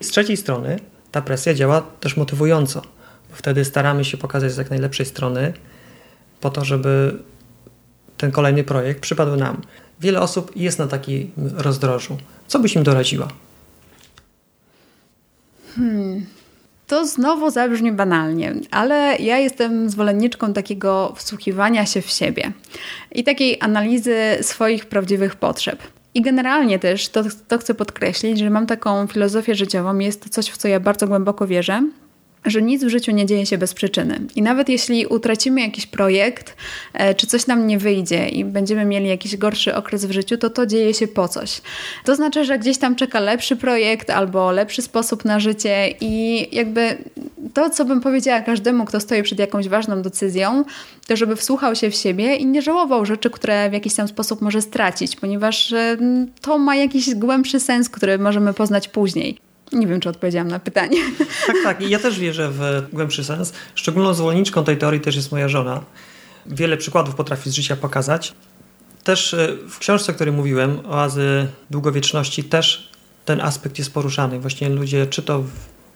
Z 0.00 0.08
trzeciej 0.08 0.36
strony 0.36 0.78
ta 1.12 1.22
presja 1.22 1.54
działa 1.54 1.80
też 1.80 2.16
motywująco. 2.16 2.82
Bo 3.30 3.36
wtedy 3.36 3.64
staramy 3.64 4.04
się 4.04 4.16
pokazać 4.16 4.52
z 4.52 4.56
jak 4.56 4.70
najlepszej 4.70 5.06
strony, 5.06 5.52
po 6.40 6.50
to, 6.50 6.64
żeby 6.64 7.18
ten 8.16 8.30
kolejny 8.30 8.64
projekt 8.64 9.00
przypadł 9.00 9.36
nam. 9.36 9.62
Wiele 10.00 10.20
osób 10.20 10.56
jest 10.56 10.78
na 10.78 10.86
takim 10.86 11.30
rozdrożu. 11.36 12.18
Co 12.46 12.58
byś 12.58 12.74
im 12.74 12.82
doradziła? 12.82 13.28
Hmm. 15.76 16.26
To 16.86 17.06
znowu 17.06 17.50
zabrzmi 17.50 17.92
banalnie, 17.92 18.54
ale 18.70 19.16
ja 19.20 19.38
jestem 19.38 19.90
zwolenniczką 19.90 20.52
takiego 20.52 21.14
wsłuchiwania 21.16 21.86
się 21.86 22.02
w 22.02 22.10
siebie 22.10 22.52
i 23.12 23.24
takiej 23.24 23.56
analizy 23.60 24.16
swoich 24.42 24.86
prawdziwych 24.86 25.36
potrzeb. 25.36 25.78
I 26.14 26.22
generalnie 26.22 26.78
też 26.78 27.08
to, 27.08 27.24
to 27.48 27.58
chcę 27.58 27.74
podkreślić, 27.74 28.38
że 28.38 28.50
mam 28.50 28.66
taką 28.66 29.06
filozofię 29.06 29.54
życiową, 29.54 29.98
jest 29.98 30.24
to 30.24 30.28
coś, 30.28 30.50
w 30.50 30.56
co 30.56 30.68
ja 30.68 30.80
bardzo 30.80 31.08
głęboko 31.08 31.46
wierzę, 31.46 31.82
że 32.44 32.62
nic 32.62 32.84
w 32.84 32.88
życiu 32.88 33.12
nie 33.12 33.26
dzieje 33.26 33.46
się 33.46 33.58
bez 33.58 33.74
przyczyny. 33.74 34.20
I 34.36 34.42
nawet 34.42 34.68
jeśli 34.68 35.06
utracimy 35.06 35.60
jakiś 35.60 35.86
projekt, 35.86 36.56
e, 36.92 37.14
czy 37.14 37.26
coś 37.26 37.46
nam 37.46 37.66
nie 37.66 37.78
wyjdzie 37.78 38.28
i 38.28 38.44
będziemy 38.44 38.84
mieli 38.84 39.08
jakiś 39.08 39.36
gorszy 39.36 39.74
okres 39.74 40.04
w 40.04 40.10
życiu, 40.10 40.36
to 40.38 40.50
to 40.50 40.66
dzieje 40.66 40.94
się 40.94 41.08
po 41.08 41.28
coś. 41.28 41.60
To 42.04 42.16
znaczy, 42.16 42.44
że 42.44 42.58
gdzieś 42.58 42.78
tam 42.78 42.96
czeka 42.96 43.20
lepszy 43.20 43.56
projekt 43.56 44.10
albo 44.10 44.52
lepszy 44.52 44.82
sposób 44.82 45.24
na 45.24 45.40
życie 45.40 45.94
i 46.00 46.46
jakby 46.56 46.98
to, 47.54 47.70
co 47.70 47.84
bym 47.84 48.00
powiedziała 48.00 48.40
każdemu, 48.40 48.84
kto 48.84 49.00
stoi 49.00 49.22
przed 49.22 49.38
jakąś 49.38 49.68
ważną 49.68 50.02
decyzją, 50.02 50.64
to 51.06 51.16
żeby 51.16 51.36
wsłuchał 51.36 51.74
się 51.74 51.90
w 51.90 51.94
siebie 51.94 52.36
i 52.36 52.46
nie 52.46 52.62
żałował 52.62 53.06
rzeczy, 53.06 53.30
które 53.30 53.70
w 53.70 53.72
jakiś 53.72 53.94
tam 53.94 54.08
sposób 54.08 54.40
może 54.40 54.62
stracić, 54.62 55.16
ponieważ 55.16 55.72
e, 55.72 55.96
to 56.40 56.58
ma 56.58 56.76
jakiś 56.76 57.14
głębszy 57.14 57.60
sens, 57.60 57.88
który 57.88 58.18
możemy 58.18 58.54
poznać 58.54 58.88
później. 58.88 59.47
Nie 59.72 59.86
wiem, 59.86 60.00
czy 60.00 60.08
odpowiedziałam 60.08 60.48
na 60.48 60.60
pytanie. 60.60 60.98
Tak, 61.46 61.56
tak. 61.64 61.80
I 61.80 61.90
ja 61.90 61.98
też 61.98 62.18
wierzę 62.18 62.50
w 62.50 62.86
głębszy 62.92 63.24
sens. 63.24 63.52
Szczególną 63.74 64.14
zwolenniczką 64.14 64.64
tej 64.64 64.78
teorii 64.78 65.00
też 65.00 65.16
jest 65.16 65.32
moja 65.32 65.48
żona. 65.48 65.80
Wiele 66.46 66.76
przykładów 66.76 67.14
potrafi 67.14 67.50
z 67.50 67.54
życia 67.54 67.76
pokazać. 67.76 68.34
Też 69.04 69.34
e, 69.34 69.48
w 69.68 69.78
książce, 69.78 70.12
o 70.12 70.14
której 70.14 70.34
mówiłem, 70.34 70.80
Oazy 70.86 71.46
Długowieczności, 71.70 72.44
też 72.44 72.90
ten 73.24 73.40
aspekt 73.40 73.78
jest 73.78 73.94
poruszany. 73.94 74.40
Właśnie 74.40 74.68
ludzie, 74.68 75.06
czy 75.06 75.22
to 75.22 75.44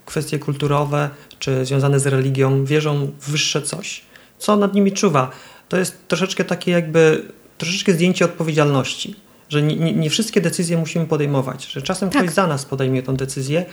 kwestie 0.07 0.39
kulturowe, 0.39 1.11
czy 1.39 1.65
związane 1.65 2.01
z 2.01 2.07
religią, 2.07 2.65
wierzą 2.65 3.13
w 3.21 3.31
wyższe 3.31 3.63
coś. 3.63 4.03
Co 4.39 4.57
nad 4.57 4.75
nimi 4.75 4.93
czuwa? 4.93 5.31
To 5.69 5.77
jest 5.77 6.09
troszeczkę 6.09 6.45
takie 6.45 6.71
jakby, 6.71 7.33
troszeczkę 7.59 7.93
zdjęcie 7.93 8.25
odpowiedzialności 8.25 9.17
że 9.53 9.63
nie, 9.63 9.93
nie, 9.93 10.11
wszystkie 10.11 10.41
decyzje 10.41 10.77
musimy 10.79 11.07
podejmować, 11.07 11.67
że 11.67 11.83
czasem 11.83 12.11
tak. 12.11 12.23
ktoś 12.23 12.35
za 12.35 12.47
nas 12.47 12.65
podejmie 12.65 13.03
tą 13.03 13.17
decyzję 13.17 13.65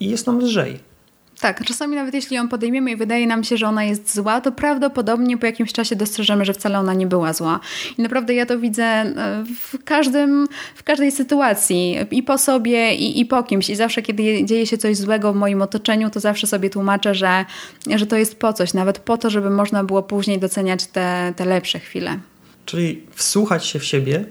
i 0.00 0.10
jest 0.10 0.26
nam 0.26 0.38
lżej. 0.38 0.78
Tak, 1.40 1.64
czasami 1.64 1.96
nawet 1.96 2.14
jeśli 2.14 2.36
ją 2.36 2.48
podejmiemy 2.48 2.90
i 2.90 2.96
wydaje 2.96 3.26
nam 3.26 3.44
się, 3.44 3.56
że 3.56 3.66
ona 3.66 3.84
jest 3.84 4.14
zła, 4.14 4.40
to 4.40 4.52
prawdopodobnie 4.52 5.38
po 5.38 5.46
jakimś 5.46 5.72
czasie 5.72 5.96
dostrzeżemy, 5.96 6.44
że 6.44 6.52
wcale 6.52 6.78
ona 6.78 6.94
nie 6.94 7.06
była 7.06 7.32
zła. 7.32 7.60
I 7.98 8.02
naprawdę 8.02 8.34
ja 8.34 8.46
to 8.46 8.58
widzę 8.58 8.84
e, 8.84 9.44
w, 9.60 9.84
każdym, 9.84 10.48
w 10.74 10.82
każdej 10.82 11.12
sytuacji 11.12 11.96
i 12.10 12.22
po 12.22 12.38
sobie, 12.38 12.94
i, 12.94 13.20
i 13.20 13.26
po 13.26 13.42
kimś. 13.42 13.70
I 13.70 13.76
zawsze, 13.76 14.02
kiedy 14.02 14.44
dzieje 14.44 14.66
się 14.66 14.78
coś 14.78 14.96
złego 14.96 15.32
w 15.32 15.36
moim 15.36 15.62
otoczeniu, 15.62 16.10
to 16.10 16.20
zawsze 16.20 16.46
sobie 16.46 16.70
tłumaczę, 16.70 17.14
że, 17.14 17.44
że 17.96 18.06
to 18.06 18.16
jest 18.16 18.38
po 18.38 18.52
coś, 18.52 18.74
nawet 18.74 18.98
po 18.98 19.18
to, 19.18 19.30
żeby 19.30 19.50
można 19.50 19.84
było 19.84 20.02
później 20.02 20.38
doceniać 20.38 20.86
te, 20.86 21.32
te 21.36 21.44
lepsze 21.44 21.78
chwile. 21.78 22.18
Czyli 22.66 23.02
wsłuchać 23.14 23.66
się 23.66 23.78
w 23.78 23.84
siebie 23.84 24.24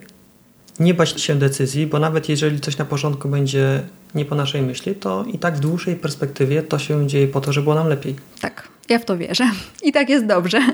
nie 0.80 0.94
bać 0.94 1.22
się 1.22 1.36
decyzji, 1.36 1.88
bo 1.88 2.00
nawet 2.00 2.30
jeżeli 2.30 2.60
coś 2.60 2.78
na 2.78 2.86
porządku 2.86 3.30
będzie 3.30 3.84
nie 4.16 4.26
po 4.26 4.36
naszej 4.36 4.62
myśli, 4.62 4.96
to 4.96 5.26
i 5.34 5.40
tak 5.40 5.58
w 5.58 5.60
dłuższej 5.60 5.96
perspektywie 5.96 6.64
to 6.64 6.80
się 6.80 7.08
dzieje 7.08 7.28
po 7.28 7.42
to, 7.42 7.54
żeby 7.54 7.64
było 7.64 7.76
nam 7.76 7.88
lepiej. 7.88 8.16
Tak, 8.42 8.68
ja 8.90 9.00
w 9.00 9.06
to 9.06 9.18
wierzę. 9.18 9.50
I 9.84 9.92
tak 9.92 10.10
jest 10.10 10.26
dobrze. 10.26 10.62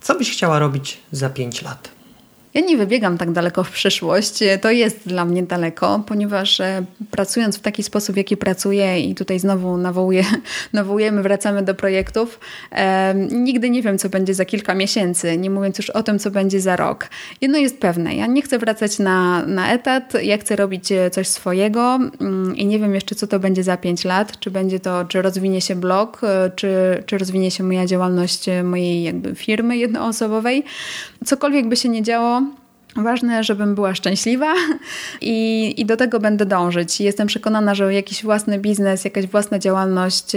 Co 0.00 0.18
byś 0.18 0.32
chciała 0.32 0.58
robić 0.58 1.00
za 1.12 1.30
pięć 1.30 1.62
lat? 1.62 1.95
Ja 2.56 2.62
nie 2.62 2.76
wybiegam 2.76 3.18
tak 3.18 3.32
daleko 3.32 3.64
w 3.64 3.70
przyszłość. 3.70 4.38
To 4.60 4.70
jest 4.70 5.08
dla 5.08 5.24
mnie 5.24 5.42
daleko, 5.42 6.02
ponieważ 6.06 6.60
e, 6.60 6.84
pracując 7.10 7.56
w 7.56 7.60
taki 7.60 7.82
sposób, 7.82 8.14
w 8.14 8.18
jaki 8.18 8.36
pracuję 8.36 9.00
i 9.00 9.14
tutaj 9.14 9.38
znowu 9.38 9.76
nawołuję, 9.76 10.24
nawołujemy, 10.72 11.22
wracamy 11.22 11.62
do 11.62 11.74
projektów, 11.74 12.40
e, 12.72 13.14
nigdy 13.30 13.70
nie 13.70 13.82
wiem, 13.82 13.98
co 13.98 14.08
będzie 14.08 14.34
za 14.34 14.44
kilka 14.44 14.74
miesięcy, 14.74 15.38
nie 15.38 15.50
mówiąc 15.50 15.78
już 15.78 15.90
o 15.90 16.02
tym, 16.02 16.18
co 16.18 16.30
będzie 16.30 16.60
za 16.60 16.76
rok. 16.76 17.08
Jedno 17.40 17.58
jest 17.58 17.80
pewne, 17.80 18.16
ja 18.16 18.26
nie 18.26 18.42
chcę 18.42 18.58
wracać 18.58 18.98
na, 18.98 19.46
na 19.46 19.72
etat, 19.72 20.12
ja 20.22 20.38
chcę 20.38 20.56
robić 20.56 20.92
e, 20.92 21.10
coś 21.10 21.28
swojego 21.28 21.98
mm, 22.20 22.56
i 22.56 22.66
nie 22.66 22.78
wiem 22.78 22.94
jeszcze, 22.94 23.14
co 23.14 23.26
to 23.26 23.38
będzie 23.38 23.62
za 23.62 23.76
pięć 23.76 24.04
lat, 24.04 24.38
czy 24.40 24.50
będzie 24.50 24.80
to, 24.80 25.04
czy 25.04 25.22
rozwinie 25.22 25.60
się 25.60 25.74
blog, 25.74 26.20
e, 26.24 26.50
czy, 26.56 27.02
czy 27.06 27.18
rozwinie 27.18 27.50
się 27.50 27.64
moja 27.64 27.86
działalność 27.86 28.46
mojej 28.64 29.02
jakby 29.02 29.34
firmy 29.34 29.76
jednoosobowej. 29.76 30.64
Cokolwiek 31.24 31.68
by 31.68 31.76
się 31.76 31.88
nie 31.88 32.02
działo, 32.02 32.45
Ważne, 32.96 33.44
żebym 33.44 33.74
była 33.74 33.94
szczęśliwa 33.94 34.54
i, 35.20 35.74
i 35.80 35.86
do 35.86 35.96
tego 35.96 36.20
będę 36.20 36.46
dążyć. 36.46 37.00
Jestem 37.00 37.26
przekonana, 37.26 37.74
że 37.74 37.94
jakiś 37.94 38.22
własny 38.22 38.58
biznes, 38.58 39.04
jakaś 39.04 39.26
własna 39.26 39.58
działalność 39.58 40.32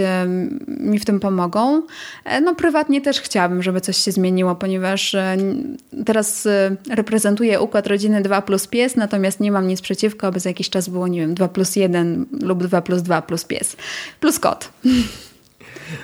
mi 0.66 0.98
w 0.98 1.04
tym 1.04 1.20
pomogą. 1.20 1.82
E, 2.24 2.40
no 2.40 2.54
prywatnie 2.54 3.00
też 3.00 3.20
chciałabym, 3.20 3.62
żeby 3.62 3.80
coś 3.80 3.96
się 3.96 4.12
zmieniło, 4.12 4.54
ponieważ 4.54 5.14
e, 5.14 5.36
teraz 6.06 6.46
e, 6.46 6.76
reprezentuję 6.90 7.60
układ 7.60 7.86
rodziny 7.86 8.22
2 8.22 8.42
plus 8.42 8.66
pies, 8.66 8.96
natomiast 8.96 9.40
nie 9.40 9.52
mam 9.52 9.66
nic 9.66 9.80
przeciwko, 9.80 10.26
aby 10.26 10.40
za 10.40 10.50
jakiś 10.50 10.70
czas 10.70 10.88
było, 10.88 11.08
nie 11.08 11.20
wiem, 11.20 11.34
2 11.34 11.48
plus 11.48 11.76
1 11.76 12.26
lub 12.42 12.62
2 12.62 12.82
plus 12.82 13.02
2 13.02 13.22
plus 13.22 13.44
pies. 13.44 13.76
Plus 14.20 14.38
kot. 14.38 14.72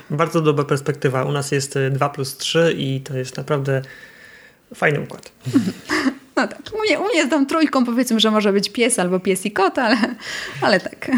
Bardzo 0.09 0.41
dobra 0.41 0.65
perspektywa. 0.65 1.23
U 1.23 1.31
nas 1.31 1.51
jest 1.51 1.79
2 1.91 2.09
plus 2.09 2.37
3 2.37 2.75
i 2.77 3.01
to 3.01 3.17
jest 3.17 3.37
naprawdę 3.37 3.81
fajny 4.75 5.01
układ. 5.01 5.31
No 6.37 6.47
tak, 6.47 6.59
u 6.73 6.81
mnie, 6.81 6.99
u 6.99 7.03
mnie 7.03 7.45
trójką 7.45 7.85
powiedzmy, 7.85 8.19
że 8.19 8.31
może 8.31 8.53
być 8.53 8.69
pies 8.69 8.99
albo 8.99 9.19
pies 9.19 9.45
i 9.45 9.51
kot, 9.51 9.79
ale, 9.79 9.97
ale 10.61 10.79
tak. 10.79 11.11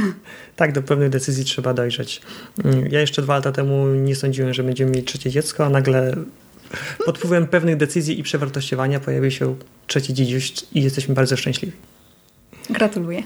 Tak, 0.56 0.72
do 0.72 0.82
pewnej 0.82 1.10
decyzji 1.10 1.46
trzeba 1.46 1.74
dojrzeć. 1.74 2.22
Mm, 2.64 2.88
ja 2.92 3.00
jeszcze 3.00 3.22
dwa 3.22 3.36
lata 3.36 3.52
temu 3.52 3.88
nie 3.88 4.16
sądziłem, 4.16 4.54
że 4.54 4.64
będziemy 4.64 4.92
mieć 4.92 5.08
trzecie 5.08 5.30
dziecko, 5.30 5.66
a 5.66 5.70
nagle 5.70 6.16
pod 7.06 7.18
wpływem 7.18 7.48
pewnych 7.48 7.78
decyzji 7.78 8.20
i 8.20 8.24
przewartościowania 8.24 9.00
pojawił 9.00 9.32
się 9.32 9.56
trzeci 9.88 10.14
dziedziuś 10.14 10.54
i 10.74 10.84
jesteśmy 10.84 11.16
bardzo 11.16 11.38
szczęśliwi. 11.38 11.74
Gratuluję. 12.70 13.24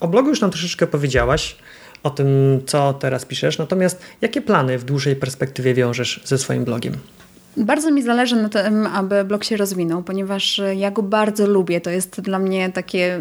O 0.00 0.08
blogu 0.08 0.28
już 0.28 0.40
nam 0.40 0.50
troszeczkę 0.50 0.86
powiedziałaś, 0.86 1.56
o 2.02 2.10
tym, 2.10 2.26
co 2.66 2.92
teraz 2.92 3.24
piszesz, 3.24 3.58
natomiast 3.58 4.02
jakie 4.20 4.42
plany 4.42 4.78
w 4.78 4.84
dłuższej 4.84 5.16
perspektywie 5.16 5.74
wiążesz 5.74 6.20
ze 6.24 6.38
swoim 6.38 6.64
blogiem? 6.64 6.96
Bardzo 7.56 7.90
mi 7.90 8.02
zależy 8.02 8.36
na 8.36 8.48
tym, 8.48 8.86
aby 8.86 9.24
blog 9.24 9.44
się 9.44 9.56
rozwinął, 9.56 10.02
ponieważ 10.02 10.60
ja 10.76 10.90
go 10.90 11.02
bardzo 11.02 11.46
lubię. 11.46 11.80
To 11.80 11.90
jest 11.90 12.20
dla 12.20 12.38
mnie 12.38 12.72
takie, 12.72 13.20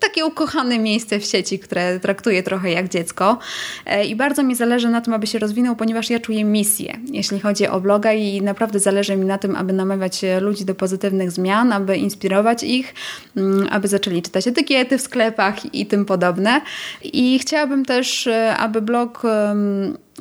takie 0.00 0.26
ukochane 0.26 0.78
miejsce 0.78 1.18
w 1.18 1.24
sieci, 1.24 1.58
które 1.58 2.00
traktuję 2.00 2.42
trochę 2.42 2.70
jak 2.70 2.88
dziecko. 2.88 3.38
E, 3.86 4.04
I 4.04 4.16
bardzo 4.16 4.42
mi 4.42 4.54
zależy 4.54 4.88
na 4.88 5.00
tym, 5.00 5.14
aby 5.14 5.26
się 5.26 5.38
rozwinął, 5.38 5.76
ponieważ 5.76 6.10
ja 6.10 6.20
czuję 6.20 6.44
misję, 6.44 6.96
jeśli 7.12 7.40
chodzi 7.40 7.68
o 7.68 7.80
bloga 7.80 8.12
i 8.12 8.42
naprawdę 8.42 8.78
zależy 8.78 9.16
mi 9.16 9.26
na 9.26 9.38
tym, 9.38 9.56
aby 9.56 9.72
namawiać 9.72 10.20
ludzi 10.40 10.64
do 10.64 10.74
pozytywnych 10.74 11.30
zmian, 11.30 11.72
aby 11.72 11.96
inspirować 11.96 12.62
ich, 12.62 12.94
mm, 13.36 13.68
aby 13.70 13.88
zaczęli 13.88 14.22
czytać 14.22 14.46
etykiety 14.46 14.98
w 14.98 15.02
sklepach 15.02 15.74
i 15.74 15.86
tym 15.86 16.04
podobne. 16.04 16.60
I 17.02 17.38
chciałabym 17.38 17.84
też, 17.84 18.26
e, 18.26 18.56
aby 18.56 18.82
blog 18.82 19.22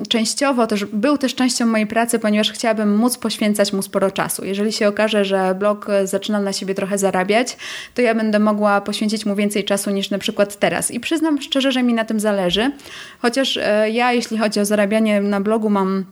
częściowo 0.10 0.68
też 0.68 0.86
był 0.86 1.18
też 1.18 1.36
częścią 1.36 1.66
mojej 1.66 1.88
pracy, 1.88 2.20
ponieważ 2.20 2.52
chciałabym 2.52 2.98
móc 2.98 3.18
poświęcać 3.18 3.74
mu 3.74 3.82
sporo 3.82 4.12
czasu. 4.12 4.46
Jeżeli 4.46 4.74
się 4.74 4.88
okaże, 4.88 5.26
że 5.26 5.56
blog 5.60 5.88
zaczyna 6.04 6.40
na 6.40 6.54
siebie 6.54 6.76
trochę 6.76 6.98
zarabiać, 6.98 7.58
to 7.94 8.02
ja 8.02 8.16
będę 8.16 8.40
mogła 8.40 8.82
poświęcić 8.82 9.26
mu 9.26 9.36
więcej 9.36 9.64
czasu 9.64 9.92
niż 9.92 10.10
na 10.10 10.18
przykład 10.18 10.60
teraz. 10.60 10.92
I 10.92 11.00
przyznam 11.00 11.42
szczerze, 11.42 11.72
że 11.72 11.84
mi 11.84 11.94
na 11.94 12.06
tym 12.06 12.20
zależy, 12.20 12.72
chociaż 13.20 13.58
e, 13.58 13.90
ja, 13.90 14.14
jeśli 14.14 14.38
chodzi 14.38 14.60
o 14.60 14.66
zarabianie 14.66 15.22
na 15.22 15.42
blogu, 15.42 15.70
mam 15.70 16.06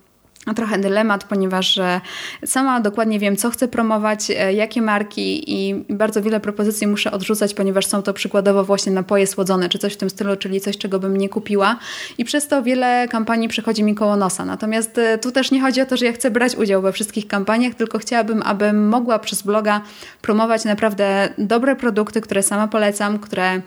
trochę 0.56 0.80
dylemat, 0.80 1.24
ponieważ 1.24 1.78
e, 1.78 2.02
sama 2.46 2.80
dokładnie 2.80 3.20
wiem, 3.20 3.36
co 3.36 3.50
chcę 3.50 3.68
promować, 3.68 4.32
e, 4.32 4.54
jakie 4.54 4.82
marki 4.82 5.54
i 5.54 5.86
bardzo 5.90 6.22
wiele 6.22 6.40
propozycji 6.40 6.88
muszę 6.88 7.12
odrzucać, 7.12 7.54
ponieważ 7.54 7.86
są 7.86 8.02
to 8.02 8.14
przykładowo 8.14 8.64
właśnie 8.64 8.92
napoje 8.92 9.28
słodzone, 9.28 9.70
czy 9.70 9.80
coś 9.80 9.94
w 9.94 9.98
tym 9.98 10.10
stylu, 10.10 10.36
czyli 10.36 10.62
coś, 10.62 10.78
czego 10.78 11.00
bym 11.00 11.18
nie 11.18 11.30
kupiła 11.30 11.80
i 12.18 12.26
przez 12.26 12.48
to 12.48 12.64
wiele 12.64 13.08
kampanii 13.08 13.48
przychodzi 13.48 13.84
mi 13.84 13.96
koło 13.96 14.16
nosa. 14.16 14.46
Natomiast 14.46 14.98
e, 14.98 15.18
tu 15.18 15.32
też 15.32 15.52
nie 15.52 15.62
chodzi 15.62 15.82
o 15.82 15.86
to, 15.86 15.98
że 15.98 16.06
ja 16.06 16.14
chcę 16.14 16.32
brać 16.32 16.56
udział 16.56 16.82
we 16.82 16.92
wszystkich 16.92 17.28
kampaniach, 17.28 17.76
tylko 17.76 18.00
chciałabym, 18.00 18.42
abym 18.46 18.88
mogła 18.90 19.20
przez 19.20 19.42
bloga 19.42 19.82
promować 20.22 20.66
naprawdę 20.66 21.30
dobre 21.38 21.76
produkty, 21.76 22.22
które 22.22 22.44
sama 22.44 22.68
polecam, 22.68 23.20
które 23.20 23.62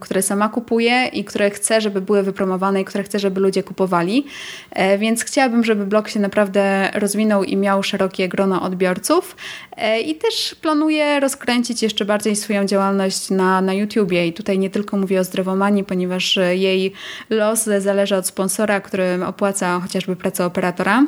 które 0.00 0.22
sama 0.22 0.48
kupuję 0.48 1.06
i 1.12 1.24
które 1.24 1.50
chcę, 1.50 1.80
żeby 1.80 2.00
były 2.00 2.22
wypromowane 2.22 2.80
i 2.80 2.84
które 2.84 3.04
chcę, 3.04 3.18
żeby 3.18 3.40
ludzie 3.40 3.62
kupowali. 3.62 4.26
E, 4.70 4.98
więc 4.98 5.24
chciałabym, 5.24 5.64
żeby 5.64 5.86
blog 5.86 6.08
się 6.08 6.20
naprawdę 6.20 6.90
rozwinął 6.94 7.44
i 7.44 7.56
miał 7.56 7.82
szerokie 7.82 8.28
grono 8.28 8.62
odbiorców. 8.62 9.36
E, 9.76 10.00
I 10.00 10.14
też 10.14 10.54
planuję 10.54 11.20
rozkręcić 11.20 11.82
jeszcze 11.82 12.04
bardziej 12.04 12.36
swoją 12.36 12.64
działalność 12.64 13.30
na, 13.30 13.60
na 13.60 13.74
YouTubie. 13.74 14.26
I 14.26 14.32
tutaj 14.32 14.58
nie 14.58 14.70
tylko 14.70 14.96
mówię 14.96 15.20
o 15.20 15.24
zdrowomanii, 15.24 15.84
ponieważ 15.84 16.38
jej 16.50 16.92
los 17.30 17.64
zależy 17.64 18.16
od 18.16 18.26
sponsora, 18.26 18.80
który 18.80 19.24
opłaca 19.26 19.80
chociażby 19.80 20.16
pracę 20.16 20.46
operatora 20.46 21.04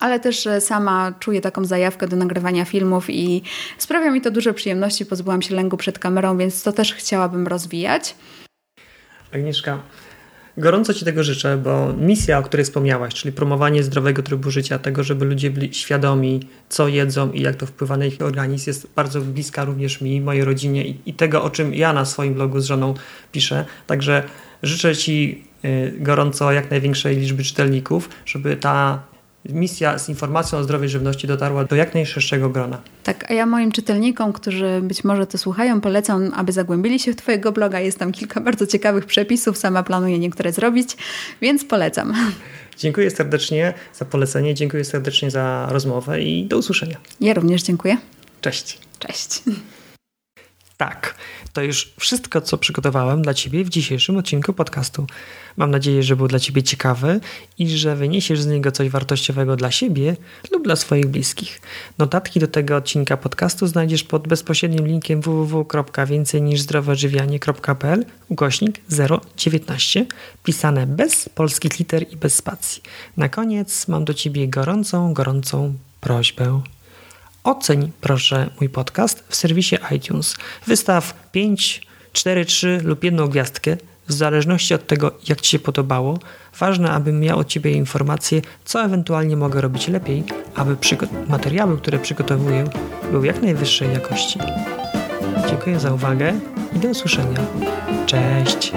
ale 0.00 0.20
też 0.20 0.48
sama 0.60 1.12
czuję 1.20 1.40
taką 1.40 1.64
zajawkę 1.64 2.08
do 2.08 2.16
nagrywania 2.16 2.64
filmów 2.64 3.10
i 3.10 3.42
sprawia 3.78 4.10
mi 4.10 4.20
to 4.20 4.30
duże 4.30 4.54
przyjemności. 4.54 5.06
Pozbyłam 5.06 5.42
się 5.42 5.54
lęku 5.54 5.76
przed 5.76 5.98
kamerą, 5.98 6.38
więc 6.38 6.62
to 6.62 6.72
też 6.72 6.94
chciałabym 6.94 7.46
rozwijać. 7.46 8.14
Agnieszka, 9.34 9.78
gorąco 10.58 10.94
Ci 10.94 11.04
tego 11.04 11.24
życzę, 11.24 11.56
bo 11.56 11.92
misja, 11.92 12.38
o 12.38 12.42
której 12.42 12.64
wspomniałaś, 12.64 13.14
czyli 13.14 13.32
promowanie 13.32 13.82
zdrowego 13.82 14.22
trybu 14.22 14.50
życia, 14.50 14.78
tego, 14.78 15.04
żeby 15.04 15.24
ludzie 15.24 15.50
byli 15.50 15.74
świadomi, 15.74 16.40
co 16.68 16.88
jedzą 16.88 17.32
i 17.32 17.40
jak 17.40 17.56
to 17.56 17.66
wpływa 17.66 17.96
na 17.96 18.04
ich 18.04 18.22
organizm, 18.22 18.70
jest 18.70 18.88
bardzo 18.96 19.20
bliska 19.20 19.64
również 19.64 20.00
mi, 20.00 20.20
mojej 20.20 20.44
rodzinie 20.44 20.86
i, 20.86 21.00
i 21.06 21.14
tego, 21.14 21.42
o 21.44 21.50
czym 21.50 21.74
ja 21.74 21.92
na 21.92 22.04
swoim 22.04 22.34
blogu 22.34 22.60
z 22.60 22.66
żoną 22.66 22.94
piszę. 23.32 23.64
Także 23.86 24.22
życzę 24.62 24.96
Ci 24.96 25.44
y, 25.64 25.94
gorąco 25.98 26.52
jak 26.52 26.70
największej 26.70 27.16
liczby 27.16 27.44
czytelników, 27.44 28.08
żeby 28.26 28.56
ta 28.56 29.02
misja 29.48 29.98
z 29.98 30.08
informacją 30.08 30.58
o 30.58 30.62
zdrowej 30.62 30.88
żywności 30.88 31.26
dotarła 31.26 31.64
do 31.64 31.76
jak 31.76 31.94
najszerszego 31.94 32.50
grona. 32.50 32.80
Tak, 33.02 33.30
a 33.30 33.34
ja 33.34 33.46
moim 33.46 33.72
czytelnikom, 33.72 34.32
którzy 34.32 34.80
być 34.82 35.04
może 35.04 35.26
to 35.26 35.38
słuchają, 35.38 35.80
polecam, 35.80 36.32
aby 36.34 36.52
zagłębili 36.52 36.98
się 36.98 37.12
w 37.12 37.16
Twojego 37.16 37.52
bloga. 37.52 37.80
Jest 37.80 37.98
tam 37.98 38.12
kilka 38.12 38.40
bardzo 38.40 38.66
ciekawych 38.66 39.06
przepisów, 39.06 39.58
sama 39.58 39.82
planuję 39.82 40.18
niektóre 40.18 40.52
zrobić, 40.52 40.96
więc 41.40 41.64
polecam. 41.64 42.14
Dziękuję 42.78 43.10
serdecznie 43.10 43.74
za 43.94 44.04
polecenie, 44.04 44.54
dziękuję 44.54 44.84
serdecznie 44.84 45.30
za 45.30 45.66
rozmowę 45.70 46.22
i 46.22 46.46
do 46.46 46.58
usłyszenia. 46.58 46.96
Ja 47.20 47.34
również 47.34 47.62
dziękuję. 47.62 47.96
Cześć. 48.40 48.78
Cześć. 48.98 49.42
Tak, 50.76 51.14
to 51.52 51.62
już 51.62 51.92
wszystko, 52.00 52.40
co 52.40 52.58
przygotowałem 52.58 53.22
dla 53.22 53.34
Ciebie 53.34 53.64
w 53.64 53.68
dzisiejszym 53.68 54.16
odcinku 54.16 54.52
podcastu. 54.52 55.06
Mam 55.56 55.70
nadzieję, 55.70 56.02
że 56.02 56.16
był 56.16 56.28
dla 56.28 56.38
Ciebie 56.38 56.62
ciekawy 56.62 57.20
i 57.58 57.68
że 57.68 57.96
wyniesiesz 57.96 58.40
z 58.40 58.46
niego 58.46 58.72
coś 58.72 58.88
wartościowego 58.88 59.56
dla 59.56 59.70
siebie 59.70 60.16
lub 60.52 60.64
dla 60.64 60.76
swoich 60.76 61.06
bliskich. 61.06 61.60
Notatki 61.98 62.40
do 62.40 62.48
tego 62.48 62.76
odcinka 62.76 63.16
podcastu 63.16 63.66
znajdziesz 63.66 64.04
pod 64.04 64.28
bezpośrednim 64.28 64.86
linkiem 64.86 65.20
www.więcejniżzdroweodżywianie.pl 65.20 68.04
ukośnik 68.28 68.80
019 69.36 70.06
pisane 70.44 70.86
bez 70.86 71.28
polskich 71.28 71.78
liter 71.78 72.12
i 72.12 72.16
bez 72.16 72.34
spacji. 72.34 72.82
Na 73.16 73.28
koniec 73.28 73.88
mam 73.88 74.04
do 74.04 74.14
Ciebie 74.14 74.48
gorącą, 74.48 75.14
gorącą 75.14 75.74
prośbę. 76.00 76.62
Oceń 77.46 77.92
proszę 78.00 78.50
mój 78.60 78.68
podcast 78.68 79.24
w 79.28 79.36
serwisie 79.36 79.76
iTunes. 79.90 80.36
Wystaw 80.66 81.28
5, 81.32 81.82
4, 82.12 82.44
3 82.44 82.80
lub 82.84 83.04
jedną 83.04 83.26
gwiazdkę 83.26 83.76
w 84.08 84.12
zależności 84.12 84.74
od 84.74 84.86
tego, 84.86 85.12
jak 85.28 85.40
Ci 85.40 85.50
się 85.50 85.58
podobało. 85.58 86.18
Ważne, 86.58 86.90
abym 86.90 87.20
miał 87.20 87.38
od 87.38 87.48
Ciebie 87.48 87.72
informacje, 87.72 88.42
co 88.64 88.82
ewentualnie 88.84 89.36
mogę 89.36 89.60
robić 89.60 89.88
lepiej, 89.88 90.24
aby 90.54 90.76
materiały, 91.28 91.78
które 91.78 91.98
przygotowuję, 91.98 92.64
były 93.10 93.26
jak 93.26 93.42
najwyższej 93.42 93.92
jakości. 93.92 94.38
Dziękuję 95.48 95.80
za 95.80 95.94
uwagę 95.94 96.34
i 96.76 96.78
do 96.78 96.88
usłyszenia. 96.88 97.40
Cześć! 98.06 98.72